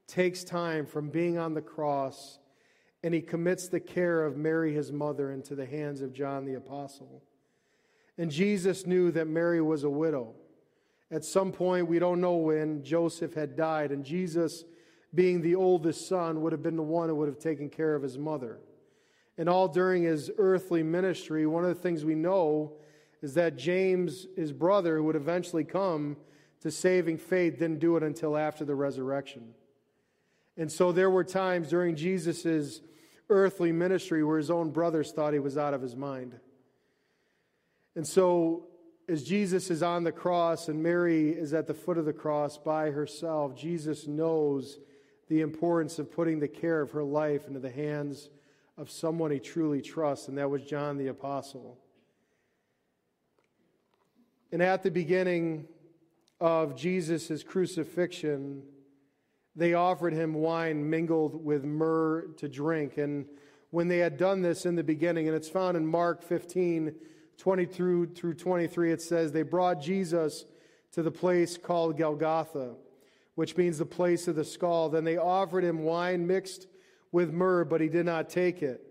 takes 0.07 0.45
time 0.45 0.87
from 0.87 1.09
being 1.09 1.39
on 1.39 1.55
the 1.55 1.61
cross 1.61 2.39
and 3.05 3.13
he 3.13 3.21
commits 3.21 3.69
the 3.69 3.81
care 3.81 4.25
of 4.25 4.37
Mary, 4.37 4.73
his 4.73 4.93
mother, 4.93 5.33
into 5.33 5.55
the 5.55 5.67
hands 5.67 6.01
of 6.01 6.13
John 6.13 6.45
the 6.45 6.55
Apostle. 6.55 7.23
And 8.19 8.31
Jesus 8.31 8.87
knew 8.87 9.11
that 9.13 9.27
Mary 9.27 9.61
was 9.61 9.85
a 9.85 9.91
widow. 9.91 10.35
At 11.11 11.25
some 11.25 11.53
point, 11.53 11.89
we 11.89 11.99
don't 11.99 12.21
know 12.21 12.37
when, 12.37 12.83
Joseph 12.83 13.35
had 13.35 13.57
died, 13.57 13.91
and 13.91 14.05
Jesus, 14.05 14.65
being 15.15 15.43
the 15.43 15.55
oldest 15.55 16.09
son, 16.09 16.41
would 16.41 16.53
have 16.53 16.63
been 16.63 16.77
the 16.77 16.83
one 16.83 17.09
who 17.09 17.15
would 17.17 17.29
have 17.29 17.39
taken 17.39 17.69
care 17.69 17.95
of 17.95 18.03
his 18.03 18.17
mother. 18.17 18.61
And 19.37 19.49
all 19.49 19.69
during 19.69 20.03
his 20.03 20.31
earthly 20.39 20.83
ministry, 20.83 21.47
one 21.47 21.65
of 21.65 21.75
the 21.75 21.83
things 21.83 22.05
we 22.05 22.15
know 22.15 22.73
is 23.23 23.35
that 23.35 23.57
James, 23.57 24.27
his 24.37 24.53
brother, 24.53 24.97
who 24.97 25.05
would 25.05 25.17
eventually 25.17 25.65
come 25.65 26.17
to 26.61 26.71
saving 26.71 27.19
faith, 27.19 27.59
didn't 27.59 27.79
do 27.79 27.97
it 27.97 28.03
until 28.03 28.37
after 28.37 28.65
the 28.65 28.75
resurrection. 28.75 29.55
And 30.57 30.71
so 30.71 30.93
there 30.93 31.11
were 31.11 31.25
times 31.25 31.69
during 31.69 31.97
Jesus' 31.97 32.81
earthly 33.31 33.73
ministry 33.73 34.23
where 34.23 34.39
his 34.39 34.51
own 34.51 34.71
brothers 34.71 35.13
thought 35.13 35.33
he 35.33 35.39
was 35.39 35.57
out 35.57 35.75
of 35.75 35.81
his 35.81 35.97
mind. 35.97 36.39
And 37.95 38.07
so, 38.07 38.69
as 39.09 39.23
Jesus 39.23 39.71
is 39.71 39.83
on 39.83 40.05
the 40.05 40.13
cross 40.13 40.69
and 40.69 40.83
Mary 40.83 41.31
is 41.31 41.53
at 41.53 41.67
the 41.67 41.75
foot 41.75 41.99
of 41.99 42.05
the 42.05 42.13
cross 42.13 42.57
by 42.57 42.91
herself, 42.91 43.55
Jesus 43.57 44.07
knows 44.07 44.79
the 45.29 45.41
importance 45.41 45.99
of 45.99 46.11
putting 46.11 46.41
the 46.41 46.49
care 46.49 46.81
of 46.81 46.93
her 46.93 47.03
life 47.03 47.47
into 47.47 47.61
the 47.61 47.71
hands 47.71 48.31
of 48.79 48.91
someone 48.91 49.31
he 49.31 49.39
truly 49.39 49.83
trusts, 49.83 50.29
and 50.29 50.39
that 50.39 50.51
was 50.51 50.63
John 50.63 50.97
the 50.97 51.09
Apostle. 51.09 51.79
And 54.51 54.63
at 54.63 54.83
the 54.83 54.91
beginning 54.91 55.67
of 56.41 56.77
Jesus' 56.77 57.43
crucifixion, 57.43 58.63
they 59.55 59.75
offered 59.75 60.13
him 60.13 60.35
wine 60.35 60.89
mingled 60.89 61.45
with 61.45 61.65
myrrh 61.65 62.27
to 62.39 62.49
drink. 62.49 62.99
And 62.99 63.27
when 63.71 63.89
they 63.89 63.99
had 63.99 64.17
done 64.17 64.43
this 64.43 64.67
in 64.67 64.75
the 64.75 64.83
beginning, 64.83 65.29
and 65.29 65.37
it's 65.37 65.49
found 65.49 65.77
in 65.77 65.87
Mark 65.87 66.23
15, 66.23 66.95
20 67.43 67.65
through, 67.65 68.07
through 68.07 68.35
23, 68.35 68.93
it 68.93 69.03
says, 69.03 69.33
They 69.33 69.43
brought 69.43 69.83
Jesus 69.83 70.45
to 70.93 71.03
the 71.03 71.11
place 71.11 71.59
called 71.59 71.99
Golgotha, 71.99 72.77
which 73.35 73.57
means 73.57 73.79
the 73.79 73.85
place 73.85 74.29
of 74.29 74.37
the 74.37 74.45
skull. 74.45 74.89
Then 74.89 75.03
they 75.03 75.17
offered 75.17 75.65
him 75.65 75.83
wine 75.83 76.25
mixed 76.25 76.69
with 77.11 77.33
myrrh, 77.33 77.65
but 77.65 77.81
he 77.81 77.89
did 77.89 78.07
not 78.07 78.31
take 78.31 78.63
it. 78.63 78.87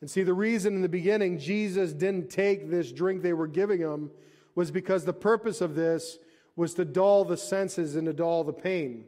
And 0.00 0.10
see, 0.10 0.22
the 0.22 0.32
reason 0.32 0.76
in 0.76 0.80
the 0.80 0.88
beginning 0.88 1.38
Jesus 1.38 1.92
didn't 1.92 2.30
take 2.30 2.70
this 2.70 2.90
drink 2.90 3.20
they 3.20 3.34
were 3.34 3.46
giving 3.46 3.80
him 3.80 4.10
was 4.54 4.70
because 4.70 5.04
the 5.04 5.12
purpose 5.12 5.60
of 5.60 5.74
this 5.74 6.16
was 6.56 6.72
to 6.76 6.86
dull 6.86 7.26
the 7.26 7.36
senses 7.36 7.96
and 7.96 8.06
to 8.06 8.14
dull 8.14 8.44
the 8.44 8.52
pain. 8.54 9.04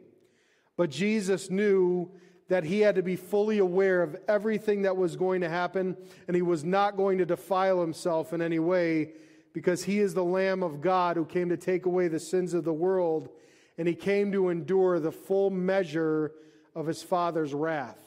But 0.77 0.91
Jesus 0.91 1.49
knew 1.49 2.11
that 2.49 2.63
he 2.63 2.81
had 2.81 2.95
to 2.95 3.03
be 3.03 3.15
fully 3.15 3.59
aware 3.59 4.01
of 4.01 4.15
everything 4.27 4.81
that 4.83 4.97
was 4.97 5.15
going 5.15 5.41
to 5.41 5.49
happen, 5.49 5.95
and 6.27 6.35
he 6.35 6.41
was 6.41 6.63
not 6.63 6.97
going 6.97 7.17
to 7.17 7.25
defile 7.25 7.81
himself 7.81 8.33
in 8.33 8.41
any 8.41 8.59
way 8.59 9.11
because 9.53 9.83
he 9.83 9.99
is 9.99 10.13
the 10.13 10.23
Lamb 10.23 10.63
of 10.63 10.81
God 10.81 11.15
who 11.15 11.25
came 11.25 11.49
to 11.49 11.57
take 11.57 11.85
away 11.85 12.07
the 12.07 12.19
sins 12.19 12.53
of 12.53 12.63
the 12.63 12.73
world, 12.73 13.29
and 13.77 13.87
he 13.87 13.95
came 13.95 14.31
to 14.31 14.49
endure 14.49 14.99
the 14.99 15.11
full 15.11 15.49
measure 15.49 16.31
of 16.75 16.87
his 16.87 17.03
Father's 17.03 17.53
wrath. 17.53 17.99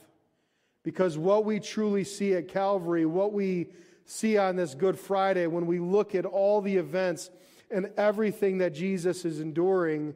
Because 0.82 1.16
what 1.16 1.44
we 1.44 1.58
truly 1.58 2.04
see 2.04 2.34
at 2.34 2.48
Calvary, 2.48 3.06
what 3.06 3.32
we 3.32 3.68
see 4.04 4.38
on 4.38 4.56
this 4.56 4.74
Good 4.74 4.98
Friday, 4.98 5.46
when 5.46 5.66
we 5.66 5.78
look 5.78 6.14
at 6.14 6.24
all 6.24 6.60
the 6.60 6.76
events 6.76 7.30
and 7.70 7.90
everything 7.96 8.58
that 8.58 8.74
Jesus 8.74 9.24
is 9.24 9.40
enduring, 9.40 10.14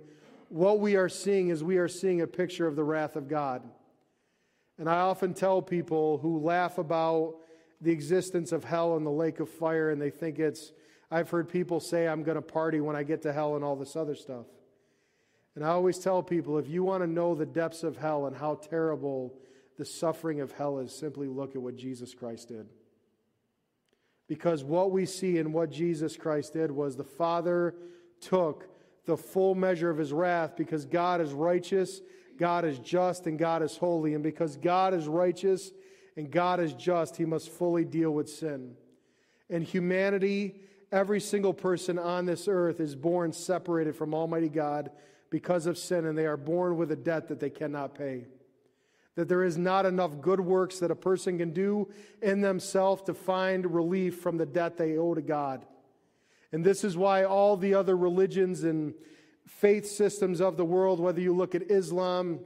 what 0.48 0.78
we 0.78 0.96
are 0.96 1.08
seeing 1.08 1.48
is 1.48 1.64
we 1.64 1.78
are 1.78 1.88
seeing 1.88 2.20
a 2.20 2.26
picture 2.26 2.66
of 2.66 2.76
the 2.76 2.84
wrath 2.84 3.16
of 3.16 3.28
God. 3.28 3.62
And 4.80 4.88
I 4.88 5.00
often 5.00 5.34
tell 5.34 5.60
people 5.60 6.16
who 6.16 6.38
laugh 6.38 6.78
about 6.78 7.34
the 7.82 7.92
existence 7.92 8.50
of 8.50 8.64
hell 8.64 8.96
and 8.96 9.04
the 9.04 9.10
lake 9.10 9.38
of 9.38 9.50
fire, 9.50 9.90
and 9.90 10.00
they 10.00 10.08
think 10.08 10.38
it's, 10.38 10.72
I've 11.10 11.28
heard 11.28 11.50
people 11.50 11.80
say, 11.80 12.08
I'm 12.08 12.22
going 12.22 12.36
to 12.36 12.42
party 12.42 12.80
when 12.80 12.96
I 12.96 13.02
get 13.02 13.20
to 13.22 13.32
hell 13.32 13.56
and 13.56 13.64
all 13.64 13.76
this 13.76 13.94
other 13.94 14.14
stuff. 14.14 14.46
And 15.54 15.62
I 15.62 15.68
always 15.68 15.98
tell 15.98 16.22
people 16.22 16.58
if 16.58 16.66
you 16.66 16.82
want 16.82 17.02
to 17.02 17.06
know 17.06 17.34
the 17.34 17.44
depths 17.44 17.82
of 17.82 17.98
hell 17.98 18.24
and 18.24 18.34
how 18.34 18.54
terrible 18.54 19.34
the 19.76 19.84
suffering 19.84 20.40
of 20.40 20.52
hell 20.52 20.78
is, 20.78 20.94
simply 20.94 21.28
look 21.28 21.54
at 21.54 21.60
what 21.60 21.76
Jesus 21.76 22.14
Christ 22.14 22.48
did. 22.48 22.66
Because 24.28 24.64
what 24.64 24.92
we 24.92 25.04
see 25.04 25.36
in 25.36 25.52
what 25.52 25.70
Jesus 25.70 26.16
Christ 26.16 26.54
did 26.54 26.70
was 26.70 26.96
the 26.96 27.04
Father 27.04 27.74
took 28.18 28.66
the 29.04 29.18
full 29.18 29.54
measure 29.54 29.90
of 29.90 29.98
his 29.98 30.10
wrath 30.10 30.56
because 30.56 30.86
God 30.86 31.20
is 31.20 31.34
righteous, 31.34 32.00
God 32.40 32.64
is 32.64 32.78
just, 32.78 33.26
and 33.26 33.38
God 33.38 33.62
is 33.62 33.76
holy. 33.76 34.14
And 34.14 34.24
because 34.24 34.56
God 34.56 34.94
is 34.94 35.06
righteous 35.06 35.72
and 36.16 36.30
God 36.30 36.58
is 36.58 36.72
just, 36.72 37.18
he 37.18 37.26
must 37.26 37.50
fully 37.50 37.84
deal 37.84 38.10
with 38.10 38.30
sin. 38.30 38.76
And 39.50 39.62
humanity, 39.62 40.54
every 40.90 41.20
single 41.20 41.52
person 41.52 41.98
on 41.98 42.24
this 42.24 42.48
earth 42.48 42.80
is 42.80 42.96
born 42.96 43.34
separated 43.34 43.94
from 43.94 44.14
Almighty 44.14 44.48
God 44.48 44.90
because 45.28 45.66
of 45.66 45.76
sin, 45.76 46.06
and 46.06 46.16
they 46.16 46.26
are 46.26 46.38
born 46.38 46.78
with 46.78 46.90
a 46.90 46.96
debt 46.96 47.28
that 47.28 47.40
they 47.40 47.50
cannot 47.50 47.94
pay. 47.94 48.26
That 49.16 49.28
there 49.28 49.44
is 49.44 49.58
not 49.58 49.84
enough 49.84 50.22
good 50.22 50.40
works 50.40 50.78
that 50.78 50.90
a 50.90 50.96
person 50.96 51.36
can 51.36 51.52
do 51.52 51.90
in 52.22 52.40
themselves 52.40 53.02
to 53.02 53.12
find 53.12 53.74
relief 53.74 54.18
from 54.20 54.38
the 54.38 54.46
debt 54.46 54.78
they 54.78 54.96
owe 54.96 55.14
to 55.14 55.20
God. 55.20 55.66
And 56.52 56.64
this 56.64 56.84
is 56.84 56.96
why 56.96 57.24
all 57.24 57.58
the 57.58 57.74
other 57.74 57.96
religions 57.96 58.64
and 58.64 58.94
faith 59.50 59.86
systems 59.86 60.40
of 60.40 60.56
the 60.56 60.64
world, 60.64 61.00
whether 61.00 61.20
you 61.20 61.34
look 61.34 61.54
at 61.54 61.70
Islam, 61.70 62.40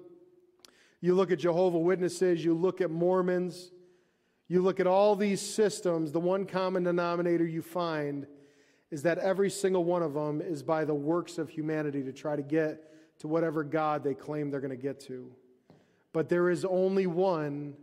you 1.01 1.15
look 1.15 1.31
at 1.31 1.39
Jehovah 1.39 1.79
Witnesses, 1.79 2.45
you 2.45 2.55
look 2.55 2.81
at 2.81 2.91
Mormons, 2.91 3.71
you 4.49 4.63
look 4.63 4.81
at 4.81 4.87
all 4.87 5.15
these 5.15 5.41
systems, 5.41 6.13
the 6.13 6.21
one 6.21 6.47
common 6.47 6.85
denominator 6.85 7.47
you 7.47 7.63
find 7.63 8.27
is 8.91 9.03
that 9.03 9.19
every 9.19 9.51
single 9.51 9.85
one 9.85 10.03
of 10.03 10.15
them 10.15 10.41
is 10.41 10.63
by 10.63 10.85
the 10.85 10.95
works 10.95 11.39
of 11.39 11.49
humanity 11.49 12.03
to 12.03 12.13
try 12.13 12.37
to 12.37 12.43
get 12.43 13.19
to 13.19 13.29
whatever 13.29 13.65
God 13.65 14.03
they 14.03 14.15
claim 14.15 14.51
they're 14.51 14.61
going 14.61 14.71
to 14.71 14.77
get 14.77 15.01
to. 15.01 15.31
But 16.13 16.29
there 16.29 16.49
is 16.49 16.65
only 16.65 17.07
one 17.07 17.75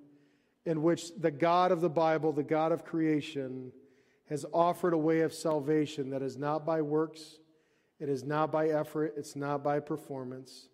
in 0.65 0.81
which 0.81 1.15
the 1.15 1.31
God 1.31 1.71
of 1.71 1.81
the 1.81 1.89
Bible, 1.89 2.31
the 2.31 2.43
God 2.43 2.71
of 2.71 2.85
creation, 2.85 3.71
has 4.29 4.45
offered 4.53 4.93
a 4.93 4.97
way 4.97 5.21
of 5.21 5.33
salvation 5.33 6.09
that 6.11 6.21
is 6.21 6.37
not 6.37 6.65
by 6.65 6.81
works, 6.81 7.39
it 8.01 8.09
is 8.09 8.23
not 8.23 8.51
by 8.51 8.69
effort, 8.69 9.13
it's 9.15 9.35
not 9.35 9.63
by 9.63 9.79
performance. 9.79 10.67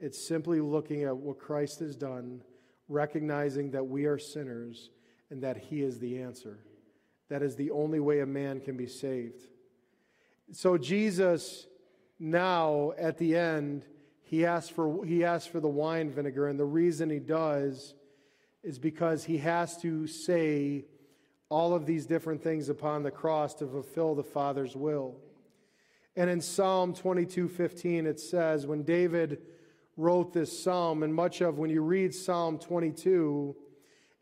It's 0.00 0.26
simply 0.26 0.62
looking 0.62 1.04
at 1.04 1.14
what 1.14 1.38
Christ 1.38 1.80
has 1.80 1.94
done, 1.94 2.42
recognizing 2.88 3.70
that 3.72 3.86
we 3.86 4.06
are 4.06 4.18
sinners 4.18 4.88
and 5.28 5.42
that 5.42 5.58
He 5.58 5.82
is 5.82 5.98
the 5.98 6.22
answer. 6.22 6.58
That 7.28 7.42
is 7.42 7.54
the 7.54 7.70
only 7.70 8.00
way 8.00 8.20
a 8.20 8.26
man 8.26 8.60
can 8.60 8.78
be 8.78 8.86
saved. 8.86 9.42
So 10.52 10.78
Jesus 10.78 11.66
now 12.18 12.92
at 12.98 13.18
the 13.18 13.36
end 13.36 13.84
he 14.22 14.46
asks 14.46 14.70
for 14.70 15.04
he 15.04 15.24
asks 15.24 15.46
for 15.46 15.60
the 15.60 15.68
wine 15.68 16.10
vinegar 16.10 16.48
and 16.48 16.58
the 16.58 16.64
reason 16.64 17.08
he 17.08 17.18
does 17.18 17.94
is 18.62 18.78
because 18.78 19.24
he 19.24 19.38
has 19.38 19.76
to 19.78 20.06
say 20.06 20.84
all 21.48 21.74
of 21.74 21.84
these 21.84 22.06
different 22.06 22.42
things 22.42 22.68
upon 22.68 23.02
the 23.02 23.10
cross 23.10 23.54
to 23.54 23.66
fulfill 23.66 24.14
the 24.14 24.24
Father's 24.24 24.76
will. 24.76 25.16
And 26.16 26.28
in 26.28 26.40
Psalm 26.40 26.94
22:15 26.94 28.06
it 28.06 28.20
says 28.20 28.66
when 28.66 28.82
David 28.82 29.42
wrote 29.96 30.32
this 30.32 30.62
psalm 30.62 31.02
and 31.02 31.14
much 31.14 31.40
of 31.40 31.58
when 31.58 31.70
you 31.70 31.82
read 31.82 32.14
Psalm 32.14 32.58
22 32.58 33.54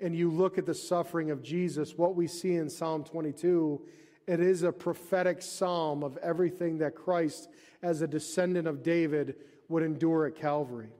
and 0.01 0.14
you 0.14 0.30
look 0.30 0.59
at 0.59 0.66
the 0.66 0.74
suffering 0.74 1.30
of 1.30 1.43
Jesus 1.43 1.97
what 1.97 2.14
we 2.14 2.26
see 2.26 2.55
in 2.55 2.68
Psalm 2.68 3.05
22 3.05 3.80
it 4.28 4.41
is 4.41 4.62
a 4.62 4.70
prophetic 4.70 5.41
psalm 5.41 6.05
of 6.05 6.18
everything 6.18 6.76
that 6.78 6.95
Christ, 6.95 7.49
as 7.82 8.03
a 8.03 8.07
descendant 8.07 8.68
of 8.68 8.82
David, 8.82 9.36
would 9.70 9.82
endure 9.82 10.26
at 10.26 10.36
Calvary. 10.36 10.91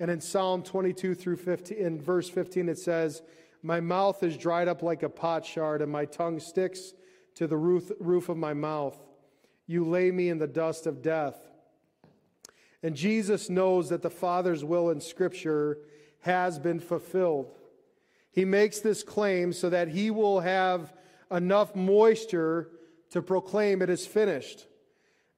And 0.00 0.10
in 0.10 0.20
Psalm 0.20 0.64
22 0.64 1.14
through 1.14 1.36
15, 1.36 1.78
in 1.78 2.02
verse 2.02 2.28
15, 2.28 2.68
it 2.68 2.78
says, 2.78 3.22
My 3.62 3.78
mouth 3.78 4.20
is 4.24 4.36
dried 4.36 4.66
up 4.66 4.82
like 4.82 5.04
a 5.04 5.08
potsherd, 5.08 5.80
and 5.80 5.92
my 5.92 6.06
tongue 6.06 6.40
sticks 6.40 6.92
to 7.36 7.46
the 7.46 7.56
roof, 7.56 7.92
roof 8.00 8.28
of 8.28 8.36
my 8.36 8.52
mouth. 8.52 8.98
You 9.66 9.84
lay 9.84 10.10
me 10.10 10.28
in 10.28 10.38
the 10.38 10.46
dust 10.46 10.86
of 10.86 11.02
death. 11.02 11.36
And 12.82 12.94
Jesus 12.94 13.50
knows 13.50 13.88
that 13.88 14.02
the 14.02 14.10
Father's 14.10 14.64
will 14.64 14.90
in 14.90 15.00
Scripture 15.00 15.78
has 16.20 16.58
been 16.58 16.80
fulfilled. 16.80 17.52
He 18.30 18.44
makes 18.44 18.80
this 18.80 19.02
claim 19.02 19.52
so 19.52 19.70
that 19.70 19.88
he 19.88 20.10
will 20.10 20.40
have 20.40 20.92
enough 21.30 21.74
moisture 21.74 22.70
to 23.10 23.22
proclaim 23.22 23.82
it 23.82 23.90
is 23.90 24.06
finished. 24.06 24.66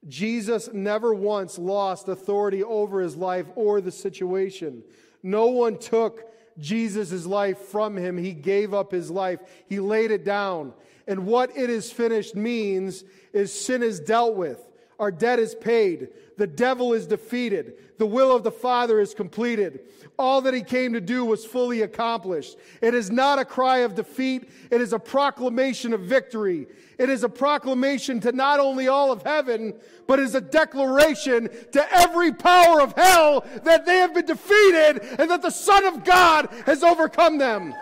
Jesus 0.07 0.69
never 0.73 1.13
once 1.13 1.57
lost 1.57 2.07
authority 2.07 2.63
over 2.63 3.01
his 3.01 3.15
life 3.15 3.47
or 3.55 3.81
the 3.81 3.91
situation. 3.91 4.83
No 5.23 5.47
one 5.47 5.77
took 5.77 6.31
Jesus' 6.57 7.25
life 7.25 7.57
from 7.57 7.97
him. 7.97 8.17
He 8.17 8.33
gave 8.33 8.73
up 8.73 8.91
his 8.91 9.09
life, 9.09 9.39
he 9.67 9.79
laid 9.79 10.11
it 10.11 10.23
down. 10.23 10.73
And 11.09 11.25
what 11.25 11.57
it 11.57 11.71
is 11.71 11.91
finished 11.91 12.35
means 12.35 13.03
is 13.33 13.51
sin 13.51 13.81
is 13.81 13.99
dealt 13.99 14.35
with, 14.35 14.63
our 14.99 15.11
debt 15.11 15.39
is 15.39 15.55
paid, 15.55 16.09
the 16.37 16.45
devil 16.45 16.93
is 16.93 17.07
defeated, 17.07 17.73
the 17.97 18.05
will 18.05 18.33
of 18.33 18.43
the 18.43 18.51
Father 18.51 18.99
is 18.99 19.15
completed. 19.15 19.79
All 20.19 20.39
that 20.41 20.53
he 20.53 20.61
came 20.61 20.93
to 20.93 21.01
do 21.01 21.25
was 21.25 21.43
fully 21.43 21.81
accomplished. 21.81 22.57
It 22.79 22.93
is 22.93 23.09
not 23.09 23.39
a 23.39 23.45
cry 23.45 23.79
of 23.79 23.95
defeat, 23.95 24.51
it 24.69 24.81
is 24.81 24.93
a 24.93 24.99
proclamation 24.99 25.93
of 25.93 26.01
victory. 26.01 26.67
It 26.99 27.09
is 27.09 27.23
a 27.23 27.29
proclamation 27.29 28.19
to 28.19 28.31
not 28.31 28.59
only 28.59 28.87
all 28.87 29.11
of 29.11 29.23
heaven, 29.23 29.73
but 30.05 30.19
is 30.19 30.35
a 30.35 30.41
declaration 30.41 31.49
to 31.71 31.91
every 31.91 32.33
power 32.33 32.81
of 32.81 32.93
hell 32.95 33.45
that 33.63 33.87
they 33.87 33.97
have 33.97 34.13
been 34.13 34.27
defeated 34.27 34.99
and 35.17 35.31
that 35.31 35.41
the 35.41 35.49
Son 35.49 35.85
of 35.85 36.03
God 36.03 36.49
has 36.67 36.83
overcome 36.83 37.39
them. 37.39 37.73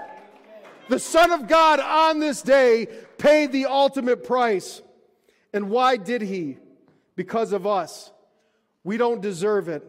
The 0.89 0.99
Son 0.99 1.31
of 1.31 1.47
God 1.47 1.79
on 1.81 2.19
this 2.19 2.41
day 2.41 2.87
paid 3.17 3.51
the 3.51 3.65
ultimate 3.65 4.23
price. 4.23 4.81
And 5.53 5.69
why 5.69 5.97
did 5.97 6.21
he? 6.21 6.57
Because 7.15 7.51
of 7.51 7.65
us. 7.65 8.11
We 8.83 8.97
don't 8.97 9.21
deserve 9.21 9.69
it. 9.69 9.83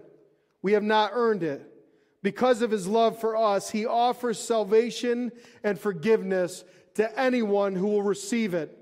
We 0.63 0.73
have 0.73 0.83
not 0.83 1.11
earned 1.15 1.43
it 1.43 1.69
because 2.23 2.63
of 2.63 2.71
his 2.71 2.87
love 2.87 3.21
for 3.21 3.37
us, 3.37 3.71
he 3.71 3.87
offers 3.87 4.39
salvation 4.39 5.33
and 5.63 5.79
forgiveness 5.79 6.65
to 6.95 7.19
anyone 7.19 7.75
who 7.75 7.87
will 7.87 8.03
receive 8.03 8.55
it. 8.55 8.75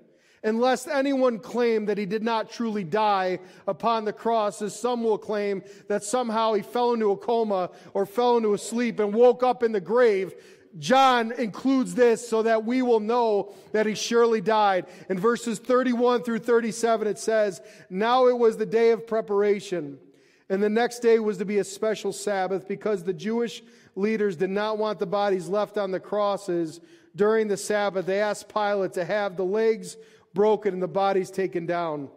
Unless 0.42 0.86
anyone 0.86 1.38
claim 1.38 1.86
that 1.86 1.98
he 1.98 2.06
did 2.06 2.22
not 2.22 2.50
truly 2.50 2.84
die 2.84 3.40
upon 3.66 4.04
the 4.04 4.12
cross, 4.12 4.62
as 4.62 4.78
some 4.78 5.02
will 5.02 5.18
claim 5.18 5.62
that 5.88 6.04
somehow 6.04 6.52
he 6.54 6.62
fell 6.62 6.92
into 6.92 7.10
a 7.10 7.16
coma 7.16 7.70
or 7.94 8.06
fell 8.06 8.36
into 8.36 8.54
a 8.54 8.58
sleep 8.58 9.00
and 9.00 9.12
woke 9.12 9.42
up 9.42 9.62
in 9.62 9.72
the 9.72 9.80
grave, 9.80 10.34
John 10.78 11.32
includes 11.32 11.94
this 11.94 12.28
so 12.28 12.42
that 12.42 12.64
we 12.64 12.82
will 12.82 13.00
know 13.00 13.54
that 13.72 13.86
he 13.86 13.94
surely 13.94 14.40
died. 14.40 14.86
In 15.08 15.18
verses 15.18 15.58
31 15.58 16.22
through 16.22 16.40
37, 16.40 17.06
it 17.06 17.18
says, 17.18 17.60
Now 17.88 18.26
it 18.28 18.38
was 18.38 18.56
the 18.56 18.66
day 18.66 18.90
of 18.90 19.06
preparation 19.06 19.98
and 20.48 20.62
the 20.62 20.70
next 20.70 21.00
day 21.00 21.18
was 21.18 21.38
to 21.38 21.44
be 21.44 21.58
a 21.58 21.64
special 21.64 22.12
Sabbath 22.12 22.68
because 22.68 23.02
the 23.02 23.12
Jewish 23.12 23.62
leaders 23.96 24.36
did 24.36 24.50
not 24.50 24.78
want 24.78 24.98
the 24.98 25.06
bodies 25.06 25.48
left 25.48 25.76
on 25.76 25.90
the 25.90 26.00
crosses 26.00 26.80
during 27.16 27.48
the 27.48 27.56
Sabbath. 27.56 28.06
They 28.06 28.20
asked 28.20 28.52
Pilate 28.52 28.92
to 28.92 29.04
have 29.04 29.36
the 29.36 29.44
legs 29.44 29.96
broken 30.34 30.72
and 30.72 30.82
the 30.82 30.88
bodies 30.88 31.30
taken 31.30 31.66
down. 31.66 32.10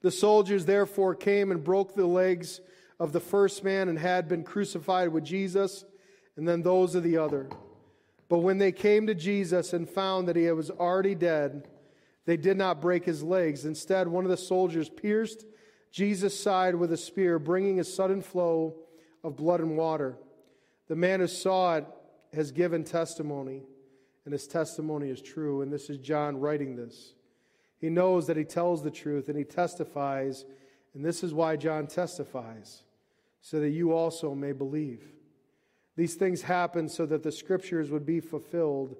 The 0.00 0.10
soldiers 0.10 0.64
therefore 0.64 1.14
came 1.14 1.50
and 1.50 1.62
broke 1.62 1.94
the 1.94 2.06
legs 2.06 2.60
of 2.98 3.12
the 3.12 3.20
first 3.20 3.62
man 3.62 3.88
and 3.88 3.98
had 3.98 4.28
been 4.28 4.44
crucified 4.44 5.08
with 5.08 5.24
Jesus, 5.24 5.84
and 6.38 6.46
then 6.46 6.62
those 6.62 6.94
of 6.94 7.02
the 7.02 7.18
other. 7.18 7.48
But 8.28 8.38
when 8.38 8.58
they 8.58 8.70
came 8.70 9.08
to 9.08 9.14
Jesus 9.14 9.72
and 9.72 9.90
found 9.90 10.28
that 10.28 10.36
he 10.36 10.48
was 10.52 10.70
already 10.70 11.16
dead, 11.16 11.66
they 12.26 12.36
did 12.36 12.56
not 12.56 12.80
break 12.80 13.04
his 13.04 13.24
legs. 13.24 13.64
Instead, 13.64 14.06
one 14.06 14.24
of 14.24 14.30
the 14.30 14.36
soldiers 14.36 14.88
pierced 14.88 15.44
Jesus' 15.90 16.38
side 16.38 16.76
with 16.76 16.92
a 16.92 16.96
spear, 16.96 17.40
bringing 17.40 17.80
a 17.80 17.84
sudden 17.84 18.22
flow 18.22 18.76
of 19.24 19.34
blood 19.34 19.60
and 19.60 19.76
water. 19.76 20.16
The 20.86 20.94
man 20.94 21.18
who 21.18 21.26
saw 21.26 21.76
it 21.76 21.86
has 22.32 22.52
given 22.52 22.84
testimony, 22.84 23.62
and 24.24 24.32
his 24.32 24.46
testimony 24.46 25.10
is 25.10 25.20
true. 25.20 25.62
And 25.62 25.72
this 25.72 25.90
is 25.90 25.98
John 25.98 26.38
writing 26.38 26.76
this. 26.76 27.14
He 27.80 27.90
knows 27.90 28.28
that 28.28 28.36
he 28.36 28.44
tells 28.44 28.84
the 28.84 28.90
truth, 28.92 29.28
and 29.28 29.36
he 29.36 29.44
testifies, 29.44 30.44
and 30.94 31.04
this 31.04 31.24
is 31.24 31.34
why 31.34 31.56
John 31.56 31.88
testifies, 31.88 32.84
so 33.40 33.58
that 33.58 33.70
you 33.70 33.92
also 33.92 34.36
may 34.36 34.52
believe. 34.52 35.02
These 35.98 36.14
things 36.14 36.42
happened 36.42 36.92
so 36.92 37.06
that 37.06 37.24
the 37.24 37.32
scriptures 37.32 37.90
would 37.90 38.06
be 38.06 38.20
fulfilled. 38.20 38.94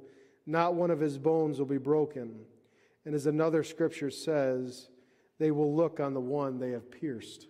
Not 0.46 0.74
one 0.74 0.90
of 0.90 0.98
his 0.98 1.16
bones 1.16 1.60
will 1.60 1.66
be 1.66 1.78
broken. 1.78 2.40
And 3.04 3.14
as 3.14 3.26
another 3.26 3.62
scripture 3.62 4.10
says, 4.10 4.88
they 5.38 5.52
will 5.52 5.76
look 5.76 6.00
on 6.00 6.12
the 6.12 6.20
one 6.20 6.58
they 6.58 6.72
have 6.72 6.90
pierced. 6.90 7.46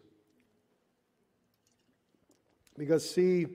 Because, 2.77 3.09
see, 3.09 3.47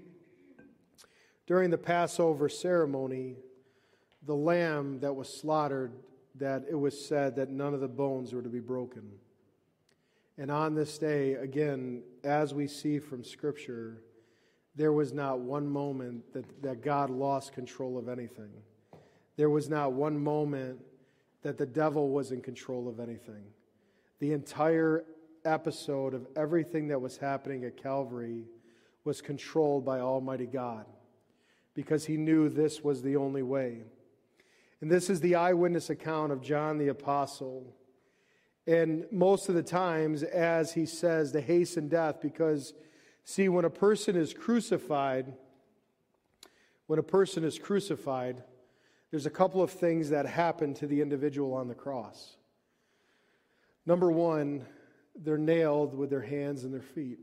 during 1.45 1.69
the 1.69 1.77
Passover 1.77 2.49
ceremony, 2.49 3.35
the 4.25 4.35
lamb 4.35 4.99
that 5.01 5.13
was 5.13 5.31
slaughtered, 5.31 5.91
that 6.39 6.63
it 6.67 6.75
was 6.75 6.99
said 7.05 7.35
that 7.35 7.51
none 7.51 7.75
of 7.75 7.81
the 7.81 7.87
bones 7.87 8.33
were 8.33 8.41
to 8.41 8.49
be 8.49 8.59
broken. 8.59 9.11
And 10.39 10.49
on 10.49 10.73
this 10.73 10.97
day, 10.97 11.33
again, 11.33 12.01
as 12.23 12.51
we 12.51 12.65
see 12.65 12.97
from 12.97 13.23
Scripture, 13.23 14.01
there 14.75 14.93
was 14.93 15.13
not 15.13 15.39
one 15.39 15.67
moment 15.67 16.33
that, 16.33 16.61
that 16.63 16.81
God 16.81 17.09
lost 17.09 17.53
control 17.53 17.97
of 17.97 18.09
anything. 18.09 18.51
There 19.35 19.49
was 19.49 19.69
not 19.69 19.93
one 19.93 20.17
moment 20.17 20.79
that 21.41 21.57
the 21.57 21.65
devil 21.65 22.09
was 22.09 22.31
in 22.31 22.41
control 22.41 22.87
of 22.87 22.99
anything. 22.99 23.43
The 24.19 24.31
entire 24.31 25.05
episode 25.45 26.13
of 26.13 26.27
everything 26.35 26.87
that 26.87 26.99
was 26.99 27.17
happening 27.17 27.65
at 27.65 27.81
Calvary 27.81 28.45
was 29.03 29.21
controlled 29.21 29.85
by 29.85 29.99
Almighty 29.99 30.45
God 30.45 30.85
because 31.73 32.05
he 32.05 32.17
knew 32.17 32.49
this 32.49 32.83
was 32.83 33.01
the 33.01 33.15
only 33.15 33.43
way. 33.43 33.81
And 34.81 34.91
this 34.91 35.09
is 35.09 35.19
the 35.19 35.35
eyewitness 35.35 35.89
account 35.89 36.31
of 36.31 36.41
John 36.41 36.77
the 36.77 36.89
Apostle. 36.89 37.73
And 38.67 39.05
most 39.11 39.49
of 39.49 39.55
the 39.55 39.63
times, 39.63 40.23
as 40.23 40.73
he 40.73 40.85
says, 40.85 41.31
to 41.31 41.41
hasten 41.41 41.89
death, 41.89 42.21
because 42.21 42.73
See, 43.23 43.47
when 43.49 43.65
a 43.65 43.69
person 43.69 44.15
is 44.15 44.33
crucified, 44.33 45.33
when 46.87 46.99
a 46.99 47.03
person 47.03 47.43
is 47.43 47.57
crucified, 47.57 48.43
there's 49.11 49.25
a 49.25 49.31
couple 49.31 49.61
of 49.61 49.71
things 49.71 50.09
that 50.09 50.25
happen 50.25 50.73
to 50.75 50.87
the 50.87 51.01
individual 51.01 51.53
on 51.53 51.67
the 51.67 51.75
cross. 51.75 52.35
Number 53.85 54.11
one, 54.11 54.65
they're 55.15 55.37
nailed 55.37 55.95
with 55.95 56.09
their 56.09 56.21
hands 56.21 56.63
and 56.63 56.73
their 56.73 56.81
feet. 56.81 57.19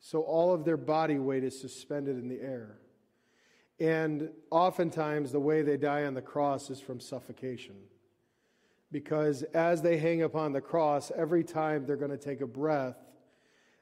So 0.00 0.20
all 0.20 0.54
of 0.54 0.64
their 0.64 0.76
body 0.76 1.18
weight 1.18 1.44
is 1.44 1.58
suspended 1.58 2.18
in 2.18 2.28
the 2.28 2.40
air. 2.40 2.78
And 3.80 4.30
oftentimes, 4.50 5.32
the 5.32 5.40
way 5.40 5.62
they 5.62 5.76
die 5.76 6.04
on 6.04 6.14
the 6.14 6.22
cross 6.22 6.70
is 6.70 6.80
from 6.80 7.00
suffocation. 7.00 7.74
Because 8.92 9.42
as 9.42 9.82
they 9.82 9.96
hang 9.96 10.22
upon 10.22 10.52
the 10.52 10.60
cross, 10.60 11.10
every 11.16 11.42
time 11.42 11.84
they're 11.84 11.96
going 11.96 12.12
to 12.12 12.16
take 12.16 12.40
a 12.40 12.46
breath, 12.46 12.96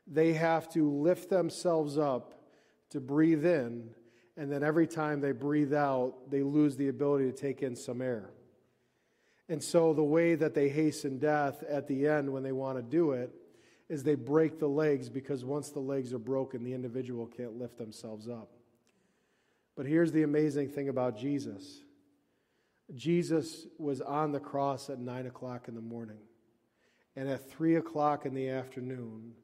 they 0.06 0.32
have 0.32 0.68
to 0.70 0.90
lift 0.90 1.30
themselves 1.30 1.98
up 1.98 2.34
to 2.90 3.00
breathe 3.00 3.44
in, 3.44 3.90
and 4.36 4.50
then 4.50 4.62
every 4.62 4.86
time 4.86 5.20
they 5.20 5.32
breathe 5.32 5.74
out, 5.74 6.30
they 6.30 6.42
lose 6.42 6.76
the 6.76 6.88
ability 6.88 7.30
to 7.30 7.36
take 7.36 7.62
in 7.62 7.76
some 7.76 8.00
air. 8.00 8.30
And 9.48 9.62
so, 9.62 9.92
the 9.92 10.02
way 10.02 10.34
that 10.34 10.54
they 10.54 10.68
hasten 10.68 11.18
death 11.18 11.62
at 11.68 11.86
the 11.86 12.06
end 12.06 12.32
when 12.32 12.42
they 12.42 12.52
want 12.52 12.78
to 12.78 12.82
do 12.82 13.12
it 13.12 13.34
is 13.88 14.02
they 14.02 14.14
break 14.14 14.58
the 14.58 14.68
legs 14.68 15.10
because 15.10 15.44
once 15.44 15.70
the 15.70 15.80
legs 15.80 16.14
are 16.14 16.18
broken, 16.18 16.64
the 16.64 16.72
individual 16.72 17.26
can't 17.26 17.58
lift 17.58 17.76
themselves 17.76 18.28
up. 18.28 18.50
But 19.76 19.86
here's 19.86 20.12
the 20.12 20.22
amazing 20.22 20.70
thing 20.70 20.88
about 20.88 21.18
Jesus 21.18 21.82
Jesus 22.94 23.66
was 23.78 24.00
on 24.00 24.32
the 24.32 24.40
cross 24.40 24.90
at 24.90 24.98
9 24.98 25.26
o'clock 25.26 25.68
in 25.68 25.74
the 25.74 25.80
morning. 25.80 26.18
And 27.14 27.28
at 27.28 27.50
3 27.50 27.76
o'clock 27.76 28.24
in 28.24 28.34
the 28.34 28.48
afternoon, 28.48 29.34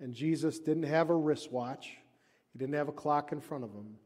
and 0.00 0.14
Jesus 0.14 0.58
didn't 0.58 0.84
have 0.84 1.10
a 1.10 1.14
wristwatch, 1.14 1.96
he 2.52 2.58
didn't 2.58 2.74
have 2.74 2.88
a 2.88 2.92
clock 2.92 3.32
in 3.32 3.40
front 3.40 3.64
of 3.64 3.70
him. 3.70 3.96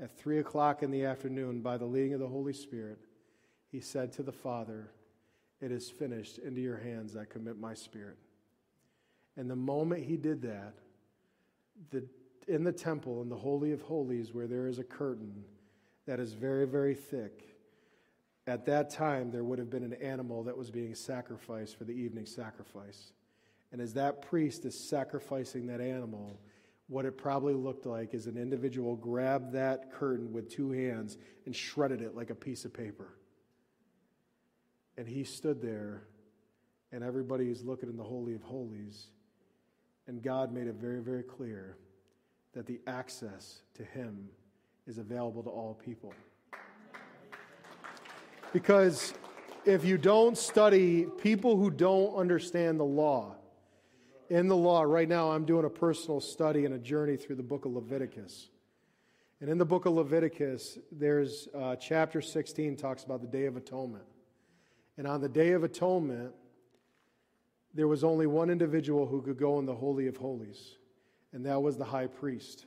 At 0.00 0.16
three 0.16 0.38
o'clock 0.38 0.82
in 0.82 0.90
the 0.90 1.04
afternoon, 1.04 1.60
by 1.60 1.76
the 1.76 1.84
leading 1.84 2.14
of 2.14 2.20
the 2.20 2.26
Holy 2.26 2.52
Spirit, 2.52 2.98
he 3.70 3.80
said 3.80 4.12
to 4.14 4.22
the 4.22 4.32
Father, 4.32 4.90
It 5.60 5.70
is 5.70 5.90
finished. 5.90 6.38
Into 6.38 6.60
your 6.60 6.78
hands 6.78 7.16
I 7.16 7.24
commit 7.24 7.58
my 7.58 7.74
spirit. 7.74 8.18
And 9.36 9.50
the 9.50 9.56
moment 9.56 10.04
he 10.04 10.16
did 10.16 10.42
that, 10.42 10.74
the, 11.90 12.04
in 12.48 12.64
the 12.64 12.72
temple, 12.72 13.22
in 13.22 13.28
the 13.28 13.36
Holy 13.36 13.72
of 13.72 13.82
Holies, 13.82 14.32
where 14.32 14.46
there 14.46 14.66
is 14.66 14.78
a 14.78 14.84
curtain 14.84 15.44
that 16.06 16.20
is 16.20 16.34
very, 16.34 16.66
very 16.66 16.94
thick, 16.94 17.56
at 18.46 18.66
that 18.66 18.90
time 18.90 19.30
there 19.30 19.42
would 19.42 19.58
have 19.58 19.70
been 19.70 19.82
an 19.82 19.94
animal 19.94 20.42
that 20.44 20.56
was 20.56 20.70
being 20.70 20.94
sacrificed 20.94 21.76
for 21.76 21.84
the 21.84 21.92
evening 21.92 22.26
sacrifice. 22.26 23.12
And 23.74 23.82
as 23.82 23.94
that 23.94 24.22
priest 24.22 24.64
is 24.66 24.78
sacrificing 24.78 25.66
that 25.66 25.80
animal, 25.80 26.38
what 26.86 27.04
it 27.04 27.18
probably 27.18 27.54
looked 27.54 27.86
like 27.86 28.14
is 28.14 28.28
an 28.28 28.36
individual 28.36 28.94
grabbed 28.94 29.52
that 29.54 29.90
curtain 29.90 30.32
with 30.32 30.48
two 30.48 30.70
hands 30.70 31.18
and 31.44 31.56
shredded 31.56 32.00
it 32.00 32.14
like 32.14 32.30
a 32.30 32.36
piece 32.36 32.64
of 32.64 32.72
paper. 32.72 33.18
And 34.96 35.08
he 35.08 35.24
stood 35.24 35.60
there, 35.60 36.04
and 36.92 37.02
everybody 37.02 37.50
is 37.50 37.64
looking 37.64 37.88
in 37.88 37.96
the 37.96 38.04
Holy 38.04 38.34
of 38.34 38.42
Holies. 38.42 39.08
And 40.06 40.22
God 40.22 40.52
made 40.52 40.68
it 40.68 40.76
very, 40.76 41.02
very 41.02 41.24
clear 41.24 41.76
that 42.52 42.66
the 42.66 42.78
access 42.86 43.62
to 43.74 43.82
him 43.82 44.28
is 44.86 44.98
available 44.98 45.42
to 45.42 45.50
all 45.50 45.74
people. 45.84 46.14
Because 48.52 49.14
if 49.64 49.84
you 49.84 49.98
don't 49.98 50.38
study 50.38 51.06
people 51.20 51.56
who 51.56 51.72
don't 51.72 52.14
understand 52.14 52.78
the 52.78 52.84
law, 52.84 53.34
in 54.34 54.48
the 54.48 54.56
law, 54.56 54.82
right 54.82 55.08
now 55.08 55.30
I'm 55.30 55.44
doing 55.44 55.64
a 55.64 55.70
personal 55.70 56.20
study 56.20 56.64
and 56.64 56.74
a 56.74 56.78
journey 56.78 57.16
through 57.16 57.36
the 57.36 57.42
book 57.44 57.66
of 57.66 57.72
Leviticus. 57.72 58.48
And 59.40 59.48
in 59.48 59.58
the 59.58 59.64
book 59.64 59.86
of 59.86 59.92
Leviticus, 59.92 60.76
there's 60.90 61.46
uh, 61.54 61.76
chapter 61.76 62.20
16 62.20 62.76
talks 62.76 63.04
about 63.04 63.20
the 63.20 63.28
Day 63.28 63.46
of 63.46 63.56
Atonement. 63.56 64.02
And 64.98 65.06
on 65.06 65.20
the 65.20 65.28
Day 65.28 65.52
of 65.52 65.62
Atonement, 65.62 66.32
there 67.74 67.86
was 67.86 68.02
only 68.02 68.26
one 68.26 68.50
individual 68.50 69.06
who 69.06 69.22
could 69.22 69.38
go 69.38 69.60
in 69.60 69.66
the 69.66 69.74
Holy 69.74 70.08
of 70.08 70.16
Holies, 70.16 70.78
and 71.32 71.46
that 71.46 71.62
was 71.62 71.76
the 71.76 71.84
high 71.84 72.08
priest. 72.08 72.66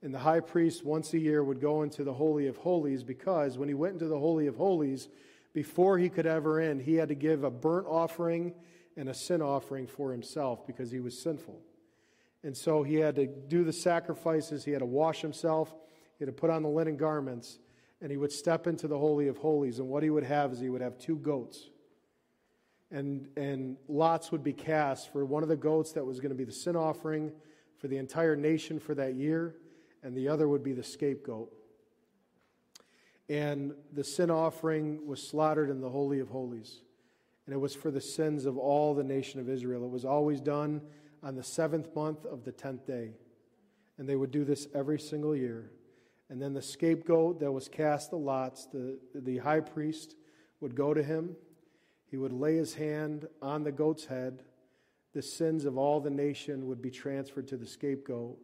And 0.00 0.14
the 0.14 0.20
high 0.20 0.40
priest, 0.40 0.86
once 0.86 1.12
a 1.12 1.18
year, 1.18 1.44
would 1.44 1.60
go 1.60 1.82
into 1.82 2.02
the 2.02 2.14
Holy 2.14 2.46
of 2.46 2.56
Holies 2.56 3.04
because 3.04 3.58
when 3.58 3.68
he 3.68 3.74
went 3.74 3.92
into 3.92 4.08
the 4.08 4.18
Holy 4.18 4.46
of 4.46 4.56
Holies, 4.56 5.10
before 5.52 5.98
he 5.98 6.08
could 6.08 6.26
ever 6.26 6.60
in, 6.62 6.80
he 6.80 6.94
had 6.94 7.10
to 7.10 7.14
give 7.14 7.44
a 7.44 7.50
burnt 7.50 7.86
offering 7.86 8.54
and 8.96 9.08
a 9.08 9.14
sin 9.14 9.42
offering 9.42 9.86
for 9.86 10.12
himself 10.12 10.66
because 10.66 10.90
he 10.90 11.00
was 11.00 11.20
sinful. 11.20 11.60
And 12.44 12.56
so 12.56 12.82
he 12.82 12.96
had 12.96 13.14
to 13.16 13.26
do 13.26 13.64
the 13.64 13.72
sacrifices, 13.72 14.64
he 14.64 14.72
had 14.72 14.80
to 14.80 14.86
wash 14.86 15.20
himself, 15.20 15.72
he 16.18 16.24
had 16.24 16.34
to 16.34 16.40
put 16.40 16.50
on 16.50 16.62
the 16.62 16.68
linen 16.68 16.96
garments, 16.96 17.58
and 18.00 18.10
he 18.10 18.16
would 18.16 18.32
step 18.32 18.66
into 18.66 18.88
the 18.88 18.98
Holy 18.98 19.28
of 19.28 19.38
Holies. 19.38 19.78
And 19.78 19.88
what 19.88 20.02
he 20.02 20.10
would 20.10 20.24
have 20.24 20.52
is 20.52 20.58
he 20.58 20.68
would 20.68 20.80
have 20.80 20.98
two 20.98 21.16
goats. 21.16 21.68
And, 22.90 23.28
and 23.36 23.76
lots 23.88 24.32
would 24.32 24.42
be 24.42 24.52
cast 24.52 25.12
for 25.12 25.24
one 25.24 25.42
of 25.42 25.48
the 25.48 25.56
goats 25.56 25.92
that 25.92 26.04
was 26.04 26.18
going 26.20 26.30
to 26.30 26.36
be 26.36 26.44
the 26.44 26.52
sin 26.52 26.76
offering 26.76 27.32
for 27.78 27.88
the 27.88 27.96
entire 27.96 28.36
nation 28.36 28.78
for 28.78 28.94
that 28.96 29.14
year, 29.14 29.54
and 30.02 30.16
the 30.16 30.28
other 30.28 30.48
would 30.48 30.62
be 30.62 30.72
the 30.72 30.82
scapegoat. 30.82 31.52
And 33.28 33.72
the 33.92 34.04
sin 34.04 34.30
offering 34.30 35.06
was 35.06 35.26
slaughtered 35.26 35.70
in 35.70 35.80
the 35.80 35.88
Holy 35.88 36.18
of 36.18 36.28
Holies 36.28 36.80
and 37.46 37.54
it 37.54 37.58
was 37.58 37.74
for 37.74 37.90
the 37.90 38.00
sins 38.00 38.46
of 38.46 38.56
all 38.56 38.94
the 38.94 39.04
nation 39.04 39.40
of 39.40 39.48
Israel. 39.48 39.84
It 39.84 39.90
was 39.90 40.04
always 40.04 40.40
done 40.40 40.80
on 41.22 41.34
the 41.34 41.42
seventh 41.42 41.94
month 41.94 42.24
of 42.24 42.44
the 42.44 42.52
tenth 42.52 42.86
day. 42.86 43.12
And 43.98 44.08
they 44.08 44.16
would 44.16 44.30
do 44.30 44.44
this 44.44 44.68
every 44.74 44.98
single 44.98 45.34
year. 45.34 45.70
And 46.30 46.40
then 46.40 46.54
the 46.54 46.62
scapegoat 46.62 47.40
that 47.40 47.52
was 47.52 47.68
cast 47.68 48.10
the 48.10 48.16
lots, 48.16 48.66
the, 48.66 48.98
the 49.14 49.38
high 49.38 49.60
priest 49.60 50.14
would 50.60 50.74
go 50.74 50.94
to 50.94 51.02
him. 51.02 51.36
He 52.10 52.16
would 52.16 52.32
lay 52.32 52.56
his 52.56 52.74
hand 52.74 53.26
on 53.40 53.64
the 53.64 53.72
goat's 53.72 54.06
head. 54.06 54.44
The 55.12 55.22
sins 55.22 55.64
of 55.64 55.76
all 55.76 56.00
the 56.00 56.10
nation 56.10 56.68
would 56.68 56.80
be 56.80 56.90
transferred 56.90 57.48
to 57.48 57.56
the 57.56 57.66
scapegoat. 57.66 58.38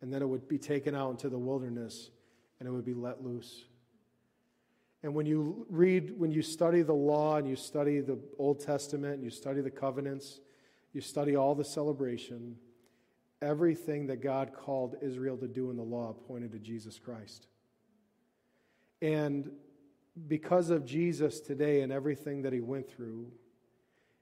And 0.00 0.12
then 0.12 0.22
it 0.22 0.28
would 0.28 0.48
be 0.48 0.58
taken 0.58 0.94
out 0.94 1.10
into 1.10 1.28
the 1.28 1.38
wilderness 1.38 2.10
and 2.60 2.68
it 2.68 2.72
would 2.72 2.84
be 2.84 2.94
let 2.94 3.24
loose. 3.24 3.64
And 5.02 5.14
when 5.14 5.26
you 5.26 5.66
read, 5.68 6.16
when 6.16 6.30
you 6.30 6.42
study 6.42 6.82
the 6.82 6.92
law 6.92 7.36
and 7.36 7.48
you 7.48 7.56
study 7.56 8.00
the 8.00 8.18
Old 8.38 8.60
Testament, 8.60 9.14
and 9.14 9.24
you 9.24 9.30
study 9.30 9.60
the 9.60 9.70
covenants, 9.70 10.40
you 10.92 11.00
study 11.00 11.36
all 11.36 11.54
the 11.54 11.64
celebration, 11.64 12.56
everything 13.40 14.06
that 14.06 14.22
God 14.22 14.52
called 14.54 14.96
Israel 15.02 15.36
to 15.38 15.48
do 15.48 15.70
in 15.70 15.76
the 15.76 15.82
law 15.82 16.12
pointed 16.12 16.52
to 16.52 16.58
Jesus 16.58 16.98
Christ. 16.98 17.48
And 19.00 19.50
because 20.28 20.70
of 20.70 20.84
Jesus 20.84 21.40
today 21.40 21.80
and 21.80 21.90
everything 21.90 22.42
that 22.42 22.52
he 22.52 22.60
went 22.60 22.88
through, 22.88 23.26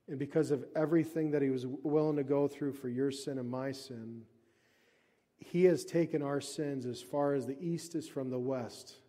and 0.08 0.18
because 0.18 0.50
of 0.50 0.64
everything 0.74 1.30
that 1.32 1.42
he 1.42 1.50
was 1.50 1.66
willing 1.66 2.16
to 2.16 2.24
go 2.24 2.48
through 2.48 2.72
for 2.72 2.88
your 2.88 3.10
sin 3.10 3.38
and 3.38 3.50
my 3.50 3.70
sin, 3.72 4.22
he 5.36 5.64
has 5.64 5.84
taken 5.84 6.22
our 6.22 6.40
sins 6.40 6.86
as 6.86 7.02
far 7.02 7.34
as 7.34 7.46
the 7.46 7.60
east 7.60 7.94
is 7.94 8.08
from 8.08 8.30
the 8.30 8.38
west 8.38 8.99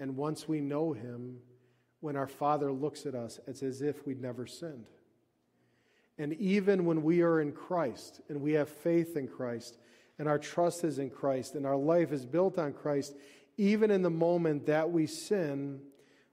and 0.00 0.16
once 0.16 0.48
we 0.48 0.60
know 0.60 0.92
Him, 0.92 1.38
when 2.00 2.16
our 2.16 2.26
Father 2.26 2.72
looks 2.72 3.06
at 3.06 3.14
us, 3.14 3.38
it's 3.46 3.62
as 3.62 3.82
if 3.82 4.06
we'd 4.06 4.20
never 4.20 4.46
sinned. 4.46 4.86
And 6.18 6.32
even 6.34 6.86
when 6.86 7.02
we 7.02 7.22
are 7.22 7.40
in 7.40 7.52
Christ 7.52 8.20
and 8.28 8.40
we 8.40 8.52
have 8.52 8.68
faith 8.68 9.16
in 9.16 9.28
Christ 9.28 9.78
and 10.18 10.28
our 10.28 10.38
trust 10.38 10.84
is 10.84 10.98
in 10.98 11.10
Christ 11.10 11.54
and 11.54 11.66
our 11.66 11.76
life 11.76 12.12
is 12.12 12.26
built 12.26 12.58
on 12.58 12.72
Christ, 12.72 13.14
even 13.56 13.90
in 13.90 14.02
the 14.02 14.10
moment 14.10 14.66
that 14.66 14.90
we 14.90 15.06
sin, 15.06 15.80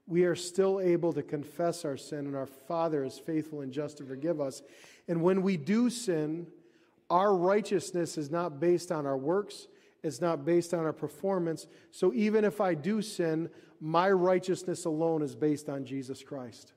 we 0.07 0.23
are 0.23 0.35
still 0.35 0.79
able 0.79 1.11
to 1.13 1.21
confess 1.21 1.83
our 1.83 1.97
sin, 1.97 2.19
and 2.19 2.35
our 2.35 2.45
Father 2.45 3.03
is 3.03 3.19
faithful 3.19 3.61
and 3.61 3.73
just 3.73 3.97
to 3.97 4.05
forgive 4.05 4.39
us. 4.39 4.61
And 5.09 5.21
when 5.21 5.41
we 5.41 5.57
do 5.57 5.89
sin, 5.89 6.47
our 7.09 7.35
righteousness 7.35 8.17
is 8.17 8.31
not 8.31 8.59
based 8.59 8.91
on 8.91 9.05
our 9.05 9.17
works, 9.17 9.67
it's 10.07 10.21
not 10.21 10.45
based 10.45 10.73
on 10.73 10.85
our 10.85 10.93
performance. 10.93 11.67
So 11.91 12.13
even 12.13 12.43
if 12.43 12.61
I 12.61 12.73
do 12.73 13.01
sin, 13.01 13.49
my 13.79 14.09
righteousness 14.09 14.85
alone 14.85 15.21
is 15.21 15.35
based 15.35 15.69
on 15.69 15.85
Jesus 15.85 16.23
Christ. 16.23 16.73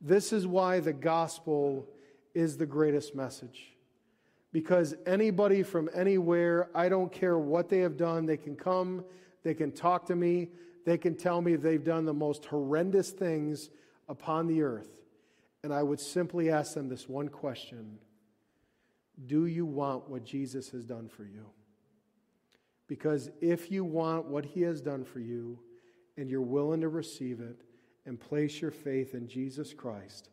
This 0.00 0.32
is 0.32 0.46
why 0.46 0.80
the 0.80 0.92
gospel 0.92 1.88
is 2.34 2.56
the 2.56 2.66
greatest 2.66 3.14
message. 3.14 3.76
Because 4.52 4.94
anybody 5.06 5.62
from 5.62 5.88
anywhere, 5.94 6.68
I 6.74 6.88
don't 6.88 7.10
care 7.10 7.38
what 7.38 7.68
they 7.68 7.78
have 7.78 7.96
done, 7.96 8.26
they 8.26 8.36
can 8.36 8.56
come, 8.56 9.04
they 9.42 9.54
can 9.54 9.72
talk 9.72 10.06
to 10.06 10.16
me, 10.16 10.50
they 10.84 10.98
can 10.98 11.16
tell 11.16 11.40
me 11.40 11.56
they've 11.56 11.82
done 11.82 12.04
the 12.04 12.12
most 12.12 12.44
horrendous 12.44 13.10
things 13.10 13.70
upon 14.08 14.46
the 14.46 14.62
earth. 14.62 15.00
And 15.62 15.72
I 15.72 15.82
would 15.82 16.00
simply 16.00 16.50
ask 16.50 16.74
them 16.74 16.88
this 16.88 17.08
one 17.08 17.28
question 17.28 17.98
Do 19.26 19.46
you 19.46 19.64
want 19.64 20.10
what 20.10 20.24
Jesus 20.24 20.70
has 20.70 20.84
done 20.84 21.08
for 21.08 21.24
you? 21.24 21.46
Because 22.88 23.30
if 23.40 23.70
you 23.70 23.84
want 23.84 24.26
what 24.26 24.44
he 24.44 24.62
has 24.62 24.80
done 24.80 25.04
for 25.04 25.20
you 25.20 25.58
and 26.16 26.30
you're 26.30 26.40
willing 26.40 26.80
to 26.82 26.88
receive 26.88 27.40
it 27.40 27.62
and 28.04 28.20
place 28.20 28.60
your 28.60 28.70
faith 28.70 29.14
in 29.14 29.28
Jesus 29.28 29.72
Christ, 29.72 30.28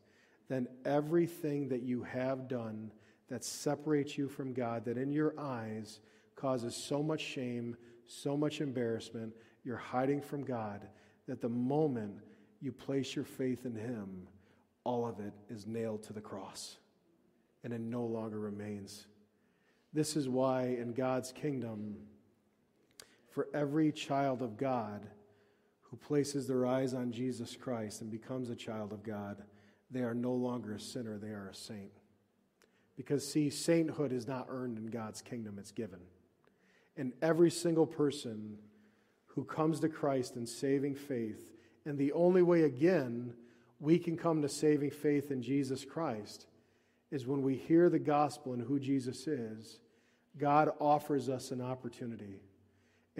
then 0.50 0.68
everything 0.84 1.70
that 1.70 1.84
you 1.84 2.04
have 2.04 2.47
done 2.47 2.91
that 3.30 3.43
separates 3.43 4.18
you 4.18 4.28
from 4.28 4.54
God, 4.54 4.86
that 4.86 4.97
in 4.97 5.12
your 5.12 5.39
eyes 5.39 6.00
causes 6.36 6.76
so 6.76 7.04
much 7.04 7.22
shame, 7.22 7.78
so 8.08 8.36
much 8.36 8.60
embarrassment, 8.60 9.34
you're 9.64 9.78
hiding 9.78 10.22
from 10.22 10.43
God, 10.43 10.88
that 11.28 11.41
the 11.41 11.50
moment 11.50 12.16
you 12.60 12.72
place 12.72 13.16
your 13.16 13.26
faith 13.26 13.66
in 13.66 13.76
Him, 13.76 14.28
all 14.84 15.06
of 15.06 15.20
it 15.20 15.34
is 15.50 15.68
nailed 15.68 16.02
to 16.04 16.14
the 16.14 16.22
cross 16.22 16.78
and 17.64 17.74
it 17.74 17.82
no 17.82 18.04
longer 18.04 18.39
remains. 18.39 19.06
This 19.93 20.16
is 20.16 20.30
why 20.30 20.64
in 20.80 20.93
God's 20.93 21.32
kingdom, 21.32 21.97
for 23.30 23.48
every 23.54 23.92
child 23.92 24.42
of 24.42 24.58
God 24.58 25.08
who 25.82 25.98
places 25.98 26.48
their 26.48 26.66
eyes 26.66 26.94
on 26.94 27.12
Jesus 27.12 27.56
Christ 27.56 28.02
and 28.02 28.12
becomes 28.12 28.50
a 28.50 28.56
child 28.56 28.94
of 28.94 29.04
God, 29.04 29.42
they 29.92 30.02
are 30.02 30.14
no 30.14 30.34
longer 30.34 30.74
a 30.74 30.80
sinner, 30.80 31.18
they 31.18 31.30
are 31.30 31.50
a 31.50 31.56
saint. 31.56 31.92
Because, 32.96 33.28
see, 33.28 33.50
sainthood 33.50 34.12
is 34.12 34.28
not 34.28 34.48
earned 34.50 34.78
in 34.78 34.88
God's 34.88 35.22
kingdom, 35.22 35.58
it's 35.58 35.72
given. 35.72 36.00
And 36.98 37.14
every 37.22 37.50
single 37.50 37.88
person 37.88 38.58
who 39.28 39.46
comes 39.46 39.80
to 39.80 39.90
Christ 39.90 40.36
in 40.36 40.46
saving 40.46 40.96
faith, 40.96 41.54
and 41.86 41.98
the 41.98 42.12
only 42.12 42.42
way, 42.42 42.64
again, 42.64 43.34
we 43.80 43.98
can 43.98 44.18
come 44.18 44.42
to 44.42 44.50
saving 44.50 44.92
faith 44.92 45.32
in 45.32 45.42
Jesus 45.42 45.86
Christ 45.86 46.46
is 47.10 47.26
when 47.26 47.42
we 47.42 47.56
hear 47.56 47.90
the 47.90 48.00
gospel 48.00 48.54
and 48.54 48.62
who 48.62 48.80
Jesus 48.80 49.28
is, 49.28 49.80
God 50.38 50.70
offers 50.80 51.30
us 51.30 51.52
an 51.52 51.62
opportunity. 51.62 52.42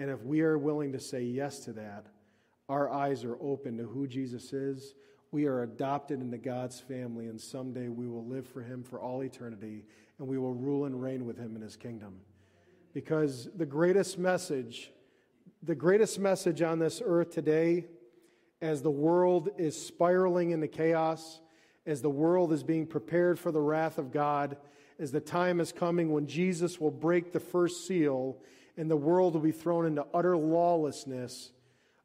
And 0.00 0.10
if 0.10 0.24
we 0.24 0.40
are 0.40 0.56
willing 0.56 0.92
to 0.92 0.98
say 0.98 1.20
yes 1.20 1.58
to 1.66 1.74
that, 1.74 2.06
our 2.70 2.90
eyes 2.90 3.22
are 3.22 3.36
open 3.38 3.76
to 3.76 3.84
who 3.84 4.06
Jesus 4.06 4.54
is. 4.54 4.94
We 5.30 5.44
are 5.44 5.62
adopted 5.62 6.22
into 6.22 6.38
God's 6.38 6.80
family, 6.80 7.26
and 7.26 7.38
someday 7.38 7.88
we 7.88 8.08
will 8.08 8.24
live 8.24 8.46
for 8.46 8.62
Him 8.62 8.82
for 8.82 8.98
all 8.98 9.22
eternity, 9.22 9.84
and 10.18 10.26
we 10.26 10.38
will 10.38 10.54
rule 10.54 10.86
and 10.86 11.02
reign 11.02 11.26
with 11.26 11.36
Him 11.36 11.54
in 11.54 11.60
His 11.60 11.76
kingdom. 11.76 12.14
Because 12.94 13.50
the 13.54 13.66
greatest 13.66 14.18
message, 14.18 14.90
the 15.62 15.74
greatest 15.74 16.18
message 16.18 16.62
on 16.62 16.78
this 16.78 17.02
earth 17.04 17.30
today, 17.30 17.84
as 18.62 18.80
the 18.80 18.90
world 18.90 19.50
is 19.58 19.76
spiraling 19.78 20.52
into 20.52 20.66
chaos, 20.66 21.42
as 21.84 22.00
the 22.00 22.08
world 22.08 22.54
is 22.54 22.62
being 22.62 22.86
prepared 22.86 23.38
for 23.38 23.52
the 23.52 23.60
wrath 23.60 23.98
of 23.98 24.12
God, 24.12 24.56
as 24.98 25.12
the 25.12 25.20
time 25.20 25.60
is 25.60 25.72
coming 25.72 26.10
when 26.10 26.26
Jesus 26.26 26.80
will 26.80 26.90
break 26.90 27.32
the 27.32 27.40
first 27.40 27.86
seal 27.86 28.38
and 28.80 28.90
the 28.90 28.96
world 28.96 29.34
will 29.34 29.42
be 29.42 29.52
thrown 29.52 29.84
into 29.84 30.06
utter 30.14 30.38
lawlessness 30.38 31.50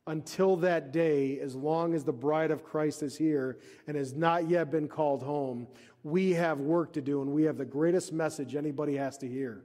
until 0.08 0.58
that 0.58 0.92
day, 0.92 1.40
as 1.40 1.56
long 1.56 1.94
as 1.94 2.04
the 2.04 2.12
bride 2.12 2.52
of 2.52 2.66
Christ 2.66 3.02
is 3.02 3.18
here 3.18 3.60
and 3.88 3.96
has 3.96 4.14
not 4.14 4.50
yet 4.50 4.72
been 4.72 4.90
called 4.90 5.24
home, 5.24 5.68
we 6.04 6.32
have 6.32 6.60
work 6.60 6.92
to 6.94 7.02
do 7.02 7.22
and 7.22 7.32
we 7.32 7.44
have 7.44 7.58
the 7.58 7.64
greatest 7.64 8.12
message 8.12 8.58
anybody 8.58 8.98
has 8.98 9.18
to 9.20 9.28
hear. 9.28 9.64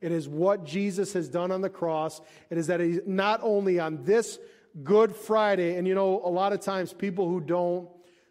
It 0.00 0.12
is 0.12 0.28
what 0.28 0.64
Jesus 0.64 1.12
has 1.14 1.28
done 1.28 1.50
on 1.50 1.60
the 1.60 1.68
cross. 1.68 2.20
It 2.50 2.56
is 2.56 2.68
that 2.68 2.78
he 2.78 3.00
not 3.04 3.40
only 3.42 3.80
on 3.80 4.04
this 4.04 4.38
Good 4.84 5.16
Friday, 5.16 5.74
and 5.74 5.88
you 5.88 5.94
know, 5.96 6.22
a 6.24 6.30
lot 6.30 6.52
of 6.52 6.60
times 6.60 6.92
people 6.92 7.28
who 7.28 7.40
don't 7.40 7.88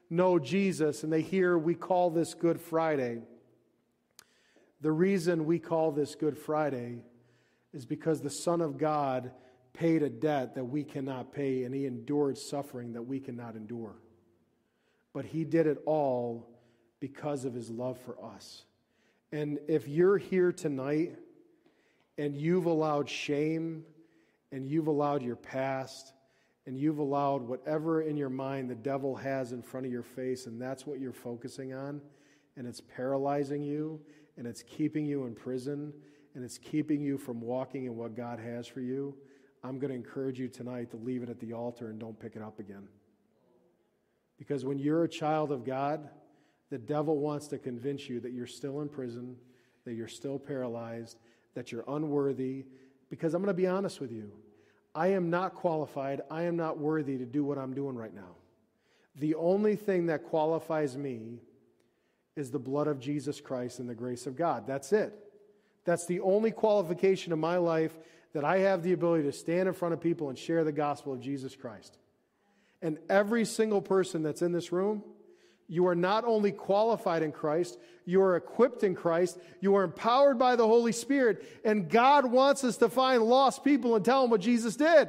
know 0.09 0.39
Jesus 0.39 1.03
and 1.03 1.11
they 1.11 1.21
hear 1.21 1.57
we 1.57 1.75
call 1.75 2.09
this 2.09 2.33
Good 2.35 2.61
Friday. 2.61 3.19
The 4.79 4.93
reason 4.93 5.45
we 5.45 5.59
call 5.59 5.91
this 5.91 6.15
Good 6.15 6.37
Friday 6.37 7.01
is 7.77 7.85
because 7.85 8.21
the 8.21 8.29
Son 8.31 8.59
of 8.59 8.79
God 8.79 9.29
paid 9.73 10.01
a 10.01 10.09
debt 10.09 10.55
that 10.55 10.65
we 10.65 10.83
cannot 10.83 11.31
pay 11.31 11.63
and 11.63 11.75
he 11.75 11.85
endured 11.85 12.35
suffering 12.35 12.93
that 12.93 13.03
we 13.03 13.19
cannot 13.19 13.55
endure. 13.55 13.93
But 15.13 15.25
he 15.25 15.43
did 15.43 15.67
it 15.67 15.77
all 15.85 16.49
because 16.99 17.45
of 17.45 17.53
his 17.53 17.69
love 17.69 17.99
for 17.99 18.17
us. 18.25 18.63
And 19.31 19.59
if 19.67 19.87
you're 19.87 20.17
here 20.17 20.51
tonight 20.51 21.17
and 22.17 22.35
you've 22.35 22.65
allowed 22.65 23.07
shame 23.07 23.83
and 24.51 24.67
you've 24.67 24.87
allowed 24.87 25.21
your 25.21 25.35
past 25.35 26.13
and 26.65 26.79
you've 26.79 26.97
allowed 26.97 27.43
whatever 27.43 28.01
in 28.01 28.17
your 28.17 28.31
mind 28.31 28.71
the 28.71 28.75
devil 28.75 29.15
has 29.15 29.51
in 29.51 29.61
front 29.61 29.85
of 29.85 29.91
your 29.91 30.01
face, 30.01 30.47
and 30.47 30.59
that's 30.59 30.87
what 30.87 30.99
you're 30.99 31.13
focusing 31.13 31.75
on, 31.75 32.01
and 32.55 32.65
it's 32.65 32.81
paralyzing 32.81 33.61
you, 33.61 34.01
and 34.35 34.47
it's 34.47 34.63
keeping 34.63 35.05
you 35.05 35.25
in 35.25 35.35
prison, 35.35 35.93
and 36.37 36.45
it's 36.45 36.59
keeping 36.59 37.01
you 37.01 37.17
from 37.17 37.41
walking 37.41 37.85
in 37.85 37.97
what 37.97 38.15
God 38.15 38.39
has 38.39 38.67
for 38.67 38.79
you, 38.79 39.15
I'm 39.63 39.79
going 39.79 39.89
to 39.89 39.95
encourage 39.95 40.39
you 40.39 40.47
tonight 40.47 40.91
to 40.91 40.97
leave 40.97 41.23
it 41.23 41.29
at 41.29 41.39
the 41.39 41.53
altar 41.53 41.89
and 41.89 41.99
don't 41.99 42.17
pick 42.19 42.35
it 42.35 42.43
up 42.43 42.59
again. 42.59 42.87
Because 44.37 44.63
when 44.63 44.77
you're 44.77 45.03
a 45.03 45.09
child 45.09 45.51
of 45.51 45.65
God, 45.65 46.07
the 46.69 46.77
devil 46.77 47.17
wants 47.17 47.47
to 47.47 47.57
convince 47.57 48.07
you 48.07 48.19
that 48.19 48.33
you're 48.33 48.45
still 48.45 48.81
in 48.81 48.87
prison, 48.87 49.35
that 49.83 49.95
you're 49.95 50.07
still 50.07 50.37
paralyzed, 50.37 51.17
that 51.55 51.71
you're 51.71 51.83
unworthy. 51.87 52.65
Because 53.09 53.33
I'm 53.33 53.41
going 53.41 53.47
to 53.47 53.59
be 53.59 53.65
honest 53.65 53.99
with 53.99 54.11
you. 54.11 54.31
I 54.93 55.07
am 55.07 55.31
not 55.31 55.55
qualified. 55.55 56.21
I 56.29 56.43
am 56.43 56.55
not 56.55 56.77
worthy 56.77 57.17
to 57.17 57.25
do 57.25 57.43
what 57.43 57.57
I'm 57.57 57.73
doing 57.73 57.95
right 57.95 58.13
now. 58.13 58.35
The 59.15 59.33
only 59.33 59.75
thing 59.75 60.05
that 60.05 60.23
qualifies 60.23 60.95
me 60.95 61.39
is 62.35 62.51
the 62.51 62.59
blood 62.59 62.85
of 62.85 62.99
Jesus 62.99 63.41
Christ 63.41 63.79
and 63.79 63.89
the 63.89 63.95
grace 63.95 64.27
of 64.27 64.35
God. 64.35 64.67
That's 64.67 64.93
it. 64.93 65.23
That's 65.87 66.05
the 66.05 66.19
only 66.19 66.51
qualification 66.51 67.31
in 67.31 67.39
my 67.39 67.55
life 67.55 67.97
that 68.33 68.43
I 68.43 68.57
have 68.57 68.83
the 68.83 68.91
ability 68.91 69.23
to 69.23 69.31
stand 69.31 69.69
in 69.69 69.73
front 69.73 69.93
of 69.93 70.01
people 70.01 70.27
and 70.27 70.37
share 70.37 70.65
the 70.65 70.73
gospel 70.73 71.13
of 71.13 71.21
Jesus 71.21 71.55
Christ. 71.55 71.97
And 72.81 72.97
every 73.09 73.45
single 73.45 73.81
person 73.81 74.21
that's 74.21 74.41
in 74.41 74.51
this 74.51 74.73
room, 74.73 75.01
you 75.69 75.87
are 75.87 75.95
not 75.95 76.25
only 76.25 76.51
qualified 76.51 77.23
in 77.23 77.31
Christ, 77.31 77.79
you 78.03 78.21
are 78.21 78.35
equipped 78.35 78.83
in 78.83 78.95
Christ, 78.95 79.39
you 79.61 79.77
are 79.77 79.85
empowered 79.85 80.37
by 80.37 80.57
the 80.57 80.67
Holy 80.67 80.91
Spirit, 80.91 81.61
and 81.63 81.89
God 81.89 82.25
wants 82.25 82.65
us 82.65 82.75
to 82.77 82.89
find 82.89 83.23
lost 83.23 83.63
people 83.63 83.95
and 83.95 84.03
tell 84.03 84.23
them 84.23 84.29
what 84.29 84.41
Jesus 84.41 84.75
did. 84.75 85.07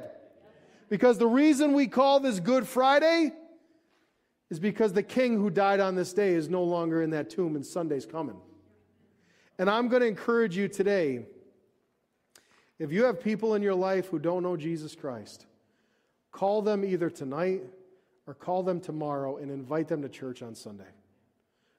Because 0.88 1.18
the 1.18 1.26
reason 1.26 1.72
we 1.72 1.88
call 1.88 2.20
this 2.20 2.38
Good 2.38 2.68
Friday 2.68 3.32
is 4.48 4.60
because 4.60 4.92
the 4.92 5.02
king 5.02 5.38
who 5.38 5.50
died 5.50 5.80
on 5.80 5.96
this 5.96 6.12
day 6.12 6.34
is 6.34 6.48
no 6.48 6.62
longer 6.62 7.02
in 7.02 7.10
that 7.10 7.30
tomb 7.30 7.56
and 7.56 7.66
Sunday's 7.66 8.06
coming. 8.06 8.40
And 9.58 9.68
I'm 9.68 9.88
going 9.88 10.02
to 10.02 10.08
encourage 10.08 10.56
you 10.56 10.68
today 10.68 11.26
if 12.78 12.92
you 12.92 13.04
have 13.04 13.20
people 13.20 13.54
in 13.54 13.62
your 13.62 13.74
life 13.74 14.06
who 14.06 14.20
don't 14.20 14.44
know 14.44 14.56
Jesus 14.56 14.94
Christ, 14.94 15.46
call 16.30 16.62
them 16.62 16.84
either 16.84 17.10
tonight 17.10 17.62
or 18.26 18.34
call 18.34 18.62
them 18.62 18.80
tomorrow 18.80 19.38
and 19.38 19.50
invite 19.50 19.88
them 19.88 20.02
to 20.02 20.08
church 20.08 20.42
on 20.42 20.54
Sunday. 20.54 20.84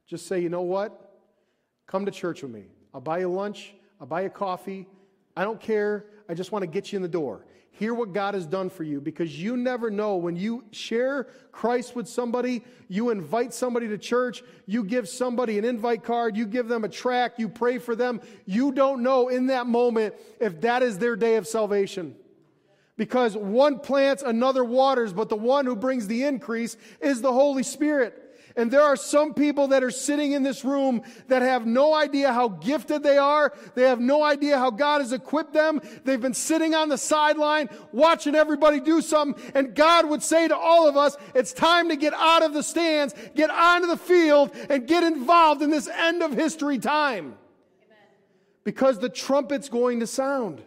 Just 0.08 0.28
say, 0.28 0.42
you 0.42 0.50
know 0.50 0.62
what? 0.62 1.22
Come 1.88 2.06
to 2.06 2.12
church 2.12 2.42
with 2.42 2.52
me. 2.52 2.66
I'll 2.94 3.00
buy 3.00 3.20
you 3.20 3.30
lunch, 3.30 3.74
I'll 4.02 4.08
buy 4.08 4.24
you 4.24 4.30
coffee. 4.30 4.88
I 5.38 5.44
don't 5.44 5.62
care. 5.62 6.06
I 6.28 6.34
just 6.34 6.52
want 6.52 6.64
to 6.64 6.68
get 6.68 6.92
you 6.92 6.98
in 6.98 7.02
the 7.02 7.08
door. 7.08 7.46
Hear 7.80 7.94
what 7.94 8.12
God 8.12 8.34
has 8.34 8.46
done 8.46 8.70
for 8.70 8.84
you 8.84 9.00
because 9.00 9.42
you 9.42 9.56
never 9.56 9.90
know 9.90 10.18
when 10.18 10.36
you 10.36 10.66
share 10.72 11.28
Christ 11.54 11.96
with 11.96 12.10
somebody, 12.10 12.62
you 12.90 13.10
invite 13.10 13.54
somebody 13.54 13.88
to 13.88 13.98
church, 13.98 14.44
you 14.66 14.84
give 14.84 15.08
somebody 15.08 15.58
an 15.58 15.64
invite 15.64 16.04
card, 16.04 16.36
you 16.36 16.46
give 16.46 16.68
them 16.68 16.84
a 16.84 16.90
tract, 16.90 17.40
you 17.40 17.48
pray 17.48 17.78
for 17.78 17.96
them. 17.96 18.20
You 18.46 18.74
don't 18.74 19.02
know 19.02 19.30
in 19.30 19.48
that 19.48 19.66
moment 19.66 20.16
if 20.42 20.60
that 20.60 20.84
is 20.84 20.98
their 20.98 21.16
day 21.16 21.38
of 21.38 21.48
salvation 21.48 22.18
because 22.98 23.38
one 23.38 23.80
plants, 23.80 24.24
another 24.24 24.66
waters, 24.66 25.14
but 25.14 25.30
the 25.30 25.38
one 25.38 25.66
who 25.66 25.78
brings 25.78 26.06
the 26.08 26.26
increase 26.26 26.76
is 27.00 27.22
the 27.22 27.32
Holy 27.32 27.64
Spirit. 27.64 28.29
And 28.60 28.70
there 28.70 28.84
are 28.84 28.98
some 28.98 29.34
people 29.34 29.70
that 29.70 29.86
are 29.86 29.90
sitting 29.90 30.34
in 30.34 30.44
this 30.44 30.66
room 30.66 31.02
that 31.30 31.42
have 31.42 31.66
no 31.66 31.94
idea 31.94 32.34
how 32.34 32.50
gifted 32.50 33.04
they 33.04 33.18
are. 33.18 33.54
They 33.74 33.84
have 33.84 34.02
no 34.02 34.22
idea 34.22 34.58
how 34.58 34.70
God 34.70 35.00
has 35.00 35.14
equipped 35.14 35.54
them. 35.54 35.82
They've 36.04 36.20
been 36.20 36.34
sitting 36.34 36.76
on 36.76 36.90
the 36.90 36.98
sideline 36.98 37.70
watching 37.94 38.36
everybody 38.36 38.82
do 38.82 39.02
something. 39.02 39.42
And 39.56 39.74
God 39.74 40.10
would 40.10 40.22
say 40.22 40.50
to 40.50 40.58
all 40.58 40.90
of 40.90 40.98
us, 40.98 41.16
it's 41.34 41.54
time 41.54 41.88
to 41.88 41.96
get 41.96 42.14
out 42.14 42.44
of 42.44 42.52
the 42.52 42.62
stands, 42.62 43.16
get 43.34 43.50
onto 43.50 43.88
the 43.88 43.96
field, 43.96 44.54
and 44.70 44.86
get 44.86 45.04
involved 45.04 45.62
in 45.62 45.70
this 45.70 45.88
end 45.88 46.22
of 46.22 46.34
history 46.34 46.80
time. 46.80 47.38
Because 48.66 49.00
the 49.00 49.08
trumpet's 49.08 49.70
going 49.70 50.02
to 50.02 50.08
sound. 50.08 50.62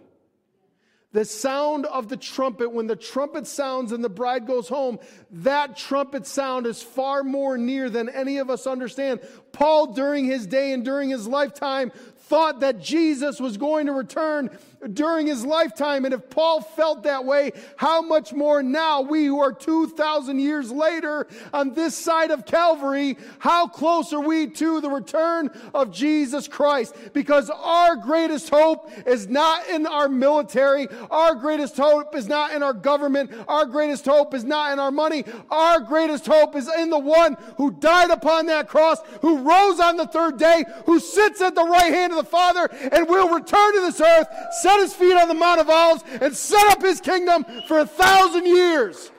The 1.13 1.27
sound 1.27 1.85
of 1.87 2.09
the 2.09 2.17
trumpet, 2.17 2.73
when 2.73 2.87
the 2.87 2.97
trumpet 2.97 3.47
sounds 3.47 3.93
and 3.93 4.03
the 4.03 4.09
bride 4.09 4.47
goes 4.47 4.69
home, 4.69 4.99
that 5.31 5.77
trumpet 5.77 6.27
sound 6.27 6.67
is 6.67 6.83
far 6.83 7.23
more 7.23 7.59
near 7.59 7.91
than 7.91 8.09
any 8.09 8.39
of 8.39 8.49
us 8.49 8.67
understand. 8.67 9.21
Paul, 9.53 9.93
during 9.93 10.25
his 10.25 10.47
day 10.47 10.73
and 10.73 10.83
during 10.83 11.11
his 11.11 11.27
lifetime, 11.29 11.93
thought 12.17 12.61
that 12.61 12.81
Jesus 12.81 13.41
was 13.41 13.59
going 13.59 13.87
to 13.87 13.93
return 13.93 14.57
during 14.93 15.27
his 15.27 15.45
lifetime. 15.45 16.05
And 16.05 16.15
if 16.15 16.29
Paul 16.31 16.61
felt 16.61 17.05
that 17.05 17.25
way, 17.25 17.53
how 17.77 18.03
much 18.03 18.33
more 18.33 18.63
now, 18.63 19.01
we 19.01 19.27
who 19.27 19.41
are 19.41 19.53
2,000 19.53 20.39
years 20.39 20.71
later 20.71 21.27
on 21.53 21.75
this 21.75 21.97
side 21.97 22.31
of 22.31 22.45
Calvary, 22.45 23.17
how 23.39 23.67
close 23.67 24.13
are 24.13 24.21
we 24.21 24.49
to 24.49 24.81
the 24.81 24.91
return 24.91 25.51
of 25.75 25.93
Jesus 25.93 26.49
Christ? 26.49 26.95
Because 27.13 27.51
our 27.51 27.97
greatest 27.97 28.49
hope 28.49 28.91
is 29.07 29.29
not 29.29 29.69
in 29.69 29.87
our 29.87 30.09
military. 30.09 30.89
Our 31.11 31.35
greatest 31.35 31.77
hope 31.77 32.15
is 32.15 32.27
not 32.27 32.53
in 32.53 32.63
our 32.63 32.73
government. 32.73 33.31
Our 33.49 33.67
greatest 33.67 34.05
hope 34.07 34.35
is 34.35 34.45
not 34.45 34.73
in 34.73 34.79
our 34.79 34.91
money. 34.91 35.25
Our 35.51 35.81
greatest 35.81 36.27
hope 36.27 36.57
is 36.57 36.69
in 36.69 36.91
the 36.91 36.99
one 36.99 37.37
who 37.57 37.71
died 37.71 38.11
upon 38.11 38.47
that 38.47 38.69
cross, 38.69 38.99
who 39.21 39.39
rose 39.39 39.81
on 39.81 39.97
the 39.97 40.07
third 40.07 40.39
day, 40.39 40.65
who 40.87 41.01
sits 41.01 41.41
at 41.41 41.55
the 41.55 41.65
right 41.65 41.93
hand 41.93 42.13
of 42.13 42.19
the 42.19 42.25
Father 42.25 42.69
and 42.91 43.09
will 43.09 43.29
return 43.29 43.75
to 43.75 43.81
this 43.81 44.01
earth, 44.01 44.27
set 44.73 44.83
his 44.83 44.95
feet 44.95 45.15
on 45.15 45.29
the 45.29 45.35
Mount 45.35 45.61
of 45.61 45.69
Olives, 45.69 46.05
and 46.21 46.35
set 46.35 46.67
up 46.69 46.83
his 46.83 47.01
kingdom 47.01 47.45
for 47.67 47.81
a 47.81 47.87
thousand 47.87 48.47
years. 48.47 49.11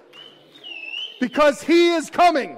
Because 1.19 1.61
he 1.61 1.91
is 1.91 2.09
coming. 2.09 2.57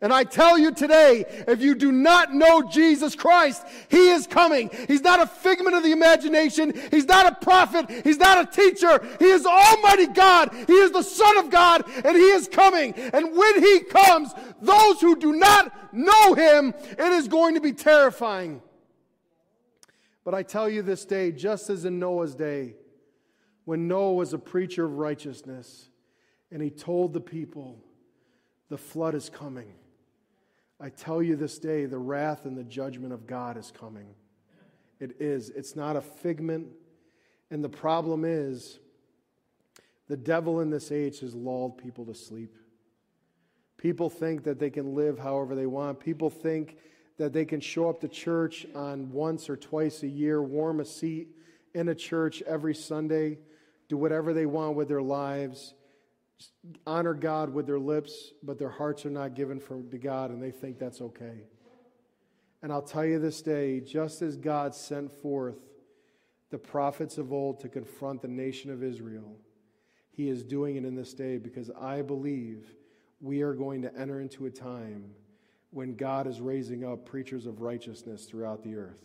And 0.00 0.12
I 0.12 0.24
tell 0.24 0.58
you 0.58 0.72
today, 0.72 1.24
if 1.46 1.60
you 1.62 1.76
do 1.76 1.92
not 1.92 2.34
know 2.34 2.68
Jesus 2.68 3.14
Christ, 3.14 3.64
He 3.88 4.08
is 4.08 4.26
coming. 4.26 4.68
He's 4.88 5.02
not 5.02 5.20
a 5.20 5.28
figment 5.28 5.76
of 5.76 5.84
the 5.84 5.92
imagination. 5.92 6.74
He's 6.90 7.04
not 7.04 7.24
a 7.24 7.36
prophet. 7.36 7.88
He's 8.02 8.18
not 8.18 8.40
a 8.40 8.50
teacher. 8.50 9.00
He 9.20 9.26
is 9.26 9.46
Almighty 9.46 10.08
God. 10.08 10.52
He 10.66 10.72
is 10.72 10.90
the 10.90 11.04
Son 11.04 11.38
of 11.38 11.50
God, 11.50 11.84
and 12.04 12.16
He 12.16 12.30
is 12.30 12.48
coming. 12.48 12.94
And 12.94 13.36
when 13.36 13.62
He 13.62 13.80
comes, 13.84 14.34
those 14.60 15.00
who 15.00 15.14
do 15.14 15.34
not 15.34 15.72
know 15.94 16.34
Him, 16.34 16.74
it 16.82 17.12
is 17.12 17.28
going 17.28 17.54
to 17.54 17.60
be 17.60 17.72
terrifying. 17.72 18.60
But 20.24 20.34
I 20.34 20.42
tell 20.42 20.68
you 20.68 20.82
this 20.82 21.04
day, 21.04 21.32
just 21.32 21.68
as 21.70 21.84
in 21.84 21.98
Noah's 21.98 22.34
day, 22.34 22.74
when 23.64 23.88
Noah 23.88 24.14
was 24.14 24.32
a 24.32 24.38
preacher 24.38 24.84
of 24.84 24.98
righteousness, 24.98 25.88
and 26.50 26.62
he 26.62 26.70
told 26.70 27.12
the 27.12 27.20
people, 27.20 27.78
the 28.68 28.78
flood 28.78 29.14
is 29.14 29.30
coming. 29.30 29.72
I 30.80 30.88
tell 30.90 31.22
you 31.22 31.36
this 31.36 31.58
day, 31.58 31.86
the 31.86 31.98
wrath 31.98 32.44
and 32.44 32.56
the 32.56 32.64
judgment 32.64 33.12
of 33.12 33.26
God 33.26 33.56
is 33.56 33.70
coming. 33.70 34.08
It 35.00 35.20
is. 35.20 35.50
It's 35.50 35.76
not 35.76 35.96
a 35.96 36.00
figment. 36.00 36.68
And 37.50 37.62
the 37.62 37.68
problem 37.68 38.24
is, 38.24 38.78
the 40.08 40.16
devil 40.16 40.60
in 40.60 40.70
this 40.70 40.92
age 40.92 41.20
has 41.20 41.34
lulled 41.34 41.78
people 41.78 42.04
to 42.06 42.14
sleep. 42.14 42.56
People 43.76 44.10
think 44.10 44.44
that 44.44 44.58
they 44.58 44.70
can 44.70 44.94
live 44.94 45.18
however 45.18 45.54
they 45.54 45.66
want. 45.66 46.00
People 46.00 46.30
think 46.30 46.76
that 47.18 47.32
they 47.32 47.44
can 47.44 47.60
show 47.60 47.88
up 47.88 48.00
to 48.00 48.08
church 48.08 48.66
on 48.74 49.10
once 49.12 49.50
or 49.50 49.56
twice 49.56 50.02
a 50.02 50.08
year, 50.08 50.42
warm 50.42 50.80
a 50.80 50.84
seat 50.84 51.28
in 51.74 51.88
a 51.88 51.94
church 51.94 52.42
every 52.42 52.74
Sunday, 52.74 53.38
do 53.88 53.96
whatever 53.96 54.32
they 54.32 54.46
want 54.46 54.76
with 54.76 54.88
their 54.88 55.02
lives, 55.02 55.74
honor 56.86 57.14
God 57.14 57.52
with 57.52 57.66
their 57.66 57.78
lips, 57.78 58.32
but 58.42 58.58
their 58.58 58.70
hearts 58.70 59.04
are 59.06 59.10
not 59.10 59.34
given 59.34 59.60
for, 59.60 59.82
to 59.82 59.98
God, 59.98 60.30
and 60.30 60.42
they 60.42 60.50
think 60.50 60.78
that's 60.78 61.00
okay. 61.00 61.44
And 62.62 62.72
I'll 62.72 62.82
tell 62.82 63.04
you 63.04 63.18
this 63.18 63.42
day, 63.42 63.80
just 63.80 64.22
as 64.22 64.36
God 64.36 64.74
sent 64.74 65.10
forth 65.10 65.58
the 66.50 66.58
prophets 66.58 67.18
of 67.18 67.32
old 67.32 67.60
to 67.60 67.68
confront 67.68 68.22
the 68.22 68.28
nation 68.28 68.70
of 68.70 68.82
Israel, 68.82 69.36
He 70.12 70.28
is 70.28 70.44
doing 70.44 70.76
it 70.76 70.84
in 70.84 70.94
this 70.94 71.12
day 71.12 71.38
because 71.38 71.70
I 71.70 72.02
believe 72.02 72.74
we 73.20 73.42
are 73.42 73.54
going 73.54 73.82
to 73.82 73.96
enter 73.96 74.20
into 74.20 74.46
a 74.46 74.50
time 74.50 75.12
when 75.72 75.96
God 75.96 76.26
is 76.26 76.40
raising 76.40 76.84
up 76.84 77.06
preachers 77.06 77.46
of 77.46 77.62
righteousness 77.62 78.26
throughout 78.26 78.62
the 78.62 78.76
earth. 78.76 79.02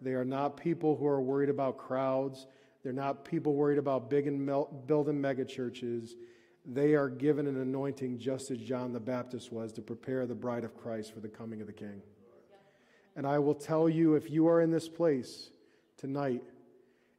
They 0.00 0.12
are 0.12 0.24
not 0.24 0.56
people 0.56 0.96
who 0.96 1.06
are 1.06 1.20
worried 1.20 1.48
about 1.48 1.76
crowds. 1.76 2.46
They're 2.82 2.92
not 2.92 3.24
people 3.24 3.54
worried 3.54 3.78
about 3.78 4.08
big 4.08 4.26
and 4.26 4.46
mel- 4.46 4.70
building 4.86 5.20
megachurches. 5.20 6.12
They 6.64 6.94
are 6.94 7.08
given 7.08 7.48
an 7.48 7.60
anointing 7.60 8.18
just 8.18 8.52
as 8.52 8.58
John 8.58 8.92
the 8.92 9.00
Baptist 9.00 9.52
was 9.52 9.72
to 9.72 9.82
prepare 9.82 10.24
the 10.26 10.34
bride 10.34 10.62
of 10.62 10.76
Christ 10.76 11.12
for 11.12 11.20
the 11.20 11.28
coming 11.28 11.60
of 11.60 11.66
the 11.66 11.72
King. 11.72 12.00
And 13.16 13.26
I 13.26 13.40
will 13.40 13.54
tell 13.54 13.88
you 13.88 14.14
if 14.14 14.30
you 14.30 14.46
are 14.46 14.60
in 14.60 14.70
this 14.70 14.88
place 14.88 15.50
tonight 15.96 16.42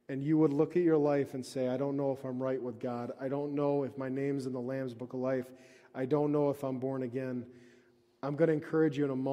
and 0.08 0.22
you 0.22 0.38
would 0.38 0.52
look 0.52 0.76
at 0.76 0.82
your 0.82 0.96
life 0.96 1.34
and 1.34 1.44
say, 1.44 1.68
I 1.68 1.76
don't 1.76 1.96
know 1.96 2.12
if 2.12 2.24
I'm 2.24 2.42
right 2.42 2.60
with 2.60 2.80
God. 2.80 3.12
I 3.20 3.28
don't 3.28 3.54
know 3.54 3.84
if 3.84 3.96
my 3.98 4.08
name's 4.08 4.46
in 4.46 4.52
the 4.52 4.60
Lamb's 4.60 4.94
Book 4.94 5.12
of 5.12 5.20
Life. 5.20 5.46
I 5.94 6.06
don't 6.06 6.32
know 6.32 6.50
if 6.50 6.62
I'm 6.62 6.78
born 6.78 7.02
again. 7.02 7.44
I'm 8.24 8.36
going 8.36 8.48
to 8.48 8.54
encourage 8.54 8.96
you 8.96 9.04
in 9.04 9.10
a 9.10 9.16
moment. 9.16 9.22